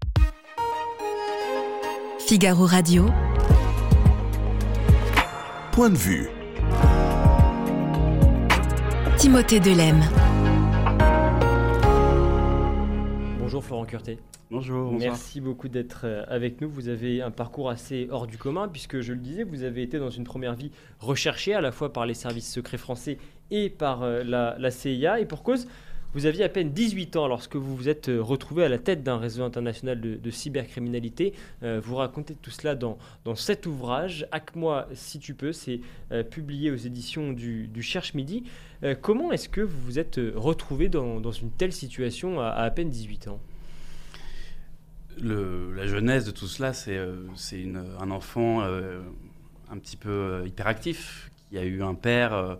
Figaro 2.19 2.65
Radio. 2.65 3.05
Point 5.73 5.89
de 5.89 5.97
vue. 5.97 6.29
Timothée 9.17 9.59
Delem. 9.59 10.01
Bonjour 13.39 13.63
Florent 13.63 13.85
Curté. 13.85 14.17
Bonjour. 14.51 14.91
Merci 14.91 15.39
beaucoup 15.39 15.69
d'être 15.69 16.01
euh, 16.03 16.25
avec 16.27 16.59
nous. 16.59 16.69
Vous 16.69 16.89
avez 16.89 17.21
un 17.21 17.31
parcours 17.31 17.69
assez 17.69 18.09
hors 18.11 18.27
du 18.27 18.37
commun, 18.37 18.67
puisque 18.67 18.99
je 18.99 19.13
le 19.13 19.19
disais, 19.19 19.43
vous 19.43 19.63
avez 19.63 19.81
été 19.81 19.97
dans 19.97 20.09
une 20.09 20.25
première 20.25 20.55
vie 20.55 20.71
recherchée 20.99 21.53
à 21.53 21.61
la 21.61 21.71
fois 21.71 21.93
par 21.93 22.05
les 22.05 22.13
services 22.13 22.51
secrets 22.51 22.77
français 22.77 23.17
et 23.49 23.69
par 23.69 24.03
euh, 24.03 24.25
la, 24.25 24.71
CIA. 24.71 25.21
Et 25.21 25.25
pour 25.25 25.43
cause, 25.43 25.69
vous 26.13 26.25
aviez 26.25 26.43
à 26.43 26.49
peine 26.49 26.71
18 26.71 27.15
ans 27.15 27.29
lorsque 27.29 27.55
vous 27.55 27.77
vous 27.77 27.87
êtes 27.87 28.09
euh, 28.09 28.21
retrouvé 28.21 28.65
à 28.65 28.67
la 28.67 28.77
tête 28.77 29.03
d'un 29.03 29.15
réseau 29.17 29.45
international 29.45 30.01
de, 30.01 30.29
cybercriminalité. 30.29 31.31
vous 31.61 31.95
racontez 31.95 32.35
tout 32.35 32.51
cela 32.51 32.75
dans, 32.75 32.97
dans 33.23 33.35
cet 33.35 33.65
ouvrage, 33.65 34.27
Hack-moi 34.33 34.89
si 34.93 35.19
tu 35.19 35.33
peux. 35.33 35.53
C'est 35.53 35.79
publié 36.29 36.71
aux 36.71 36.75
éditions 36.75 37.31
du, 37.31 37.69
Cherche 37.81 38.15
Midi. 38.15 38.43
comment 38.99 39.31
est-ce 39.31 39.47
que 39.47 39.61
vous 39.61 39.79
vous 39.79 39.97
êtes 39.97 40.19
retrouvé 40.35 40.89
dans, 40.89 41.21
dans, 41.21 41.31
une 41.31 41.51
telle 41.51 41.71
situation 41.71 42.41
à 42.41 42.47
à, 42.47 42.63
à 42.63 42.69
peine 42.69 42.89
18 42.89 43.29
ans? 43.29 43.39
La 45.19 45.87
jeunesse 45.87 46.25
de 46.25 46.31
tout 46.31 46.47
cela, 46.47 46.73
c'est 46.73 46.97
euh, 46.97 47.27
un 47.99 48.11
enfant 48.11 48.61
euh, 48.61 49.01
un 49.69 49.77
petit 49.77 49.97
peu 49.97 50.09
euh, 50.09 50.47
hyperactif, 50.47 51.31
qui 51.49 51.57
a 51.57 51.63
eu 51.63 51.83
un 51.83 51.95
père 51.95 52.57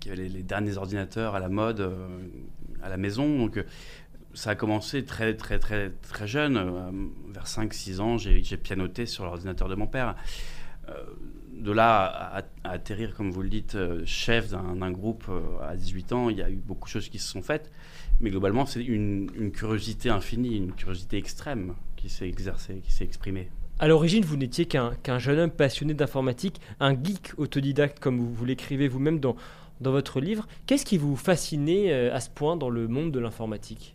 qui 0.00 0.10
avait 0.10 0.28
les, 0.28 0.42
derniers 0.42 0.78
ordinateurs 0.78 1.34
à 1.34 1.40
la 1.40 1.48
mode 1.48 1.92
à 2.82 2.88
la 2.88 2.96
maison. 2.96 3.38
Donc, 3.38 3.62
ça 4.32 4.50
a 4.50 4.54
commencé 4.54 5.04
très, 5.04 5.34
très, 5.34 5.58
très, 5.58 5.90
très 5.90 6.26
jeune. 6.26 7.12
vers 7.28 7.44
5-6 7.44 8.00
ans, 8.00 8.16
j'ai 8.16 8.56
pianoté 8.56 9.04
sur 9.04 9.24
l'ordinateur 9.24 9.68
de 9.68 9.74
mon 9.74 9.86
père. 9.86 10.16
de 11.52 11.70
là 11.70 12.40
à, 12.64 12.70
atterrir, 12.70 13.14
comme 13.14 13.30
vous 13.30 13.42
le 13.42 13.50
dites, 13.50 13.76
chef 14.06 14.48
d'un 14.48 14.90
groupe 14.90 15.30
à 15.62 15.76
18 15.76 16.12
ans, 16.14 16.30
il 16.30 16.38
y 16.38 16.42
a 16.42 16.48
eu 16.48 16.56
beaucoup 16.56 16.88
de 16.88 16.92
choses 16.92 17.10
qui 17.10 17.18
se 17.18 17.30
sont 17.30 17.42
faites. 17.42 17.70
Mais 18.20 18.30
globalement, 18.30 18.66
c'est 18.66 18.82
une, 18.82 19.52
curiosité 19.52 20.10
infinie, 20.10 20.56
une 20.56 20.72
curiosité 20.72 21.18
extrême 21.18 21.74
qui 21.96 22.08
s'est 22.08 22.28
exercée, 22.28 22.80
qui 22.84 22.92
s'est 22.92 23.04
exprimée. 23.04 23.48
À 23.78 23.86
l'origine, 23.86 24.24
vous 24.24 24.36
n'étiez 24.36 24.66
qu'un 24.66 25.18
jeune 25.18 25.38
homme 25.38 25.50
passionné 25.50 25.94
d'informatique, 25.94 26.60
un 26.80 26.92
geek 26.92 27.34
autodidacte, 27.36 28.00
comme 28.00 28.18
vous, 28.18 28.44
l'écrivez 28.44 28.88
vous-même 28.88 29.20
dans, 29.20 29.36
dans 29.80 29.92
votre 29.92 30.20
livre. 30.20 30.48
Qu'est-ce 30.66 30.84
qui 30.84 30.98
vous 30.98 31.14
fascinait 31.14 31.92
euh, 31.92 32.14
à 32.14 32.18
ce 32.18 32.28
point 32.28 32.56
dans 32.56 32.70
le 32.70 32.88
monde 32.88 33.12
de 33.12 33.20
l'informatique? 33.20 33.94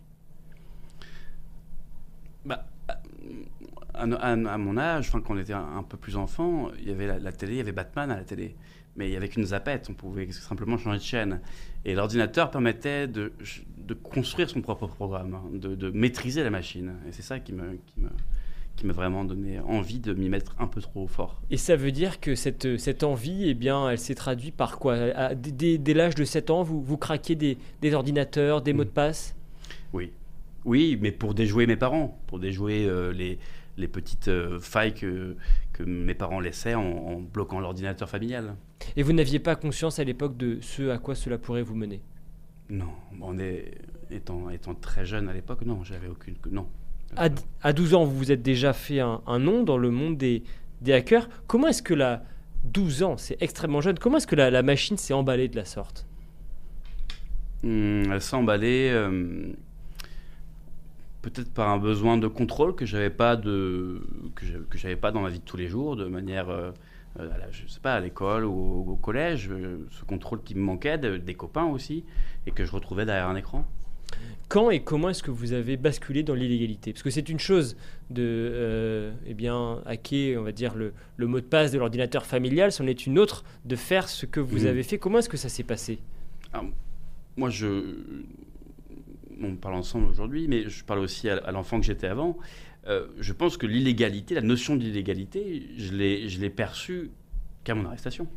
Bah, 2.46 2.66
à, 3.92 4.06
mon 4.56 4.78
âge, 4.78 5.10
quand 5.10 5.20
on 5.28 5.38
était 5.38 5.52
un, 5.52 5.84
peu 5.86 5.98
plus 5.98 6.16
enfant, 6.16 6.70
il 6.80 6.88
y 6.88 6.92
avait 6.92 7.06
la, 7.06 7.18
la, 7.18 7.32
télé, 7.32 7.52
il 7.52 7.58
y 7.58 7.60
avait 7.60 7.72
Batman 7.72 8.10
à 8.10 8.16
la 8.16 8.24
télé. 8.24 8.56
Mais 8.96 9.16
avec 9.16 9.36
une 9.36 9.44
zapette, 9.44 9.88
on 9.90 9.94
pouvait 9.94 10.30
simplement 10.30 10.78
changer 10.78 10.98
de 10.98 11.02
chaîne. 11.02 11.40
Et 11.84 11.94
l'ordinateur 11.94 12.50
permettait 12.50 13.08
de, 13.08 13.32
de 13.86 13.94
construire 13.94 14.48
son 14.48 14.60
propre 14.60 14.86
programme, 14.86 15.34
hein, 15.34 15.42
de, 15.52 15.90
maîtriser 15.90 16.42
la 16.42 16.50
machine. 16.50 16.94
Et 17.08 17.12
c'est 17.12 17.22
ça 17.22 17.40
qui 17.40 17.52
me, 17.52 17.78
qui 18.76 18.86
m'a 18.86 18.92
vraiment 18.92 19.24
donné 19.24 19.60
envie 19.60 20.00
de 20.00 20.12
m'y 20.14 20.28
mettre 20.28 20.54
un 20.58 20.66
peu 20.66 20.80
trop 20.80 21.06
fort. 21.06 21.40
Et 21.50 21.56
ça 21.56 21.76
veut 21.76 21.92
dire 21.92 22.20
que 22.20 22.34
cette, 22.34 22.76
cette 22.78 23.04
envie, 23.04 23.48
eh 23.48 23.54
bien, 23.54 23.90
elle 23.90 23.98
s'est 23.98 24.14
traduite 24.14 24.54
par 24.54 24.78
quoi? 24.78 25.34
Dès, 25.34 25.94
l'âge 25.94 26.14
de 26.14 26.24
7 26.24 26.50
ans, 26.50 26.62
vous, 26.62 26.82
vous 26.82 26.96
craquez 26.96 27.34
des, 27.34 27.58
des 27.80 27.94
ordinateurs, 27.94 28.62
des 28.62 28.72
mots 28.72 28.84
de 28.84 28.90
passe? 28.90 29.36
Oui. 29.92 30.10
Oui, 30.64 30.98
mais 31.00 31.12
pour 31.12 31.34
déjouer 31.34 31.66
mes 31.66 31.76
parents, 31.76 32.18
pour 32.26 32.38
déjouer 32.38 32.86
euh, 32.86 33.12
les, 33.12 33.38
les 33.76 33.88
petites 33.88 34.28
euh, 34.28 34.58
failles 34.58 34.94
que, 34.94 35.36
que 35.72 35.82
mes 35.82 36.14
parents 36.14 36.40
laissaient 36.40 36.74
en, 36.74 36.82
en 36.82 37.20
bloquant 37.20 37.60
l'ordinateur 37.60 38.08
familial. 38.08 38.56
Et 38.96 39.02
vous 39.02 39.12
n'aviez 39.12 39.38
pas 39.38 39.56
conscience 39.56 39.98
à 39.98 40.04
l'époque 40.04 40.36
de 40.36 40.58
ce 40.62 40.88
à 40.88 40.98
quoi 40.98 41.14
cela 41.14 41.38
pourrait 41.38 41.62
vous 41.62 41.74
mener? 41.74 42.00
Non, 42.74 42.92
on 43.20 43.38
est, 43.38 43.72
étant, 44.10 44.50
étant 44.50 44.74
très 44.74 45.04
jeune 45.04 45.28
à 45.28 45.32
l'époque, 45.32 45.62
non, 45.64 45.82
j'avais 45.84 46.08
aucune. 46.08 46.34
Non. 46.50 46.66
À, 47.16 47.28
à, 47.62 47.72
12 47.72 47.94
ans, 47.94 48.04
vous 48.04 48.16
vous 48.16 48.32
êtes 48.32 48.42
déjà 48.42 48.72
fait 48.72 49.00
un, 49.00 49.38
nom 49.38 49.62
dans 49.62 49.78
le 49.78 49.90
monde 49.90 50.16
des, 50.16 50.42
des 50.80 50.92
hackers. 50.92 51.28
Comment 51.46 51.68
est-ce 51.68 51.82
que 51.82 51.94
la. 51.94 52.24
12 52.64 53.02
ans, 53.02 53.16
c'est 53.18 53.36
extrêmement 53.42 53.82
jeune. 53.82 53.98
Comment 53.98 54.16
est-ce 54.16 54.26
que 54.26 54.36
la, 54.36 54.62
machine 54.62 54.96
s'est 54.96 55.12
emballée 55.12 55.48
de 55.48 55.56
la 55.56 55.66
sorte? 55.66 56.06
Hmm, 57.62 58.10
Elle 58.10 58.22
s'est 58.22 58.36
emballée. 58.36 58.88
Euh, 58.90 59.52
peut-être 61.20 61.52
par 61.52 61.68
un 61.68 61.78
besoin 61.78 62.16
de 62.16 62.26
contrôle 62.26 62.74
que 62.74 62.86
j'avais 62.86 63.10
pas 63.10 63.36
de 63.36 64.02
que 64.34 64.78
j'avais 64.78 64.96
pas 64.96 65.10
dans 65.10 65.20
ma 65.20 65.30
vie 65.30 65.38
de 65.38 65.44
tous 65.44 65.56
les 65.56 65.68
jours 65.68 65.96
de 65.96 66.04
manière 66.04 66.50
euh, 66.50 66.70
je 67.50 67.66
sais 67.68 67.80
pas, 67.80 67.94
à 67.94 68.00
l'école 68.00 68.44
ou 68.44 68.90
au, 68.90 68.96
collège, 68.96 69.50
ce 69.90 70.04
contrôle 70.04 70.42
qui 70.42 70.54
me 70.54 70.60
manquait, 70.60 70.98
des 70.98 71.34
copains 71.34 71.66
aussi, 71.66 72.04
et 72.46 72.50
que 72.50 72.64
je 72.64 72.72
retrouvais 72.72 73.06
derrière 73.06 73.28
un 73.28 73.36
écran. 73.36 73.66
Quand 74.48 74.70
et 74.70 74.82
comment 74.82 75.08
est-ce 75.08 75.22
que 75.22 75.30
vous 75.30 75.52
avez 75.52 75.76
basculé 75.76 76.22
dans 76.22 76.34
l'illégalité? 76.34 76.92
Parce 76.92 77.02
que 77.02 77.10
c'est 77.10 77.28
une 77.28 77.38
chose 77.38 77.76
de 78.10 78.22
euh, 78.22 79.12
eh 79.26 79.34
bien, 79.34 79.82
hacker, 79.86 80.40
on 80.40 80.44
va 80.44 80.52
dire, 80.52 80.74
le, 80.74 80.92
mot 81.26 81.40
de 81.40 81.46
passe 81.46 81.72
de 81.72 81.78
l'ordinateur 81.78 82.26
familial, 82.26 82.70
c'en 82.70 82.86
est 82.86 83.06
une 83.06 83.18
autre 83.18 83.44
de 83.64 83.74
faire 83.74 84.08
ce 84.08 84.26
que 84.26 84.40
vous 84.40 84.64
mmh. 84.64 84.68
avez 84.68 84.82
fait. 84.82 84.98
Comment 84.98 85.18
est-ce 85.18 85.28
que 85.28 85.36
ça 85.36 85.48
s'est 85.48 85.64
passé? 85.64 85.98
Moi, 87.36 87.50
je. 87.50 88.04
On 89.42 89.56
parle 89.56 89.74
ensemble 89.74 90.06
aujourd'hui, 90.06 90.46
mais 90.46 90.68
je 90.68 90.84
parle 90.84 91.00
aussi 91.00 91.28
à, 91.28 91.50
l'enfant 91.50 91.80
que 91.80 91.86
j'étais 91.86 92.06
avant. 92.06 92.36
Euh, 92.86 93.06
je 93.18 93.32
pense 93.32 93.56
que 93.56 93.66
l'illégalité, 93.66 94.34
la 94.34 94.42
notion 94.42 94.76
d'illégalité, 94.76 95.70
je 95.76 95.92
l'ai 95.94 96.50
perçue 96.50 97.10
qu'à 97.64 97.74
mon 97.74 97.86
arrestation. 97.86 98.28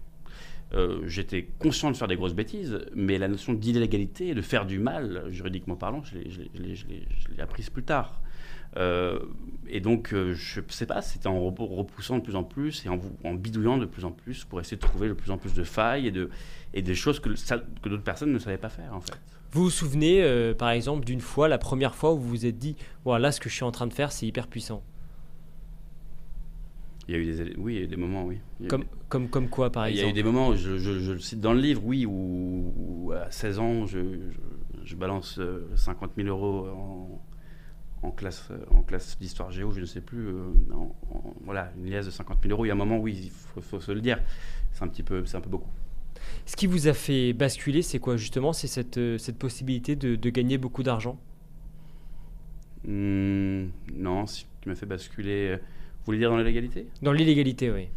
Euh, 0.74 1.02
j'étais 1.06 1.48
conscient 1.60 1.92
de 1.92 1.98
faire 1.98 2.08
des 2.08 2.18
grosses 2.18 2.34
bêtises, 2.34 2.80
mais 2.94 3.18
la 3.18 3.28
notion 3.28 3.54
d'illégalité, 3.54 4.34
de 4.34 4.42
faire 4.42 4.66
du 4.66 4.80
mal, 4.80 5.26
juridiquement 5.30 5.76
parlant, 5.76 6.04
je 6.04 6.18
l'ai 6.18 7.42
apprise 7.42 7.70
plus 7.70 7.84
tard. 7.84 8.22
Euh, 8.76 9.20
et 9.68 9.80
donc, 9.80 10.14
euh, 10.14 10.34
je 10.34 10.60
ne 10.60 10.66
sais 10.70 10.86
pas, 10.86 11.02
c'était 11.02 11.28
en 11.28 11.40
repoussant 11.42 12.18
de 12.18 12.24
plus 12.24 12.36
en 12.36 12.44
plus 12.44 12.86
et 12.86 12.90
en, 12.90 13.34
bidouillant 13.34 13.78
de 13.78 13.86
plus 13.86 14.04
en 14.04 14.12
plus 14.12 14.44
pour 14.44 14.60
essayer 14.60 14.76
de 14.76 14.82
trouver 14.82 15.08
de 15.08 15.14
plus 15.14 15.32
en 15.32 15.38
plus 15.38 15.54
de 15.54 15.64
failles 15.64 16.08
et, 16.08 16.14
et 16.74 16.82
des 16.82 16.96
choses 16.96 17.20
que, 17.20 17.30
que 17.30 17.90
d'autres 17.90 18.04
personnes 18.04 18.34
ne 18.34 18.40
savaient 18.40 18.58
pas 18.58 18.70
faire, 18.70 18.94
en 18.94 19.02
fait. 19.02 19.37
Vous 19.58 19.64
vous 19.64 19.70
souvenez, 19.72 20.54
par 20.58 20.70
exemple, 20.70 21.04
d'une 21.04 21.20
fois, 21.20 21.48
la 21.48 21.58
première 21.58 21.96
fois 21.96 22.14
où 22.14 22.18
vous 22.18 22.30
vous 22.30 22.46
êtes 22.46 22.60
dit, 22.60 22.76
voilà, 23.06 23.32
ce 23.32 23.40
que 23.40 23.50
je 23.50 23.56
suis 23.56 23.64
en 23.64 23.72
train 23.72 23.88
de 23.88 23.94
faire, 23.94 24.12
c'est 24.12 24.28
hyper 24.28 24.48
puissant 24.48 24.84
il 27.08 27.16
y 27.16 27.18
a 27.18 27.22
eu 27.22 27.26
des, 27.26 27.56
oui, 27.58 27.76
il 27.76 27.78
y 27.78 27.82
a 27.82 27.84
eu 27.84 27.88
des 27.88 27.96
moments, 27.96 28.26
oui. 28.26 28.40
Comme, 28.68 28.84
comme, 29.08 29.30
comme 29.30 29.50
quoi, 29.50 29.72
par 29.72 29.86
exemple 29.86 30.00
Il 30.00 30.04
y 30.04 30.08
a 30.08 30.10
eu 30.10 30.14
des 30.14 30.24
moments, 30.24 30.56
je, 30.56 30.78
je, 30.78 31.12
le 31.14 31.20
cite 31.20 31.40
dans 31.40 31.54
le 31.54 31.60
livre, 31.60 31.82
oui, 31.86 32.06
où, 32.06 33.14
à 33.16 33.32
16 33.32 33.60
ans, 33.60 33.86
je, 33.86 34.00
je 34.84 34.96
balance 34.96 35.40
50 35.76 36.12
euh, 36.12 36.24
000 36.24 36.28
euros 36.28 36.68
en, 36.68 37.22
en 38.08 38.12
classe, 38.12 38.50
en 38.72 38.82
classe 38.82 39.18
d'histoire 39.20 39.52
géo, 39.52 39.72
je 39.72 39.80
ne 39.80 39.86
sais 39.86 40.02
plus, 40.02 40.28
euh, 40.28 40.52
voilà, 41.46 41.72
une 41.78 41.90
liasse 41.90 42.08
de 42.08 42.12
50 42.12 42.40
000 42.42 42.54
euros. 42.54 42.66
Il 42.66 42.68
y 42.68 42.72
a 42.72 42.74
un 42.74 42.78
moment, 42.78 42.98
oui, 42.98 43.32
il 43.56 43.62
faut, 43.62 43.80
se 43.80 43.92
le 43.92 44.02
dire, 44.02 44.20
c'est 44.74 44.84
un 44.84 44.90
petit 44.90 45.04
peu, 45.04 45.26
c'est 45.26 45.38
un 45.38 45.42
peu 45.42 45.50
beaucoup. 45.50 45.72
Ce 46.46 46.56
qui 46.56 46.68
vous 46.68 46.88
a 46.88 46.94
fait 46.94 47.34
basculer, 47.34 47.82
c'est 47.82 48.00
quoi 48.00 48.18
justement? 48.18 48.54
C'est 48.54 48.68
cette, 48.68 48.98
euh, 48.98 49.18
cette 49.18 49.38
possibilité 49.38 49.96
de, 49.96 50.16
de 50.16 50.30
gagner 50.30 50.58
beaucoup 50.58 50.84
d'argent? 50.84 51.20
Mmh, 52.86 53.66
Non, 53.96 54.28
ce 54.28 54.44
qui 54.62 54.70
m'a 54.70 54.76
fait 54.76 54.86
basculer 54.86 55.58
vous 56.08 56.12
voulez 56.12 56.20
dire 56.20 56.30
dans 56.30 56.38
l'illégalité? 56.38 56.88
Dans 57.02 57.12
l'illégalité, 57.12 57.70
oui. 57.70 57.90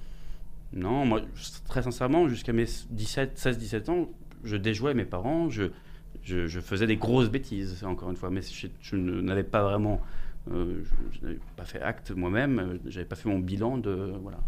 Non, 0.72 1.06
moi, 1.06 1.20
très 1.68 1.82
sincèrement, 1.84 2.26
jusqu'à 2.26 2.52
mes 2.52 2.64
17, 2.90 3.38
16-17 3.38 3.88
ans, 3.88 4.08
je 4.42 4.56
déjouais 4.56 4.94
mes 4.94 5.04
parents, 5.04 5.48
je, 5.48 5.66
je, 6.24 6.58
faisais 6.58 6.88
des 6.88 6.96
grosses 6.96 7.30
bêtises, 7.30 7.84
encore 7.84 8.10
une 8.10 8.16
fois, 8.16 8.30
mais 8.30 8.40
je, 8.42 8.96
n'avais 8.96 9.44
pas 9.44 9.62
vraiment, 9.62 10.00
euh, 10.50 10.82
je, 11.12 11.24
n'avais 11.24 11.38
pas 11.54 11.64
fait 11.64 11.80
acte 11.80 12.10
moi-même, 12.10 12.58
euh, 12.58 12.78
j'avais 12.86 13.06
pas 13.06 13.14
fait 13.14 13.28
mon 13.28 13.38
bilan 13.38 13.78
de, 13.78 14.12
voilà, 14.20 14.40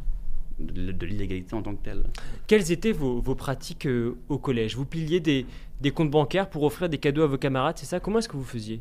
de, 0.62 1.06
l'illégalité 1.06 1.54
en 1.54 1.62
tant 1.62 1.74
que 1.74 1.82
telle. 1.82 2.04
Quelles 2.46 2.72
étaient 2.72 2.92
vos, 2.92 3.20
vos 3.20 3.34
pratiques 3.34 3.86
euh, 3.86 4.16
au 4.28 4.38
collège? 4.38 4.76
Vous 4.76 4.86
piliez 4.86 5.20
des, 5.20 5.46
des 5.80 5.90
comptes 5.90 6.10
bancaires 6.10 6.48
pour 6.48 6.62
offrir 6.62 6.88
des 6.88 6.98
cadeaux 6.98 7.22
à 7.22 7.26
vos 7.26 7.38
camarades, 7.38 7.78
c'est 7.78 7.86
ça? 7.86 8.00
Comment 8.00 8.18
est-ce 8.18 8.28
que 8.28 8.36
vous 8.36 8.44
faisiez? 8.44 8.80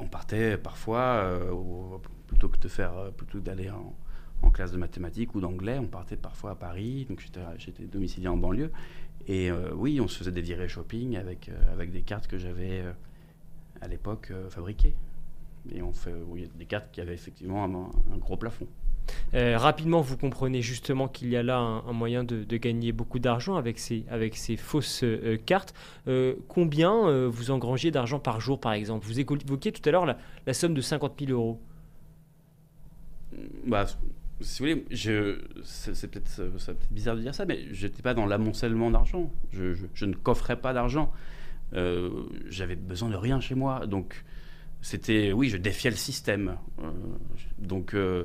On 0.00 0.06
partait 0.06 0.56
parfois 0.56 1.40
plutôt 2.28 2.48
que 2.48 2.58
de 2.58 2.68
faire, 2.68 2.96
euh, 2.96 3.10
plutôt 3.10 3.40
d'aller 3.40 3.70
en, 3.70 3.94
en, 4.42 4.50
classe 4.50 4.70
de 4.70 4.76
mathématiques 4.76 5.34
ou 5.34 5.40
d'anglais, 5.40 5.78
on 5.80 5.86
partait 5.86 6.16
parfois 6.16 6.52
à 6.52 6.54
Paris, 6.54 7.06
donc 7.08 7.20
j'étais 7.58 7.84
domicilié 7.84 8.28
en 8.28 8.36
banlieue. 8.36 8.70
Et 9.26 9.50
euh, 9.50 9.70
oui, 9.74 10.00
on 10.00 10.06
se 10.06 10.16
faisait 10.16 10.30
des 10.30 10.42
virées 10.42 10.68
shopping 10.68 11.16
avec, 11.16 11.48
euh, 11.48 11.72
avec 11.72 11.90
des 11.90 12.02
cartes 12.02 12.28
que 12.28 12.38
j'avais 12.38 12.84
à 13.80 13.88
l'époque 13.88 14.32
fabriquées. 14.50 14.94
Et 15.72 15.82
on 15.82 15.92
fait 15.92 16.14
oui, 16.28 16.48
des 16.54 16.64
cartes 16.64 16.90
qui 16.92 17.00
avaient 17.00 17.14
effectivement 17.14 17.64
un, 17.64 18.18
gros 18.18 18.36
plafond. 18.36 18.68
Rapidement, 19.32 20.00
vous 20.00 20.16
comprenez 20.16 20.62
justement 20.62 21.08
qu'il 21.08 21.28
y 21.28 21.36
a 21.36 21.42
là 21.42 21.58
un, 21.58 21.92
moyen 21.92 22.24
de, 22.24 22.56
gagner 22.56 22.92
beaucoup 22.92 23.18
d'argent 23.18 23.56
avec 23.56 23.78
ces, 23.78 24.04
avec 24.10 24.36
ces 24.36 24.56
fausses 24.56 25.04
cartes. 25.46 25.74
combien 26.48 27.26
vous 27.28 27.50
engrangez 27.50 27.90
d'argent 27.90 28.18
par 28.18 28.40
jour, 28.40 28.60
par 28.60 28.72
exemple? 28.72 29.06
Vous 29.06 29.20
évoquiez 29.20 29.72
tout 29.72 29.86
à 29.88 29.92
l'heure 29.92 30.06
la, 30.06 30.54
somme 30.54 30.74
de 30.74 30.80
50 30.80 31.14
000 31.20 31.32
euros 31.32 31.60
bah, 33.66 33.84
si 34.40 34.62
vous 34.62 34.68
voulez, 34.68 34.84
c'est 35.64 36.10
peut-être 36.10 36.36
peut 36.36 36.76
bizarre 36.90 37.16
de 37.16 37.22
dire 37.22 37.34
ça, 37.34 37.44
mais 37.44 37.60
j'étais 37.72 38.02
pas 38.02 38.14
dans 38.14 38.26
l'amoncellement 38.26 38.90
d'argent. 38.90 39.32
Je, 39.52 39.74
je, 39.94 40.04
ne 40.04 40.14
coffrais 40.14 40.56
pas 40.56 40.72
d'argent. 40.72 41.12
Euh, 41.74 42.24
j'avais 42.48 42.76
besoin 42.76 43.08
de 43.08 43.16
rien 43.16 43.40
chez 43.40 43.54
moi. 43.54 43.86
Donc, 43.86 44.24
c'était, 44.80 45.32
oui, 45.32 45.48
je 45.48 45.56
défiais 45.56 45.90
le 45.90 45.96
système. 45.96 46.56
Euh, 46.80 46.90
donc, 47.58 47.94
euh, 47.94 48.24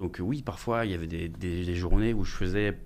donc, 0.00 0.18
oui, 0.20 0.42
parfois, 0.42 0.84
il 0.84 0.92
y 0.92 0.94
avait 0.94 1.06
des, 1.06 1.28
des, 1.28 1.74
journées 1.74 2.14
où 2.14 2.24
je 2.24 2.32
faisais, 2.32 2.78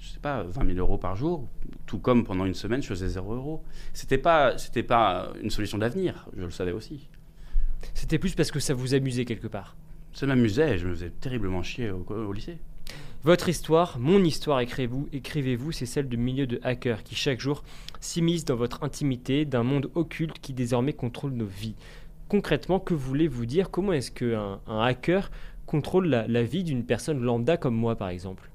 je 0.00 0.08
sais 0.08 0.20
pas, 0.20 0.44
20 0.44 0.66
000 0.66 0.78
euros 0.78 0.98
par 0.98 1.16
jour. 1.16 1.48
Tout 1.86 1.98
comme 1.98 2.24
pendant 2.24 2.44
une 2.44 2.54
semaine, 2.54 2.82
je 2.82 2.88
faisais 2.88 3.08
0 3.08 3.34
euros. 3.34 3.64
C'était 3.92 4.18
pas, 4.18 4.56
c'était 4.56 4.84
pas 4.84 5.32
une 5.42 5.50
solution 5.50 5.78
d'avenir, 5.78 6.28
je 6.36 6.44
le 6.44 6.50
savais 6.50 6.72
aussi. 6.72 7.08
C'était 7.94 8.18
plus 8.18 8.34
parce 8.34 8.50
que 8.50 8.60
ça 8.60 8.74
vous 8.74 8.94
amusait 8.94 9.24
quelque 9.24 9.48
part 9.48 9.76
ça 10.18 10.26
m'amusait, 10.26 10.78
je 10.78 10.86
me 10.88 10.94
faisais 10.94 11.10
terriblement 11.10 11.62
chier 11.62 11.90
au, 11.90 12.32
lycée. 12.32 12.58
Votre 13.22 13.48
histoire, 13.48 13.98
mon 13.98 14.22
histoire, 14.24 14.60
écrivez-vous, 14.60 15.08
écrivez-vous, 15.12 15.72
c'est 15.72 15.86
celle 15.86 16.08
de 16.08 16.16
milliers 16.16 16.46
de 16.46 16.60
hackers 16.62 17.02
qui 17.02 17.14
chaque 17.14 17.40
jour 17.40 17.62
s'immiscent 18.00 18.46
dans 18.46 18.56
votre 18.56 18.82
intimité 18.82 19.44
d'un 19.44 19.62
monde 19.62 19.90
occulte 19.94 20.38
qui 20.40 20.54
désormais 20.54 20.92
contrôle 20.92 21.32
nos 21.32 21.46
vies. 21.46 21.74
Concrètement, 22.28 22.80
que 22.80 22.94
voulez-vous 22.94 23.46
dire? 23.46 23.70
Comment 23.70 23.92
est-ce 23.92 24.10
qu'un 24.10 24.60
un 24.66 24.80
hacker 24.80 25.30
contrôle 25.68 26.08
la, 26.08 26.42
vie 26.42 26.64
d'une 26.64 26.82
personne 26.82 27.22
lambda 27.22 27.56
comme 27.56 27.76
moi, 27.76 27.94
par 27.94 28.08
exemple 28.08 28.50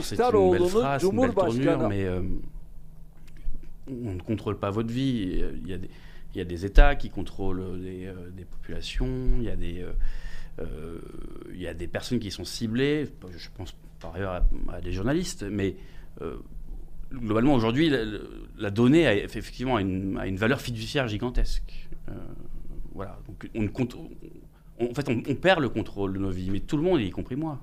C'est 0.00 0.18
une 0.18 0.50
belle 0.52 0.68
phrase, 0.68 1.02
une 1.02 1.20
belle 1.20 1.34
tournure, 1.34 1.88
mais 1.88 2.04
euh, 2.04 2.22
on 3.88 4.14
ne 4.14 4.20
contrôle 4.20 4.58
pas 4.58 4.70
votre 4.70 4.90
vie. 4.90 5.44
Il 5.62 5.68
y 5.68 5.74
a 5.74 5.78
des 5.78 5.90
il 6.34 6.38
y 6.38 6.40
a 6.40 6.44
des 6.44 6.66
États 6.66 6.96
qui 6.96 7.10
contrôlent 7.10 7.80
des, 7.80 8.06
euh, 8.06 8.14
populations, 8.50 9.06
il 9.38 9.44
y, 9.44 9.48
a 9.48 9.54
des, 9.54 9.86
euh, 10.58 10.98
il 11.52 11.60
y 11.60 11.68
a 11.68 11.74
des 11.74 11.86
personnes 11.86 12.18
qui 12.18 12.32
sont 12.32 12.44
ciblées, 12.44 13.06
je 13.36 13.48
pense 13.56 13.72
par 14.00 14.16
ailleurs 14.16 14.42
à, 14.72 14.80
des 14.80 14.90
journalistes, 14.90 15.44
mais 15.48 15.76
globalement 17.12 17.54
aujourd'hui, 17.54 17.88
la, 18.58 18.70
donnée 18.72 19.06
a 19.06 19.14
effectivement 19.14 19.78
une, 19.78 20.20
une 20.26 20.36
valeur 20.36 20.60
fiduciaire 20.60 21.06
gigantesque. 21.06 21.88
voilà, 22.92 23.16
donc 23.28 23.48
on, 23.54 23.68
on, 24.78 24.90
en 24.90 24.94
fait, 24.94 25.08
on, 25.08 25.22
on, 25.28 25.34
perd 25.34 25.60
le 25.60 25.68
contrôle 25.68 26.14
de 26.14 26.18
nos 26.18 26.30
vies, 26.30 26.50
mais 26.50 26.60
tout 26.60 26.76
le 26.76 26.82
monde, 26.82 27.00
y 27.00 27.10
compris 27.10 27.36
moi. 27.36 27.60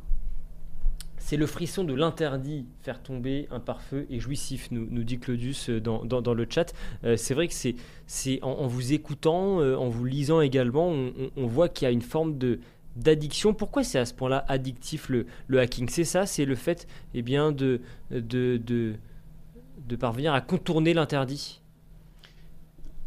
C'est 1.18 1.38
le 1.38 1.46
frisson 1.46 1.84
de 1.84 1.94
l'interdit, 1.94 2.66
faire 2.82 3.02
tomber 3.02 3.48
un 3.52 3.60
pare-feu 3.60 4.08
et 4.10 4.20
jouissif, 4.20 4.70
nous, 4.72 4.88
nous 4.90 5.04
dit 5.04 5.20
Claudius 5.20 5.70
euh, 5.70 5.80
dans, 5.80 6.04
dans, 6.04 6.34
le 6.34 6.48
chat. 6.50 6.74
Euh, 7.04 7.16
c'est 7.16 7.34
vrai 7.36 7.48
que 7.48 7.54
c'est, 7.54 7.76
c'est 8.08 8.40
en, 8.42 8.66
vous 8.68 8.92
écoutant, 8.92 9.62
euh, 9.62 9.76
en 9.76 9.88
vous 9.88 10.04
lisant 10.04 10.42
également, 10.42 10.90
on, 10.90 11.48
voit 11.48 11.70
qu'il 11.70 11.86
y 11.86 11.88
a 11.88 11.92
une 11.92 12.02
forme 12.02 12.38
de, 12.38 12.60
d'addiction. 12.96 13.54
Pourquoi 13.54 13.84
c'est 13.84 14.00
à 14.00 14.06
ce 14.06 14.14
point-là 14.16 14.44
addictif 14.48 15.10
le, 15.10 15.28
le 15.48 15.60
hacking? 15.60 15.90
C'est 15.90 16.06
ça, 16.06 16.26
c'est 16.26 16.46
le 16.46 16.56
fait 16.56 16.88
eh 17.14 17.22
bien, 17.22 17.52
de, 17.52 17.82
de, 18.10 18.58
de, 18.58 18.96
de 19.88 19.96
parvenir 19.96 20.34
à 20.34 20.42
contourner 20.42 20.94
l'interdit? 20.94 21.62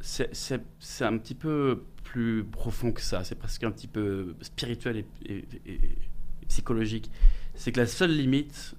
C'est, 0.00 0.34
c'est, 0.34 0.62
c'est 0.78 1.04
un 1.04 1.18
petit 1.18 1.34
peu 1.34 1.82
plus 2.04 2.44
profond 2.44 2.92
que 2.92 3.00
ça, 3.00 3.24
c'est 3.24 3.34
presque 3.34 3.64
un 3.64 3.72
petit 3.72 3.88
peu 3.88 4.36
spirituel 4.40 5.04
et, 5.26 5.44
psychologique 6.48 7.10
c'est 7.54 7.72
que 7.72 7.80
la 7.80 7.86
seule 7.86 8.10
limite, 8.10 8.74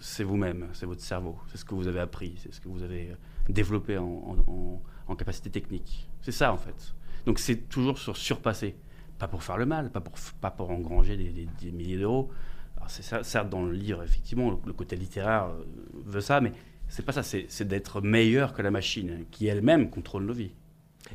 c'est 0.00 0.22
vous-même, 0.22 0.68
c'est 0.72 0.86
votre 0.86 1.00
cerveau, 1.00 1.36
c'est 1.50 1.58
ce 1.58 1.64
que 1.64 1.74
vous 1.74 1.88
avez 1.88 2.00
appris, 2.00 2.34
c'est 2.38 2.52
ce 2.52 2.60
que 2.60 2.68
vous 2.68 2.82
avez 2.82 3.14
développé 3.48 3.98
en, 3.98 4.80
capacité 5.16 5.50
technique. 5.50 6.08
C'est 6.22 6.32
ça 6.32 6.52
en 6.52 6.56
fait. 6.56 6.94
Donc 7.26 7.38
c'est 7.38 7.68
toujours 7.68 7.98
sur 7.98 8.16
surpasser, 8.16 8.76
pas 9.18 9.26
pour 9.26 9.42
faire 9.42 9.56
le 9.56 9.66
mal, 9.66 9.90
pas 9.90 10.50
pour, 10.50 10.70
engranger 10.70 11.16
des, 11.16 11.72
milliers 11.72 11.98
d'euros. 11.98 12.30
Alors 12.76 12.90
ça, 12.90 13.24
certes 13.24 13.50
dans 13.50 13.64
le 13.64 13.72
livre, 13.72 14.02
effectivement, 14.04 14.60
le, 14.64 14.72
côté 14.72 14.94
littéraire 14.94 15.46
euh, 15.46 15.64
veut 16.04 16.20
ça, 16.20 16.40
mais 16.40 16.52
c'est 16.88 17.04
pas 17.04 17.12
ça, 17.12 17.22
c'est 17.24 17.64
d'être 17.66 18.00
meilleur 18.00 18.52
que 18.52 18.62
la 18.62 18.70
machine, 18.70 19.24
qui 19.32 19.48
elle-même 19.48 19.90
contrôle 19.90 20.24
nos 20.24 20.32
vies. 20.32 20.52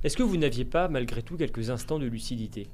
Est-ce 0.03 0.17
que 0.17 0.23
vous 0.23 0.38
n'aviez 0.38 0.65
pas, 0.65 0.88
malgré 0.88 1.21
tout, 1.21 1.38
quelques 1.38 1.69
instants 1.69 1.99
de 1.99 2.05
lucidité? 2.05 2.67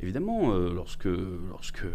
Évidemment, 0.00 0.52
euh, 0.52 0.72
lorsque, 0.72 1.08
lorsque, 1.48 1.86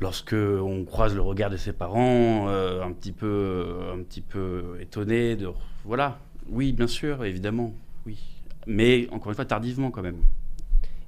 lorsque 0.00 0.34
on 0.34 0.84
croise 0.84 1.14
le 1.14 1.22
regard 1.22 1.50
de 1.50 1.56
ses 1.56 1.72
parents, 1.72 2.48
euh, 2.48 2.82
un 2.82 2.92
petit 2.92 3.12
peu, 3.12 3.66
un 3.92 4.02
petit 4.02 4.20
peu 4.20 4.76
étonné, 4.80 5.36
de, 5.36 5.48
voilà, 5.84 6.18
oui, 6.48 6.72
bien 6.72 6.86
sûr, 6.86 7.24
évidemment, 7.24 7.72
oui, 8.06 8.18
mais 8.66 9.08
encore 9.10 9.30
une 9.30 9.36
fois 9.36 9.44
tardivement 9.44 9.90
quand 9.90 10.02
même. 10.02 10.18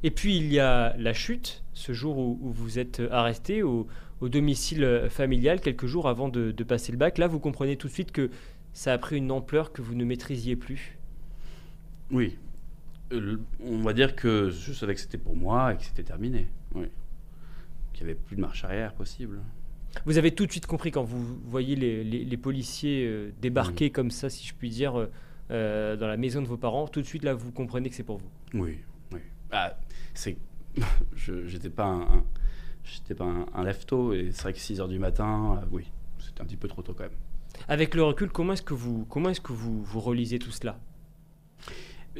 Et 0.05 0.11
puis 0.11 0.37
il 0.37 0.53
y 0.53 0.59
a 0.59 0.97
la 0.97 1.13
chute, 1.13 1.63
ce 1.75 1.93
jour 1.93 2.19
où, 2.19 2.39
vous 2.43 2.79
êtes 2.79 3.03
arresté 3.11 3.63
au, 3.63 3.87
domicile 4.21 5.09
familial, 5.11 5.61
quelques 5.61 5.87
jours 5.87 6.09
avant 6.09 6.29
de, 6.29 6.53
passer 6.63 6.93
le 6.93 6.99
bac. 6.99 7.19
Là, 7.19 7.27
vous 7.27 7.41
comprenez 7.41 7.77
tout 7.77 7.89
de 7.89 7.93
suite 7.93 8.13
que 8.13 8.31
ça 8.73 8.93
a 8.93 8.99
pris 8.99 9.19
une 9.19 9.31
ampleur 9.31 9.73
que 9.73 9.83
vous 9.83 9.95
ne 9.95 10.05
maîtrisiez 10.05 10.57
plus. 10.57 10.99
Oui. 12.11 12.39
Euh, 13.13 13.39
on 13.61 13.79
va 13.79 13.93
dire 13.93 14.17
que 14.17 14.51
je 14.51 14.73
savais 14.73 14.95
que 14.95 15.01
c'était 15.01 15.19
pour 15.19 15.37
moi 15.37 15.75
et 15.75 15.77
que 15.77 15.85
c'était 15.85 16.03
terminé. 16.03 16.49
Oui. 16.75 16.87
Qu'il 17.93 18.07
n'y 18.07 18.13
avait 18.13 18.21
plus 18.21 18.37
de 18.37 18.41
marche 18.41 18.65
arrière 18.65 18.95
possible. 18.95 19.41
Vous 20.07 20.17
avez 20.17 20.31
tout 20.35 20.47
de 20.47 20.51
suite 20.51 20.67
compris 20.67 20.91
quand 20.91 21.05
vous 21.05 21.39
voyez 21.45 21.77
les, 21.77 22.37
policiers 22.39 23.07
euh, 23.07 23.31
débarquer 23.43 23.91
comme 23.91 24.11
ça, 24.11 24.31
si 24.31 24.47
je 24.47 24.55
puis 24.55 24.71
dire, 24.71 25.09
euh, 25.51 25.97
dans 25.97 26.07
la 26.07 26.17
maison 26.17 26.41
de 26.41 26.47
vos 26.47 26.57
parents, 26.57 26.89
tout 26.89 27.03
de 27.03 27.07
suite 27.07 27.25
là, 27.25 27.35
vous 27.35 27.53
comprenez 27.53 27.91
que 27.91 27.95
c'est 27.95 28.03
pour 28.03 28.17
vous. 28.17 28.31
Oui, 28.55 28.79
oui. 29.13 29.21
Ah, 29.51 29.77
c'est, 30.15 30.39
je 31.15 31.47
j'étais 31.47 31.69
pas 31.69 31.87
un, 31.87 32.25
j'étais 32.85 33.15
pas 33.15 33.27
un, 33.27 33.47
un 33.55 33.65
lève-tôt 33.65 34.15
et 34.15 34.31
c'est 34.33 34.43
vrai 34.43 34.55
que 34.55 34.59
6 34.59 34.81
heures 34.81 34.89
du 34.89 34.99
matin, 34.99 35.61
oui, 35.71 35.91
c'était 36.19 36.41
un 36.41 36.47
petit 36.47 36.57
peu 36.57 36.69
trop 36.69 36.81
tôt 36.81 36.95
quand 36.95 37.05
même. 37.05 37.13
Avec 37.69 37.95
le 37.95 38.03
recul, 38.03 38.31
comment 38.31 38.53
est-ce 38.53 38.63
que 38.63 38.75
vous, 38.75 39.05
comment 39.07 39.31
est-ce 39.31 39.41
que 39.41 39.53
vous, 39.53 39.83
vous 39.83 40.01
relisez 40.01 40.39
tout 40.39 40.51
cela? 40.51 40.79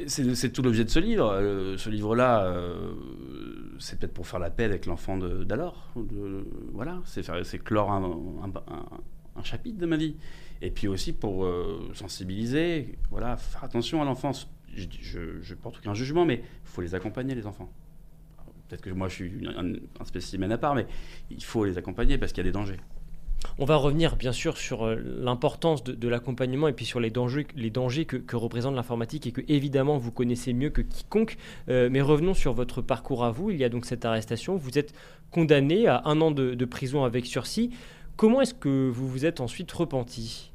C'est 0.07 0.51
tout 0.51 0.63
l'objet 0.63 0.83
de 0.83 0.89
ce 0.89 0.99
livre. 0.99 1.29
Euh, 1.31 1.77
ce 1.77 1.89
livre-là, 1.89 2.45
euh, 2.45 2.93
c'est 3.79 3.99
peut-être 3.99 4.13
pour 4.13 4.25
faire 4.25 4.39
la 4.39 4.49
paix 4.49 4.63
avec 4.63 4.85
l'enfant 4.87 5.17
d'alors. 5.17 5.93
Voilà, 6.73 7.01
c'est 7.05 7.59
clore 7.63 7.91
un, 7.91 9.43
chapitre 9.43 9.77
de 9.77 9.85
ma 9.85 9.97
vie. 9.97 10.15
Et 10.61 10.71
puis 10.71 10.87
aussi 10.87 11.13
pour 11.13 11.47
sensibiliser, 11.93 12.97
voilà, 13.11 13.37
faire 13.37 13.63
attention 13.63 14.01
à 14.01 14.05
l'enfance 14.05 14.49
je, 14.75 15.41
je, 15.41 15.53
porte 15.55 15.77
aucun 15.77 15.93
jugement, 15.93 16.25
mais 16.25 16.35
il 16.35 16.69
faut 16.69 16.81
les 16.81 16.95
accompagner, 16.95 17.35
les 17.35 17.45
enfants. 17.45 17.71
Peut-être 18.67 18.81
que 18.81 18.89
moi, 18.89 19.07
je 19.07 19.13
suis 19.13 19.47
un, 19.47 20.05
spécimen 20.05 20.51
à 20.51 20.57
part, 20.57 20.75
mais 20.75 20.87
il 21.29 21.43
faut 21.43 21.65
les 21.65 21.77
accompagner 21.77 22.17
parce 22.17 22.31
qu'il 22.31 22.43
y 22.43 22.47
a 22.47 22.49
des 22.49 22.53
dangers. 22.53 22.79
On 23.59 23.65
va 23.65 23.75
revenir 23.75 24.15
bien 24.15 24.31
sûr 24.31 24.57
sur 24.57 24.83
euh, 24.83 24.95
l'importance 24.95 25.83
de, 25.83 26.07
l'accompagnement 26.07 26.67
et 26.67 26.73
puis 26.73 26.85
sur 26.85 26.99
les 26.99 27.11
dangers, 27.11 27.45
les 27.55 27.69
dangers 27.69 28.05
que, 28.05 28.35
représente 28.35 28.73
l'informatique 28.73 29.27
et 29.27 29.31
que 29.31 29.41
évidemment 29.47 29.97
vous 29.97 30.11
connaissez 30.11 30.53
mieux 30.53 30.71
que 30.71 30.81
quiconque. 30.81 31.37
Euh, 31.69 31.87
mais 31.91 32.01
revenons 32.01 32.33
sur 32.33 32.53
votre 32.53 32.81
parcours 32.81 33.23
à 33.23 33.31
vous. 33.31 33.51
Il 33.51 33.57
y 33.57 33.63
a 33.63 33.69
donc 33.69 33.85
cette 33.85 34.05
arrestation. 34.05 34.55
Vous 34.55 34.79
êtes 34.79 34.93
condamné 35.29 35.87
à 35.87 36.01
un 36.05 36.19
an 36.21 36.31
de, 36.31 36.65
prison 36.65 37.03
avec 37.03 37.25
sursis. 37.25 37.69
Comment 38.15 38.41
est-ce 38.41 38.53
que 38.55 38.89
vous 38.89 39.07
vous 39.07 39.25
êtes 39.25 39.39
ensuite 39.39 39.71
repenti? 39.71 40.51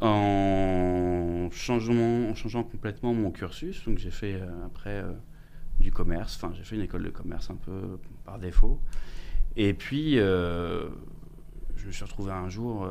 En, 0.00 1.48
changement, 1.52 2.30
en 2.30 2.34
changeant 2.34 2.62
complètement 2.62 3.12
mon 3.12 3.30
cursus. 3.30 3.84
Donc 3.84 3.98
j'ai 3.98 4.10
fait 4.10 4.34
euh, 4.34 4.46
après 4.64 5.04
du 5.80 5.92
commerce, 5.92 6.36
enfin 6.36 6.54
j'ai 6.56 6.64
fait 6.64 6.76
une 6.76 6.82
école 6.82 7.04
de 7.04 7.10
commerce 7.10 7.50
un 7.50 7.56
peu 7.56 7.98
par 8.24 8.38
défaut. 8.38 8.80
Et 9.56 9.74
puis 9.74 10.18
je 11.86 11.90
me 11.90 11.92
suis 11.92 12.04
retrouvé 12.04 12.32
un 12.32 12.48
jour 12.48 12.88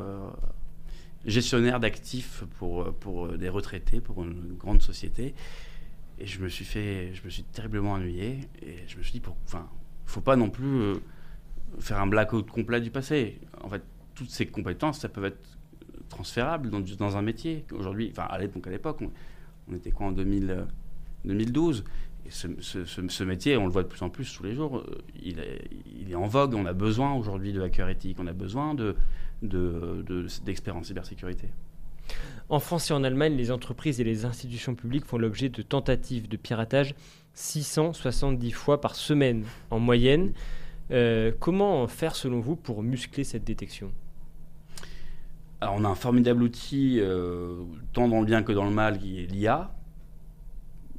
gestionnaire 1.26 1.80
d'actifs 1.80 2.44
pour, 2.58 2.94
pour 2.94 3.28
des 3.28 3.50
retraités, 3.50 4.00
pour 4.00 4.24
une 4.24 4.54
grande 4.54 4.80
société. 4.80 5.34
Et 6.18 6.26
je 6.26 6.40
me 6.40 6.48
suis 6.48 6.64
fait, 6.64 7.12
je 7.12 7.22
me 7.22 7.28
suis 7.28 7.42
terriblement 7.42 7.92
ennuyé. 7.92 8.40
Et 8.62 8.78
je 8.88 8.96
me 8.96 9.02
suis 9.02 9.12
dit, 9.12 9.20
pour, 9.20 9.36
enfin, 9.44 9.68
faut 10.06 10.22
pas 10.22 10.36
non 10.36 10.48
plus 10.48 10.94
faire 11.78 12.00
un 12.00 12.06
blackout 12.06 12.50
complet 12.50 12.80
du 12.80 12.90
passé. 12.90 13.38
En 13.62 13.68
fait, 13.68 13.82
toutes 14.14 14.30
ces 14.30 14.46
compétences, 14.46 15.00
ça 15.00 15.10
peut 15.10 15.26
être 15.26 15.58
transférable 16.08 16.70
dans, 16.70 16.80
dans 16.80 17.18
un 17.18 17.22
métier. 17.22 17.66
Aujourd'hui, 17.72 18.08
enfin 18.10 18.24
à 18.30 18.38
l'époque, 18.38 19.02
on, 19.68 19.74
était 19.74 19.90
quoi 19.90 20.06
en 20.06 20.12
2000, 20.12 20.64
2012 21.26 21.84
et 22.26 22.30
ce, 22.30 22.48
ce, 22.84 23.24
métier, 23.24 23.56
on 23.56 23.66
le 23.66 23.72
voit 23.72 23.82
de 23.82 23.88
plus 23.88 24.02
en 24.02 24.08
plus 24.08 24.32
tous 24.32 24.42
les 24.42 24.54
jours, 24.54 24.78
euh, 24.78 24.98
il 25.22 25.38
est, 25.38 25.68
il 26.00 26.10
est 26.10 26.14
en 26.14 26.26
vogue. 26.26 26.54
On 26.54 26.66
a 26.66 26.72
besoin 26.72 27.14
aujourd'hui 27.14 27.52
de 27.52 27.62
hacker 27.62 27.88
éthique, 27.88 28.18
on 28.20 28.26
a 28.26 28.32
besoin 28.32 28.74
de, 28.74 28.96
d'experts 29.42 30.74
de, 30.74 30.80
en 30.80 30.82
cybersécurité. 30.82 31.48
En 32.48 32.60
France 32.60 32.90
et 32.90 32.94
en 32.94 33.04
Allemagne, 33.04 33.36
les 33.36 33.50
entreprises 33.50 34.00
et 34.00 34.04
les 34.04 34.24
institutions 34.24 34.74
publiques 34.74 35.04
font 35.04 35.18
l'objet 35.18 35.48
de 35.48 35.62
tentatives 35.62 36.28
de 36.28 36.36
piratage 36.36 36.94
670 37.34 38.52
fois 38.52 38.80
par 38.80 38.94
semaine 38.94 39.44
en 39.70 39.78
moyenne. 39.78 40.32
Euh, 40.90 41.32
comment 41.38 41.86
faire 41.88 42.14
selon 42.14 42.40
vous 42.40 42.56
pour 42.56 42.82
muscler 42.82 43.24
cette 43.24 43.44
détection? 43.44 43.90
Alors, 45.60 45.74
on 45.78 45.84
a 45.84 45.88
un 45.88 45.94
formidable 45.94 46.42
outil, 46.42 46.98
euh, 47.00 47.62
tant 47.92 48.08
dans 48.08 48.20
le 48.20 48.26
bien 48.26 48.42
que 48.42 48.52
dans 48.52 48.64
le 48.64 48.70
mal, 48.70 48.98
qui 48.98 49.22
est 49.22 49.26
l'IA. 49.26 49.75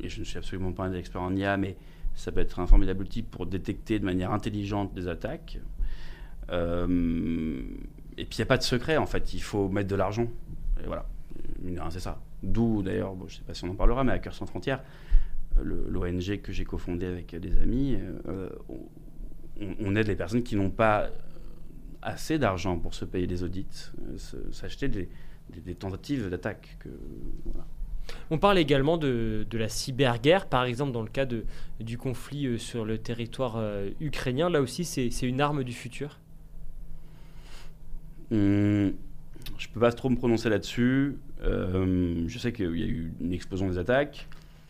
Et 0.01 0.09
je 0.09 0.19
ne 0.19 0.25
suis 0.25 0.37
absolument 0.37 0.71
pas 0.71 0.85
un 0.85 0.93
expert 0.93 1.21
en 1.21 1.35
IA, 1.35 1.57
mais 1.57 1.75
ça 2.15 2.31
peut 2.31 2.39
être 2.39 2.59
un 2.59 2.67
formidable 2.67 3.03
outil 3.03 3.21
pour 3.23 3.45
détecter 3.45 3.99
de 3.99 4.05
manière 4.05 4.31
intelligente 4.31 4.93
des 4.93 5.07
attaques. 5.07 5.59
Euh, 6.49 7.61
et 8.17 8.25
puis, 8.25 8.37
il 8.37 8.39
n'y 8.39 8.43
a 8.43 8.47
pas 8.47 8.57
de 8.57 8.63
secret, 8.63 8.97
en 8.97 9.05
fait. 9.05 9.33
Il 9.33 9.41
faut 9.41 9.69
mettre 9.69 9.89
de 9.89 9.95
l'argent. 9.95 10.27
Et 10.83 10.87
voilà. 10.87 11.05
C'est 11.89 11.99
ça. 11.99 12.19
D'où, 12.43 12.81
d'ailleurs, 12.81 13.15
je 13.19 13.23
ne 13.23 13.29
sais 13.29 13.43
pas 13.43 13.53
si 13.53 13.63
on 13.65 13.69
en 13.69 13.75
parlera, 13.75 14.03
mais 14.03 14.11
à 14.11 14.19
Cœur 14.19 14.33
sans 14.33 14.45
frontières, 14.45 14.83
l'ONG 15.61 16.41
que 16.41 16.51
j'ai 16.51 16.65
cofondé 16.65 17.05
avec 17.05 17.35
des 17.35 17.57
amis, 17.59 17.97
euh, 18.27 18.49
on, 19.79 19.95
aide 19.95 20.07
les 20.07 20.15
personnes 20.15 20.43
qui 20.43 20.55
n'ont 20.55 20.69
pas 20.69 21.09
assez 22.01 22.37
d'argent 22.37 22.77
pour 22.77 22.93
se 22.93 23.05
payer 23.05 23.27
des 23.27 23.43
audits, 23.43 23.91
euh, 24.07 24.17
s'acheter 24.51 24.87
des, 24.87 25.75
tentatives 25.75 26.29
d'attaque. 26.29 26.77
On 28.29 28.37
parle 28.37 28.57
également 28.57 28.97
de, 28.97 29.45
la 29.53 29.69
cyberguerre, 29.69 30.47
par 30.47 30.63
exemple 30.63 30.91
dans 30.91 31.01
le 31.01 31.09
cas 31.09 31.25
de, 31.25 31.45
du 31.79 31.97
conflit 31.97 32.45
euh, 32.45 32.57
sur 32.57 32.85
le 32.85 32.97
territoire 32.97 33.55
euh, 33.57 33.89
ukrainien. 33.99 34.49
Là 34.49 34.61
aussi, 34.61 34.85
c'est 34.85 35.09
une 35.23 35.41
arme 35.41 35.63
du 35.63 35.73
futur? 35.73 36.19
Hum, 38.31 38.93
Je 39.57 39.67
ne 39.67 39.73
peux 39.73 39.79
pas 39.79 39.91
trop 39.91 40.09
me 40.09 40.15
prononcer 40.15 40.49
là-dessus. 40.49 41.17
je 41.41 42.37
sais 42.39 42.51
qu'il 42.51 42.77
y 42.77 42.83
a 42.83 42.87
eu 42.87 43.13
une 43.21 43.33
explosion 43.33 43.69
des 43.69 43.77
attaques. 43.77 44.27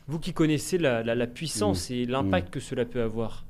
Vous 0.08 0.20
qui 0.20 0.34
connaissez 0.34 0.78
la, 0.78 1.28
puissance 1.28 1.92
et 1.92 2.06
l'impact 2.06 2.50
que 2.52 2.60
cela 2.60 2.86
peut 2.86 3.02
avoir 3.02 3.44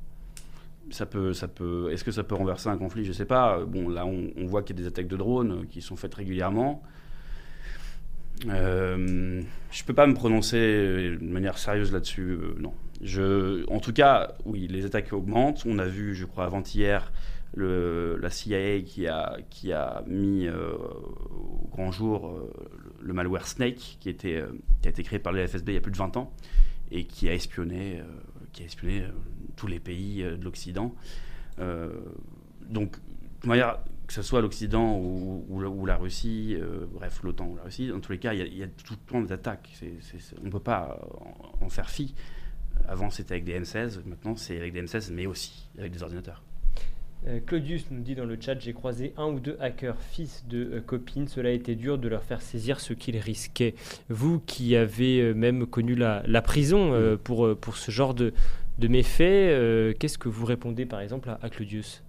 ça 0.89 1.05
peut, 1.05 1.33
ça 1.33 1.47
peut, 1.47 1.91
est-ce 1.91 2.03
que 2.03 2.11
ça 2.11 2.23
peut 2.23 2.35
renverser 2.35 2.69
un 2.69 2.77
conflit? 2.77 3.03
Je 3.03 3.09
ne 3.09 3.13
sais 3.13 3.25
pas. 3.25 3.59
Bon, 3.65 3.89
là, 3.89 4.05
on, 4.05 4.45
voit 4.45 4.63
qu'il 4.63 4.75
y 4.75 4.79
a 4.79 4.83
des 4.83 4.87
attaques 4.87 5.07
de 5.07 5.17
drones 5.17 5.65
qui 5.67 5.81
sont 5.81 5.95
faites 5.95 6.15
régulièrement. 6.15 6.81
Euh, 8.47 9.41
je 9.71 9.83
peux 9.83 9.93
pas 9.93 10.07
me 10.07 10.13
prononcer 10.13 10.57
de 11.19 11.23
manière 11.23 11.57
sérieuse 11.57 11.91
là-dessus, 11.91 12.31
euh, 12.31 12.55
non. 12.59 12.73
En 13.69 13.79
tout 13.79 13.93
cas, 13.93 14.35
oui, 14.45 14.67
les 14.67 14.85
attaques 14.85 15.13
augmentent. 15.13 15.63
On 15.67 15.77
a 15.79 15.85
vu, 15.85 16.15
je 16.15 16.25
crois, 16.25 16.45
avant-hier, 16.45 17.11
la 17.55 18.29
CIA 18.29 18.81
qui 18.81 19.07
a, 19.07 20.03
mis 20.07 20.47
euh, 20.47 20.73
au 20.73 21.67
grand 21.71 21.91
jour 21.91 22.39
le, 23.01 23.13
malware 23.13 23.47
Snake, 23.47 23.97
qui, 23.99 24.09
a 24.09 24.89
été 24.89 25.03
créé 25.03 25.19
par 25.19 25.33
le 25.33 25.45
FSB 25.45 25.69
il 25.69 25.73
y 25.75 25.77
a 25.77 25.81
plus 25.81 25.91
de 25.91 25.97
20 25.97 26.17
ans, 26.17 26.33
et 26.91 27.05
qui 27.05 27.29
a 27.29 27.33
espionné, 27.33 28.01
tous 29.57 29.67
les 29.67 29.79
pays 29.79 30.23
euh, 30.23 30.37
de 30.37 30.43
l'Occident. 30.45 30.95
Euh, 31.59 31.91
donc, 32.69 32.97
de 33.43 33.47
manière, 33.47 33.79
que 34.07 34.13
ce 34.13 34.21
soit 34.21 34.41
l'Occident 34.41 34.97
ou, 34.97 35.85
la 35.85 35.97
Russie, 35.97 36.55
euh, 36.59 36.85
bref, 36.91 37.21
l'OTAN 37.23 37.47
ou 37.47 37.55
la 37.55 37.63
Russie, 37.63 37.89
dans 37.89 37.99
tous 37.99 38.13
les 38.13 38.19
cas, 38.19 38.33
il 38.33 38.57
y 38.57 38.63
a, 38.63 38.67
tout 38.67 38.93
le 38.93 39.11
temps 39.11 39.21
des 39.21 39.31
attaques. 39.31 39.69
on 40.41 40.45
ne 40.45 40.49
peut 40.49 40.59
pas 40.59 40.99
en, 41.61 41.69
faire 41.69 41.89
fi. 41.89 42.13
Avant, 42.87 43.09
c'était 43.09 43.33
avec 43.33 43.43
des 43.43 43.59
M16, 43.59 43.99
maintenant, 44.05 44.35
c'est 44.35 44.57
avec 44.57 44.73
des 44.73 44.81
M16, 44.81 45.11
mais 45.11 45.25
aussi 45.25 45.67
avec 45.77 45.91
des 45.91 46.03
ordinateurs. 46.03 46.43
Claudius 47.47 47.87
nous 47.89 48.01
dit 48.01 48.15
dans 48.15 48.25
le 48.25 48.37
chat 48.39 48.57
J'ai 48.59 48.73
croisé 48.73 49.11
un 49.17 49.25
ou 49.25 49.39
deux 49.39 49.57
hackers, 49.59 49.99
fils 49.99 50.45
de 50.47 50.79
copines. 50.79 51.27
Cela 51.27 51.49
a 51.49 51.51
été 51.51 51.75
dur 51.75 51.97
de 51.97 52.07
leur 52.07 52.23
faire 52.23 52.41
saisir 52.41 52.79
ce 52.79 52.93
qu'ils 52.93 53.17
risquaient. 53.17 53.73
Vous 54.07 54.39
qui 54.39 54.75
avez 54.75 55.33
même 55.33 55.65
connu 55.65 55.95
la, 55.95 56.41
prison 56.43 57.17
pour, 57.23 57.57
pour 57.57 57.75
ce 57.75 57.91
genre 57.91 58.13
de, 58.13 58.33
de 58.77 58.87
mes 58.87 59.03
faits, 59.03 59.27
euh, 59.27 59.93
qu'est-ce 59.97 60.17
que 60.17 60.29
vous 60.29 60.45
répondez 60.45 60.85
par 60.85 61.01
exemple 61.01 61.29
à, 61.41 61.49
Claudius? 61.49 62.03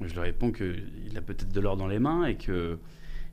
Je 0.00 0.12
lui 0.12 0.20
réponds 0.20 0.52
qu'il 0.52 1.12
a 1.16 1.20
peut-être 1.20 1.52
de 1.52 1.60
l'or 1.60 1.76
dans 1.76 1.88
les 1.88 1.98
mains 1.98 2.26
et 2.26 2.36
que 2.36 2.78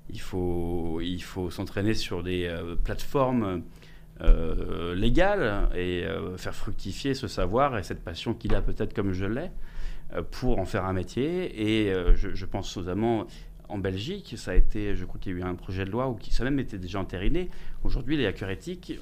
il 0.09 0.19
faut, 0.19 0.99
il 1.01 1.21
faut 1.23 1.49
s'entraîner 1.49 1.93
sur 1.93 2.23
des 2.23 2.45
euh, 2.45 2.75
plateformes 2.75 3.63
euh, 4.21 4.93
légales 4.95 5.69
et 5.75 6.05
faire 6.37 6.53
fructifier 6.53 7.13
ce 7.13 7.27
savoir 7.27 7.77
et 7.77 7.83
cette 7.83 8.03
passion 8.03 8.33
qu'il 8.33 8.53
a 8.53 8.61
peut-être 8.61 8.93
comme 8.93 9.13
je 9.13 9.25
l'ai 9.25 9.49
pour 10.31 10.59
en 10.59 10.65
faire 10.65 10.85
un 10.85 10.93
métier. 10.93 11.87
Et 11.87 11.93
je, 12.15 12.45
pense 12.45 12.77
notamment 12.77 13.25
en 13.69 13.77
Belgique, 13.79 14.35
ça 14.37 14.51
a 14.51 14.55
été, 14.55 14.95
je 14.95 15.05
crois 15.05 15.19
qu'il 15.19 15.31
y 15.31 15.35
a 15.35 15.39
eu 15.39 15.43
un 15.43 15.55
projet 15.55 15.85
de 15.85 15.89
loi 15.89 16.09
où 16.09 16.17
ça 16.29 16.43
même 16.43 16.59
était 16.59 16.77
déjà 16.77 16.99
entériné. 16.99 17.49
Aujourd'hui, 17.83 18.17
les 18.17 18.27
hackers 18.27 18.51
éthiques 18.51 18.99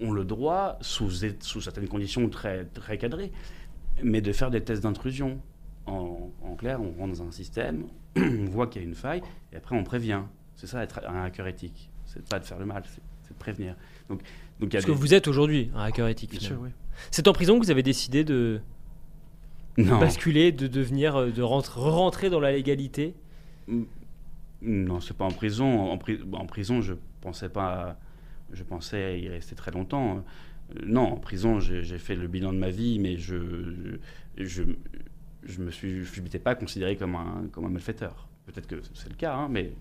ont 0.00 0.12
le 0.12 0.24
droit, 0.24 0.78
sous, 0.80 1.10
sous 1.40 1.60
certaines 1.60 1.88
conditions 1.88 2.28
très, 2.28 2.64
très 2.64 2.98
cadrées, 2.98 3.32
mais 4.02 4.20
de 4.20 4.32
faire 4.32 4.50
des 4.50 4.62
tests 4.62 4.82
d'intrusion. 4.82 5.40
En, 5.86 6.30
clair, 6.58 6.80
on 6.80 6.92
rentre 6.92 7.18
dans 7.18 7.26
un 7.26 7.30
système, 7.32 7.86
on 8.16 8.44
voit 8.46 8.66
qu'il 8.66 8.82
y 8.82 8.84
a 8.84 8.88
une 8.88 8.94
faille, 8.94 9.22
et 9.52 9.56
après 9.56 9.76
on 9.76 9.84
prévient. 9.84 10.22
C'est 10.54 10.66
ça 10.66 10.82
être 10.82 11.00
un 11.08 11.24
hacker 11.24 11.46
éthique. 11.46 11.90
C'est 12.04 12.28
pas 12.28 12.38
de 12.38 12.44
faire 12.44 12.58
le 12.58 12.66
mal, 12.66 12.82
c'est 13.22 13.32
de 13.32 13.38
prévenir. 13.38 13.74
Donc, 14.08 14.22
donc 14.60 14.70
Parce 14.70 14.84
que 14.84 14.92
vous 14.92 15.14
êtes 15.14 15.28
aujourd'hui 15.28 15.70
un 15.74 15.84
hacker 15.84 16.08
éthique. 16.08 16.30
Bien 16.30 16.40
sûr, 16.40 16.58
oui. 16.60 16.70
C'est 17.10 17.26
en 17.26 17.32
prison 17.32 17.58
que 17.58 17.64
vous 17.64 17.70
avez 17.70 17.82
décidé 17.82 18.22
de, 18.22 18.60
basculer, 19.76 20.52
de 20.52 20.66
devenir, 20.66 21.16
euh, 21.16 21.30
de 21.30 21.42
rentrer 21.42 22.30
dans 22.30 22.40
la 22.40 22.52
légalité? 22.52 23.14
Non, 24.60 25.00
c'est 25.00 25.16
pas 25.16 25.24
en 25.24 25.30
prison. 25.30 25.90
En, 25.90 25.98
en, 26.32 26.46
prison, 26.46 26.80
je 26.80 26.94
pensais 27.20 27.48
pas, 27.48 27.98
je 28.52 28.62
pensais 28.62 29.20
y 29.20 29.28
rester 29.28 29.54
très 29.54 29.70
longtemps. 29.70 30.22
Non, 30.84 31.12
en 31.12 31.16
prison, 31.16 31.60
j'ai 31.60 31.98
fait 31.98 32.14
le 32.14 32.28
bilan 32.28 32.52
de 32.52 32.58
ma 32.58 32.70
vie, 32.70 32.98
mais 32.98 33.16
je, 33.16 33.98
je, 34.36 34.62
je 35.44 35.60
me 35.60 35.70
suis, 35.70 36.04
je 36.04 36.20
m'étais 36.20 36.38
pas 36.38 36.54
considéré 36.54 36.96
comme 36.96 37.14
un, 37.14 37.44
comme 37.52 37.64
un 37.66 37.70
malfaiteur. 37.70 38.28
Peut-être 38.46 38.66
que 38.66 38.80
c'est 38.94 39.08
le 39.08 39.14
cas, 39.14 39.34
hein, 39.34 39.48
mais 39.50 39.72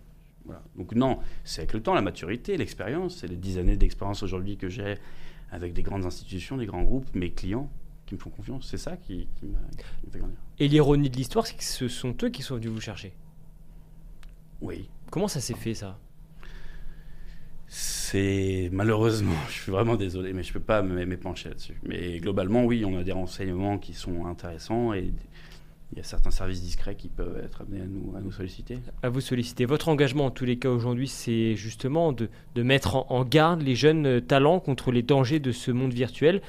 voilà. 0.46 0.62
Donc 0.76 0.94
non, 0.94 1.20
c'est 1.44 1.62
avec 1.62 1.74
le 1.74 1.82
temps, 1.82 1.94
la 1.94 2.02
maturité, 2.02 2.58
l'expérience, 2.58 3.18
c'est 3.18 3.28
les 3.28 3.36
dix 3.36 3.58
années 3.58 3.78
d'expérience 3.78 4.24
aujourd'hui 4.24 4.58
que 4.58 4.70
j'ai 4.70 4.98
avec 5.52 5.74
des 5.74 5.84
grandes 5.84 6.06
institutions, 6.06 6.58
des 6.58 6.66
grands 6.66 6.84
groupes, 6.84 7.14
mes 7.14 7.32
clients 7.32 7.70
qui 8.06 8.16
me 8.16 8.20
font 8.20 8.30
confiance. 8.30 8.68
C'est 8.70 8.78
ça 8.78 8.98
qui, 8.98 9.28
qui 9.36 9.46
m'a 9.46 9.60
fait 10.12 10.20
grandir. 10.20 10.38
Et 10.60 10.68
l'ironie 10.68 11.10
de 11.10 11.16
l'histoire, 11.16 11.46
c'est 11.46 11.56
que 11.56 11.64
ce 11.64 11.88
sont 11.88 12.16
eux 12.24 12.30
qui 12.30 12.42
sont 12.42 12.56
venus 12.56 12.70
vous 12.70 12.82
chercher. 12.82 13.14
Oui. 14.62 14.90
Comment 15.10 15.28
ça 15.28 15.42
s'est 15.42 15.56
fait 15.56 15.74
ça? 15.74 16.00
C'est 17.68 18.70
malheureusement, 18.74 19.36
je 19.48 19.54
suis 19.54 19.72
vraiment 19.72 19.96
désolé, 19.96 20.34
mais 20.34 20.44
je 20.44 20.50
ne 20.50 20.54
peux 20.54 20.60
pas 20.60 20.82
m'épancher 20.82 21.50
là-dessus. 21.50 21.80
Mais 21.84 22.20
globalement, 22.20 22.66
oui, 22.66 22.84
on 22.86 22.98
a 22.98 23.04
des 23.04 23.14
renseignements 23.14 23.78
qui 23.78 23.94
sont 23.94 24.26
intéressants 24.26 24.94
et 24.94 25.14
il 25.92 25.98
y 25.98 26.02
a 26.02 26.04
certains 26.04 26.32
services 26.32 26.62
discrets 26.62 26.96
qui 26.96 27.10
peuvent 27.10 27.38
être 27.44 27.62
amenés 27.62 27.82
à 27.82 27.86
nous, 27.86 28.16
à 28.16 28.22
nous 28.22 28.32
solliciter. 28.32 28.80
À 29.04 29.10
vous 29.10 29.20
solliciter. 29.20 29.66
Votre 29.66 29.90
engagement, 29.90 30.28
en 30.28 30.32
tous 30.32 30.46
les 30.46 30.58
cas, 30.58 30.70
aujourd'hui, 30.70 31.08
c'est 31.08 31.56
justement 31.56 32.14
de, 32.14 32.30
de 32.56 32.64
mettre 32.64 32.96
en, 32.96 33.26
garde 33.26 33.62
les 33.62 33.76
jeunes 33.76 34.06
euh, 34.06 34.22
talents 34.22 34.60
contre 34.60 34.92
les 34.92 35.02
dangers 35.02 35.40
de 35.40 35.52
ce 35.52 35.70
monde 35.72 35.94
virtuel. 35.94 36.42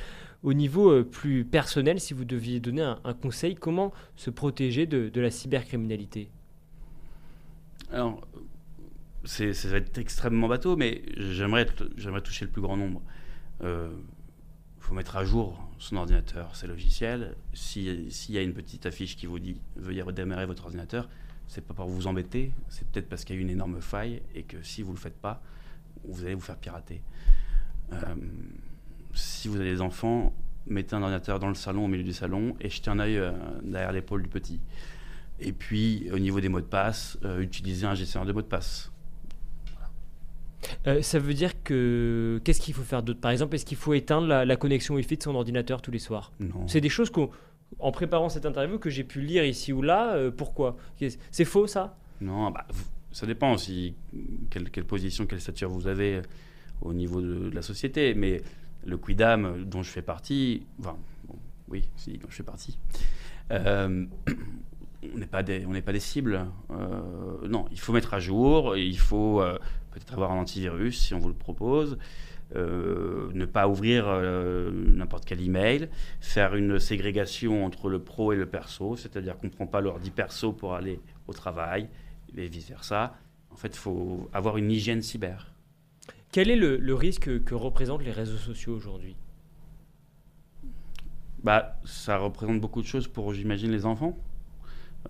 Au 0.44 0.54
niveau 0.54 0.90
euh, 0.90 1.02
plus 1.02 1.44
personnel, 1.44 1.98
si 1.98 2.14
vous 2.14 2.24
deviez 2.24 2.60
donner 2.60 2.82
un, 2.82 3.14
conseil, 3.14 3.56
comment 3.56 3.92
se 4.14 4.30
protéger 4.30 4.86
de, 4.86 5.08
de 5.08 5.20
la 5.20 5.30
cybercriminalité? 5.30 6.28
Alors, 7.90 8.20
c'est, 9.24 9.54
ça 9.54 9.68
va 9.68 9.78
être 9.78 9.98
extrêmement 9.98 10.48
bateau, 10.48 10.76
mais 10.76 11.02
j'aimerais, 11.16 11.66
j'aimerais 11.96 12.22
toucher 12.22 12.44
le 12.44 12.50
plus 12.50 12.62
grand 12.62 12.76
nombre. 12.76 13.02
Il 13.60 13.66
euh, 13.66 13.90
faut 14.78 14.94
mettre 14.94 15.16
à 15.16 15.24
jour 15.24 15.68
son 15.82 15.96
ordinateur, 15.96 16.54
ses 16.54 16.68
logiciels. 16.68 17.34
S'il 17.54 18.12
y 18.28 18.38
a 18.38 18.42
une 18.42 18.54
petite 18.54 18.86
affiche 18.86 19.16
qui 19.16 19.26
vous 19.26 19.40
dit 19.40 19.60
veuillez 19.74 20.02
redémarrer 20.02 20.46
votre 20.46 20.64
ordinateur, 20.64 21.08
c'est 21.48 21.60
pas 21.60 21.74
pour 21.74 21.88
vous 21.88 22.06
embêter, 22.06 22.52
c'est 22.68 22.86
peut-être 22.86 23.08
parce 23.08 23.24
qu'il 23.24 23.34
y 23.34 23.38
a 23.40 23.42
une 23.42 23.50
énorme 23.50 23.80
faille 23.80 24.22
et 24.36 24.44
que 24.44 24.62
si 24.62 24.82
vous 24.82 24.92
le 24.92 24.98
faites 24.98 25.20
pas, 25.20 25.42
vous 26.04 26.22
allez 26.22 26.34
vous 26.34 26.40
faire 26.40 26.56
pirater. 26.56 27.02
Euh, 27.92 28.14
si 29.12 29.48
vous 29.48 29.56
avez 29.56 29.72
des 29.72 29.80
enfants, 29.80 30.32
mettez 30.66 30.94
un 30.94 31.02
ordinateur 31.02 31.40
dans 31.40 31.48
le 31.48 31.54
salon, 31.54 31.86
au 31.86 31.88
milieu 31.88 32.04
du 32.04 32.12
salon, 32.12 32.54
et 32.60 32.70
jetez 32.70 32.88
un 32.88 33.00
œil 33.00 33.18
euh, 33.18 33.32
derrière 33.64 33.90
l'épaule 33.90 34.22
du 34.22 34.28
petit. 34.28 34.60
Et 35.40 35.52
puis, 35.52 36.08
au 36.12 36.20
niveau 36.20 36.40
des 36.40 36.48
mots 36.48 36.60
de 36.60 36.66
passe, 36.66 37.18
utilisez 37.40 37.86
un 37.86 37.96
gestionnaire 37.96 38.26
de 38.26 38.32
mots 38.32 38.42
de 38.42 38.46
passe. 38.46 38.91
Euh, 40.86 41.02
ça 41.02 41.18
veut 41.18 41.34
dire 41.34 41.62
que 41.62 42.40
qu'est-ce 42.44 42.60
qu'il 42.60 42.74
faut 42.74 42.82
faire 42.82 43.02
d'autre? 43.02 43.20
Par 43.20 43.30
exemple, 43.30 43.54
est-ce 43.54 43.64
qu'il 43.64 43.76
faut 43.76 43.94
éteindre 43.94 44.26
la, 44.26 44.56
connexion 44.56 44.94
Wi-Fi 44.94 45.16
de 45.16 45.22
son 45.22 45.34
ordinateur 45.34 45.82
tous 45.82 45.90
les 45.90 45.98
soirs? 45.98 46.32
Non. 46.40 46.66
C'est 46.66 46.80
des 46.80 46.88
choses 46.88 47.10
qu'en 47.10 47.92
préparant 47.92 48.28
cette 48.28 48.46
interview 48.46 48.78
que 48.78 48.90
j'ai 48.90 49.04
pu 49.04 49.20
lire 49.20 49.44
ici 49.44 49.72
ou 49.72 49.82
là. 49.82 50.14
Euh, 50.14 50.30
pourquoi? 50.30 50.76
C'est 51.30 51.44
faux 51.44 51.66
ça? 51.66 51.96
Non, 52.20 52.50
bah, 52.50 52.66
ça 53.10 53.26
dépend 53.26 53.52
aussi 53.52 53.94
quelle, 54.50 54.84
position, 54.84 55.26
quelle 55.26 55.40
stature 55.40 55.68
vous 55.68 55.86
avez 55.86 56.16
euh, 56.16 56.22
au 56.80 56.92
niveau 56.92 57.20
de, 57.20 57.50
la 57.50 57.62
société. 57.62 58.14
Mais 58.14 58.42
le 58.84 58.96
Quidam 58.96 59.64
dont 59.64 59.82
je 59.82 59.90
fais 59.90 60.02
partie, 60.02 60.66
enfin, 60.80 60.96
oui, 61.68 61.88
si, 61.96 62.18
dont 62.18 62.28
je 62.30 62.36
fais 62.36 62.42
partie. 62.42 62.78
on 63.50 65.18
n'est 65.18 65.26
pas 65.26 65.42
des, 65.42 65.66
on 65.66 65.72
n'est 65.72 65.82
pas 65.82 65.92
des 65.92 66.00
cibles. 66.00 66.46
non, 67.48 67.66
il 67.70 67.78
faut 67.78 67.92
mettre 67.92 68.14
à 68.14 68.20
jour, 68.20 68.76
il 68.76 68.98
faut 68.98 69.42
peut-être 69.92 70.14
avoir 70.14 70.32
un 70.32 70.40
antivirus 70.40 70.98
si 70.98 71.14
on 71.14 71.18
vous 71.18 71.28
le 71.28 71.34
propose. 71.34 71.98
Euh, 72.54 73.30
ne 73.32 73.46
pas 73.46 73.66
ouvrir 73.66 74.04
euh, 74.06 74.70
n'importe 74.70 75.24
quel 75.24 75.40
email, 75.40 75.88
faire 76.20 76.54
une 76.54 76.78
ségrégation 76.78 77.64
entre 77.64 77.88
le 77.88 77.98
pro 77.98 78.32
et 78.32 78.36
le 78.36 78.44
perso, 78.44 78.94
c'est-à-dire 78.94 79.38
qu'on 79.38 79.46
ne 79.46 79.52
prend 79.52 79.66
pas 79.66 79.80
l'ordi 79.80 80.10
perso 80.10 80.52
pour 80.52 80.74
aller 80.74 81.00
au 81.28 81.32
travail 81.32 81.88
et 82.36 82.48
vice-versa. 82.48 83.16
En 83.50 83.56
fait, 83.56 83.68
il 83.68 83.78
faut 83.78 84.28
avoir 84.34 84.58
une 84.58 84.70
hygiène 84.70 85.00
cyber. 85.00 85.54
Quel 86.30 86.50
est 86.50 86.56
le, 86.56 86.94
risque 86.94 87.42
que 87.44 87.54
représentent 87.54 88.04
les 88.04 88.12
réseaux 88.12 88.36
sociaux 88.36 88.74
aujourd'hui? 88.74 89.16
Bah, 91.42 91.78
Ça 91.84 92.18
représente 92.18 92.60
beaucoup 92.60 92.82
de 92.82 92.86
choses 92.86 93.08
pour, 93.08 93.32
j'imagine, 93.32 93.70
les 93.70 93.86
enfants. 93.86 94.18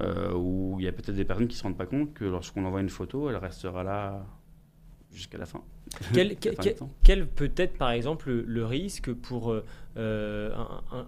Euh, 0.01 0.33
où 0.33 0.76
il 0.78 0.87
y 0.87 0.89
a 0.89 0.93
peut-être 0.93 1.14
des 1.14 1.24
personnes 1.24 1.49
qui 1.49 1.55
ne 1.55 1.59
se 1.59 1.62
rendent 1.64 1.76
pas 1.76 1.87
compte 1.87 2.14
que 2.14 2.24
lorsqu'on 2.24 2.64
envoie 2.64 2.80
une 2.80 2.89
photo, 2.89 3.28
elle 3.28 3.37
restera 3.37 3.83
là 3.83 4.24
jusqu'à 5.13 5.39
la 5.39 5.47
fin. 5.47 5.63
Quel, 7.03 7.27
peut 7.27 7.53
être 7.57 7.77
par 7.77 7.91
exemple 7.91 8.31
le, 8.31 8.65
risque 8.65 9.13
pour 9.13 9.55
euh, 9.97 10.51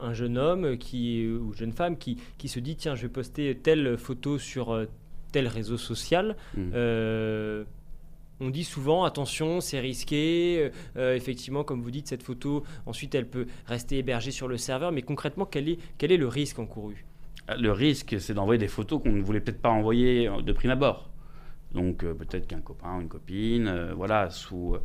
un, 0.00 0.12
jeune 0.12 0.36
homme 0.36 0.76
qui, 0.76 1.26
ou 1.26 1.54
jeune 1.54 1.72
femme 1.72 1.96
qui, 1.96 2.18
qui, 2.38 2.48
se 2.48 2.60
dit 2.60 2.76
tiens 2.76 2.94
je 2.94 3.02
vais 3.02 3.08
poster 3.08 3.56
telle 3.56 3.96
photo 3.96 4.38
sur 4.38 4.72
euh, 4.72 4.86
tel 5.32 5.48
réseau 5.48 5.78
social 5.78 6.36
hmm. 6.56 6.70
euh, 6.74 7.64
on 8.40 8.50
dit 8.50 8.64
souvent 8.64 9.04
attention, 9.04 9.60
c'est 9.60 9.78
risqué. 9.78 10.70
effectivement, 10.96 11.62
comme 11.62 11.80
vous 11.80 11.92
dites, 11.92 12.08
cette 12.08 12.24
photo, 12.24 12.64
ensuite, 12.84 13.14
elle 13.14 13.28
peut 13.28 13.46
rester 13.64 13.98
hébergée 13.98 14.32
sur 14.32 14.48
le 14.48 14.56
serveur. 14.56 14.90
Mais 14.90 15.02
concrètement, 15.02 15.46
quel 15.46 15.68
est, 15.68 15.78
quel 15.98 16.10
est 16.10 16.16
le 16.16 16.26
risque 16.26 16.58
encouru? 16.58 17.04
Le 17.56 17.70
risque, 17.70 18.16
c'est 18.18 18.34
d'envoyer 18.34 18.58
des 18.58 18.66
photos 18.66 19.00
qu'on 19.00 19.12
ne 19.12 19.22
voulait 19.22 19.40
peut-être 19.40 19.62
pas 19.62 19.70
envoyer 19.70 20.28
de 20.42 20.52
prime 20.52 20.72
abord. 20.72 21.08
Donc 21.74 22.04
euh, 22.04 22.14
peut-être 22.14 22.46
qu'un 22.46 22.60
copain 22.60 22.96
ou 22.96 23.00
une 23.00 23.08
copine, 23.08 23.66
euh, 23.66 23.94
voilà, 23.94 24.30
sous, 24.30 24.76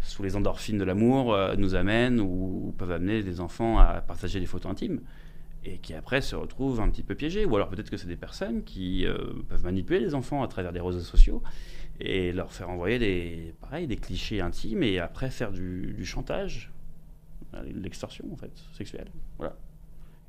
sous 0.00 0.22
les 0.22 0.36
endorphines 0.36 0.78
de 0.78 0.84
l'amour, 0.84 1.32
euh, 1.32 1.54
nous 1.56 1.74
amène 1.74 2.20
ou, 2.20 2.74
peuvent 2.76 2.90
amener 2.90 3.22
des 3.22 3.40
enfants 3.40 3.78
à 3.78 4.00
partager 4.00 4.40
des 4.40 4.46
photos 4.46 4.72
intimes 4.72 5.00
et 5.64 5.78
qui 5.78 5.94
après 5.94 6.20
se 6.20 6.36
retrouvent 6.36 6.80
un 6.80 6.90
petit 6.90 7.02
peu 7.02 7.14
piégés. 7.14 7.46
Ou 7.46 7.56
alors 7.56 7.70
peut-être 7.70 7.88
que 7.88 7.96
c'est 7.96 8.08
des 8.08 8.16
personnes 8.16 8.64
qui 8.64 9.06
peuvent 9.48 9.64
manipuler 9.64 10.00
les 10.00 10.14
enfants 10.14 10.42
à 10.42 10.48
travers 10.48 10.72
des 10.72 10.80
réseaux 10.80 11.00
sociaux 11.00 11.42
et 12.00 12.32
leur 12.32 12.52
faire 12.52 12.68
envoyer 12.68 12.98
des, 12.98 13.54
pareil, 13.62 13.86
des 13.86 13.96
clichés 13.96 14.42
intimes 14.42 14.82
et 14.82 14.98
après 14.98 15.30
faire 15.30 15.52
du, 15.52 15.94
du 15.94 16.04
chantage, 16.04 16.70
l'extorsion 17.72 18.26
en 18.30 18.36
fait, 18.36 18.52
sexuelle. 18.74 19.08
Voilà. 19.38 19.56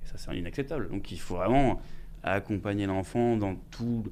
Et 0.04 0.08
ça 0.08 0.18
c'est 0.18 0.38
inacceptable. 0.38 0.88
Donc 0.88 1.12
il 1.12 1.20
faut 1.20 1.36
vraiment 1.36 1.82
accompagner 2.24 2.86
l'enfant 2.86 3.36
dans 3.36 3.56
tout 3.56 4.06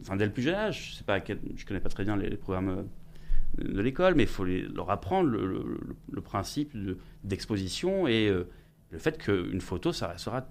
enfin 0.00 0.16
dès 0.16 0.26
le 0.26 0.32
plus 0.32 0.42
jeune 0.42 0.54
âge. 0.54 0.90
Je 0.90 0.96
sais 0.96 1.04
pas, 1.04 1.18
je 1.18 1.64
connais 1.64 1.80
pas 1.80 1.88
très 1.88 2.04
bien 2.04 2.16
les, 2.16 2.36
programmes 2.36 2.86
euh, 3.60 3.64
de 3.64 3.80
l'école, 3.80 4.14
mais 4.14 4.24
il 4.24 4.28
faut 4.28 4.44
leur 4.44 4.90
apprendre 4.90 5.28
le, 5.30 6.20
principe 6.22 6.76
d'exposition 7.22 8.08
et 8.08 8.28
euh, 8.28 8.48
le 8.90 8.98
fait 8.98 9.18
qu'une 9.18 9.60
photo, 9.60 9.92
ça 9.92 10.08
restera 10.08 10.46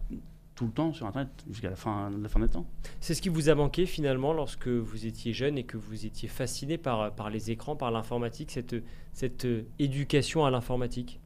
tout 0.55 0.65
le 0.65 0.71
temps 0.71 0.93
sur 0.93 1.07
Internet 1.07 1.29
jusqu'à 1.49 1.71
la 1.71 1.75
fin, 1.75 2.11
la 2.11 2.29
fin 2.29 2.39
des 2.39 2.47
temps. 2.47 2.67
C'est 2.99 3.15
ce 3.15 3.21
qui 3.21 3.29
vous 3.29 3.49
a 3.49 3.55
manqué 3.55 3.85
finalement 3.85 4.33
lorsque 4.33 4.67
vous 4.67 5.05
étiez 5.05 5.33
jeune 5.33 5.57
et 5.57 5.63
que 5.63 5.77
vous 5.77 6.05
étiez 6.05 6.29
fasciné 6.29 6.77
par, 6.77 7.13
par 7.15 7.29
les 7.29 7.49
écrans, 7.49 7.75
par 7.75 7.89
l'informatique, 7.89 8.51
cette, 8.51 8.75
cette 9.13 9.45
euh, 9.45 9.63
éducation 9.79 10.45
à 10.45 10.51
l'informatique? 10.51 11.19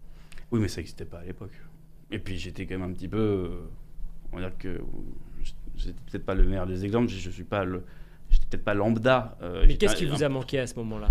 Oui, 0.51 0.61
mais 0.61 0.69
ça 0.69 0.77
n'existait 0.77 1.05
pas 1.05 1.19
à 1.19 1.25
l'époque. 1.25 1.51
Et 2.09 2.19
puis 2.19 2.37
j'étais 2.37 2.65
quand 2.65 2.77
même 2.77 2.89
un 2.89 2.93
petit 2.93 3.09
peu, 3.09 3.51
on 4.31 4.37
va 4.37 4.49
dire 4.49 4.57
que 4.57 4.81
c'est 5.77 5.93
peut-être 5.93 6.25
pas 6.25 6.35
le 6.35 6.43
meilleur 6.43 6.65
des 6.65 6.85
exemples, 6.85 7.09
je, 7.09 7.27
ne 7.27 7.33
suis 7.33 7.43
pas 7.43 7.65
le, 7.65 7.83
j'étais 8.29 8.45
peut-être 8.49 8.63
pas 8.63 8.73
lambda. 8.73 9.37
Euh, 9.41 9.65
Mais 9.67 9.77
qu'est-ce 9.77 9.95
qui 9.95 10.05
vous 10.05 10.23
a 10.23 10.29
manqué 10.29 10.59
à 10.59 10.67
ce 10.67 10.75
moment-là 10.75 11.09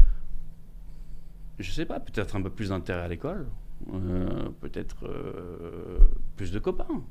Je 1.58 1.70
sais 1.70 1.86
pas, 1.86 2.00
peut-être 2.00 2.36
un 2.36 2.42
peu 2.42 2.50
plus 2.50 2.70
d'intérêt 2.70 3.02
à 3.02 3.08
l'école, 3.08 3.46
euh, 3.92 4.48
peut-être 4.60 5.06
euh, 5.06 5.98
plus 6.36 6.50
de 6.52 6.58
copains. 6.58 7.02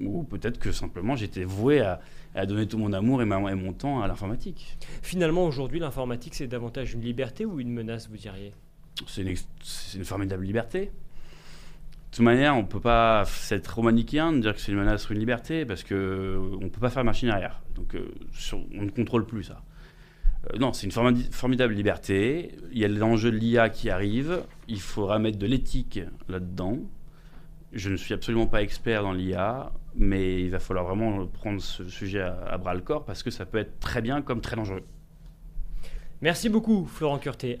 Ou 0.00 0.24
peut-être 0.24 0.58
que 0.58 0.72
simplement 0.72 1.16
j'étais 1.16 1.44
voué 1.44 1.80
à, 1.80 2.46
donner 2.46 2.66
tout 2.66 2.76
mon 2.76 2.92
amour 2.92 3.22
et, 3.22 3.24
et 3.24 3.54
mon 3.54 3.72
temps 3.72 4.02
à 4.02 4.08
l'informatique. 4.08 4.76
Finalement, 5.00 5.44
aujourd'hui, 5.46 5.78
l'informatique, 5.78 6.34
c'est 6.34 6.46
davantage 6.46 6.92
une 6.92 7.00
liberté 7.00 7.46
ou 7.46 7.60
une 7.60 7.70
menace, 7.70 8.08
vous 8.10 8.18
diriez? 8.18 8.52
C'est 9.06 9.22
une, 9.22 9.34
une, 9.94 10.04
formidable 10.04 10.44
liberté. 10.44 10.90
De 12.16 12.18
toute 12.18 12.24
manière, 12.24 12.56
on 12.56 12.62
ne 12.62 12.66
peut 12.66 12.80
pas 12.80 13.24
être 13.50 13.62
trop 13.62 13.82
manichéen 13.82 14.32
de 14.32 14.40
dire 14.40 14.54
que 14.54 14.60
c'est 14.62 14.72
une 14.72 14.78
menace 14.78 15.02
sur 15.02 15.12
une 15.12 15.18
liberté 15.18 15.66
parce 15.66 15.84
qu'on 15.84 15.94
ne 15.94 16.68
peut 16.70 16.80
pas 16.80 16.88
faire 16.88 17.04
machine 17.04 17.28
arrière. 17.28 17.60
Donc 17.74 17.94
euh, 17.94 18.08
on 18.74 18.84
ne 18.84 18.90
contrôle 18.90 19.26
plus 19.26 19.42
ça. 19.42 19.60
Euh, 20.46 20.56
non, 20.56 20.72
c'est 20.72 20.86
une 20.86 20.92
formidable 21.30 21.74
liberté. 21.74 22.52
Il 22.72 22.78
y 22.78 22.86
a 22.86 22.88
l'enjeu 22.88 23.30
de 23.30 23.36
l'IA 23.36 23.68
qui 23.68 23.90
arrive. 23.90 24.44
Il 24.66 24.80
faudra 24.80 25.18
mettre 25.18 25.38
de 25.38 25.46
l'éthique 25.46 26.00
là-dedans. 26.30 26.78
Je 27.74 27.90
ne 27.90 27.96
suis 27.96 28.14
absolument 28.14 28.46
pas 28.46 28.62
expert 28.62 29.02
dans 29.02 29.12
l'IA, 29.12 29.70
mais 29.94 30.40
il 30.40 30.48
va 30.48 30.58
falloir 30.58 30.86
vraiment 30.86 31.26
prendre 31.26 31.60
ce 31.60 31.86
sujet 31.86 32.22
à, 32.22 32.56
bras 32.56 32.72
le 32.72 32.80
corps 32.80 33.04
parce 33.04 33.22
que 33.22 33.30
ça 33.30 33.44
peut 33.44 33.58
être 33.58 33.78
très 33.78 34.00
bien 34.00 34.22
comme 34.22 34.40
très 34.40 34.56
dangereux. 34.56 34.84
Merci 36.22 36.48
beaucoup, 36.48 36.86
Florent 36.86 37.18
Curté. 37.18 37.54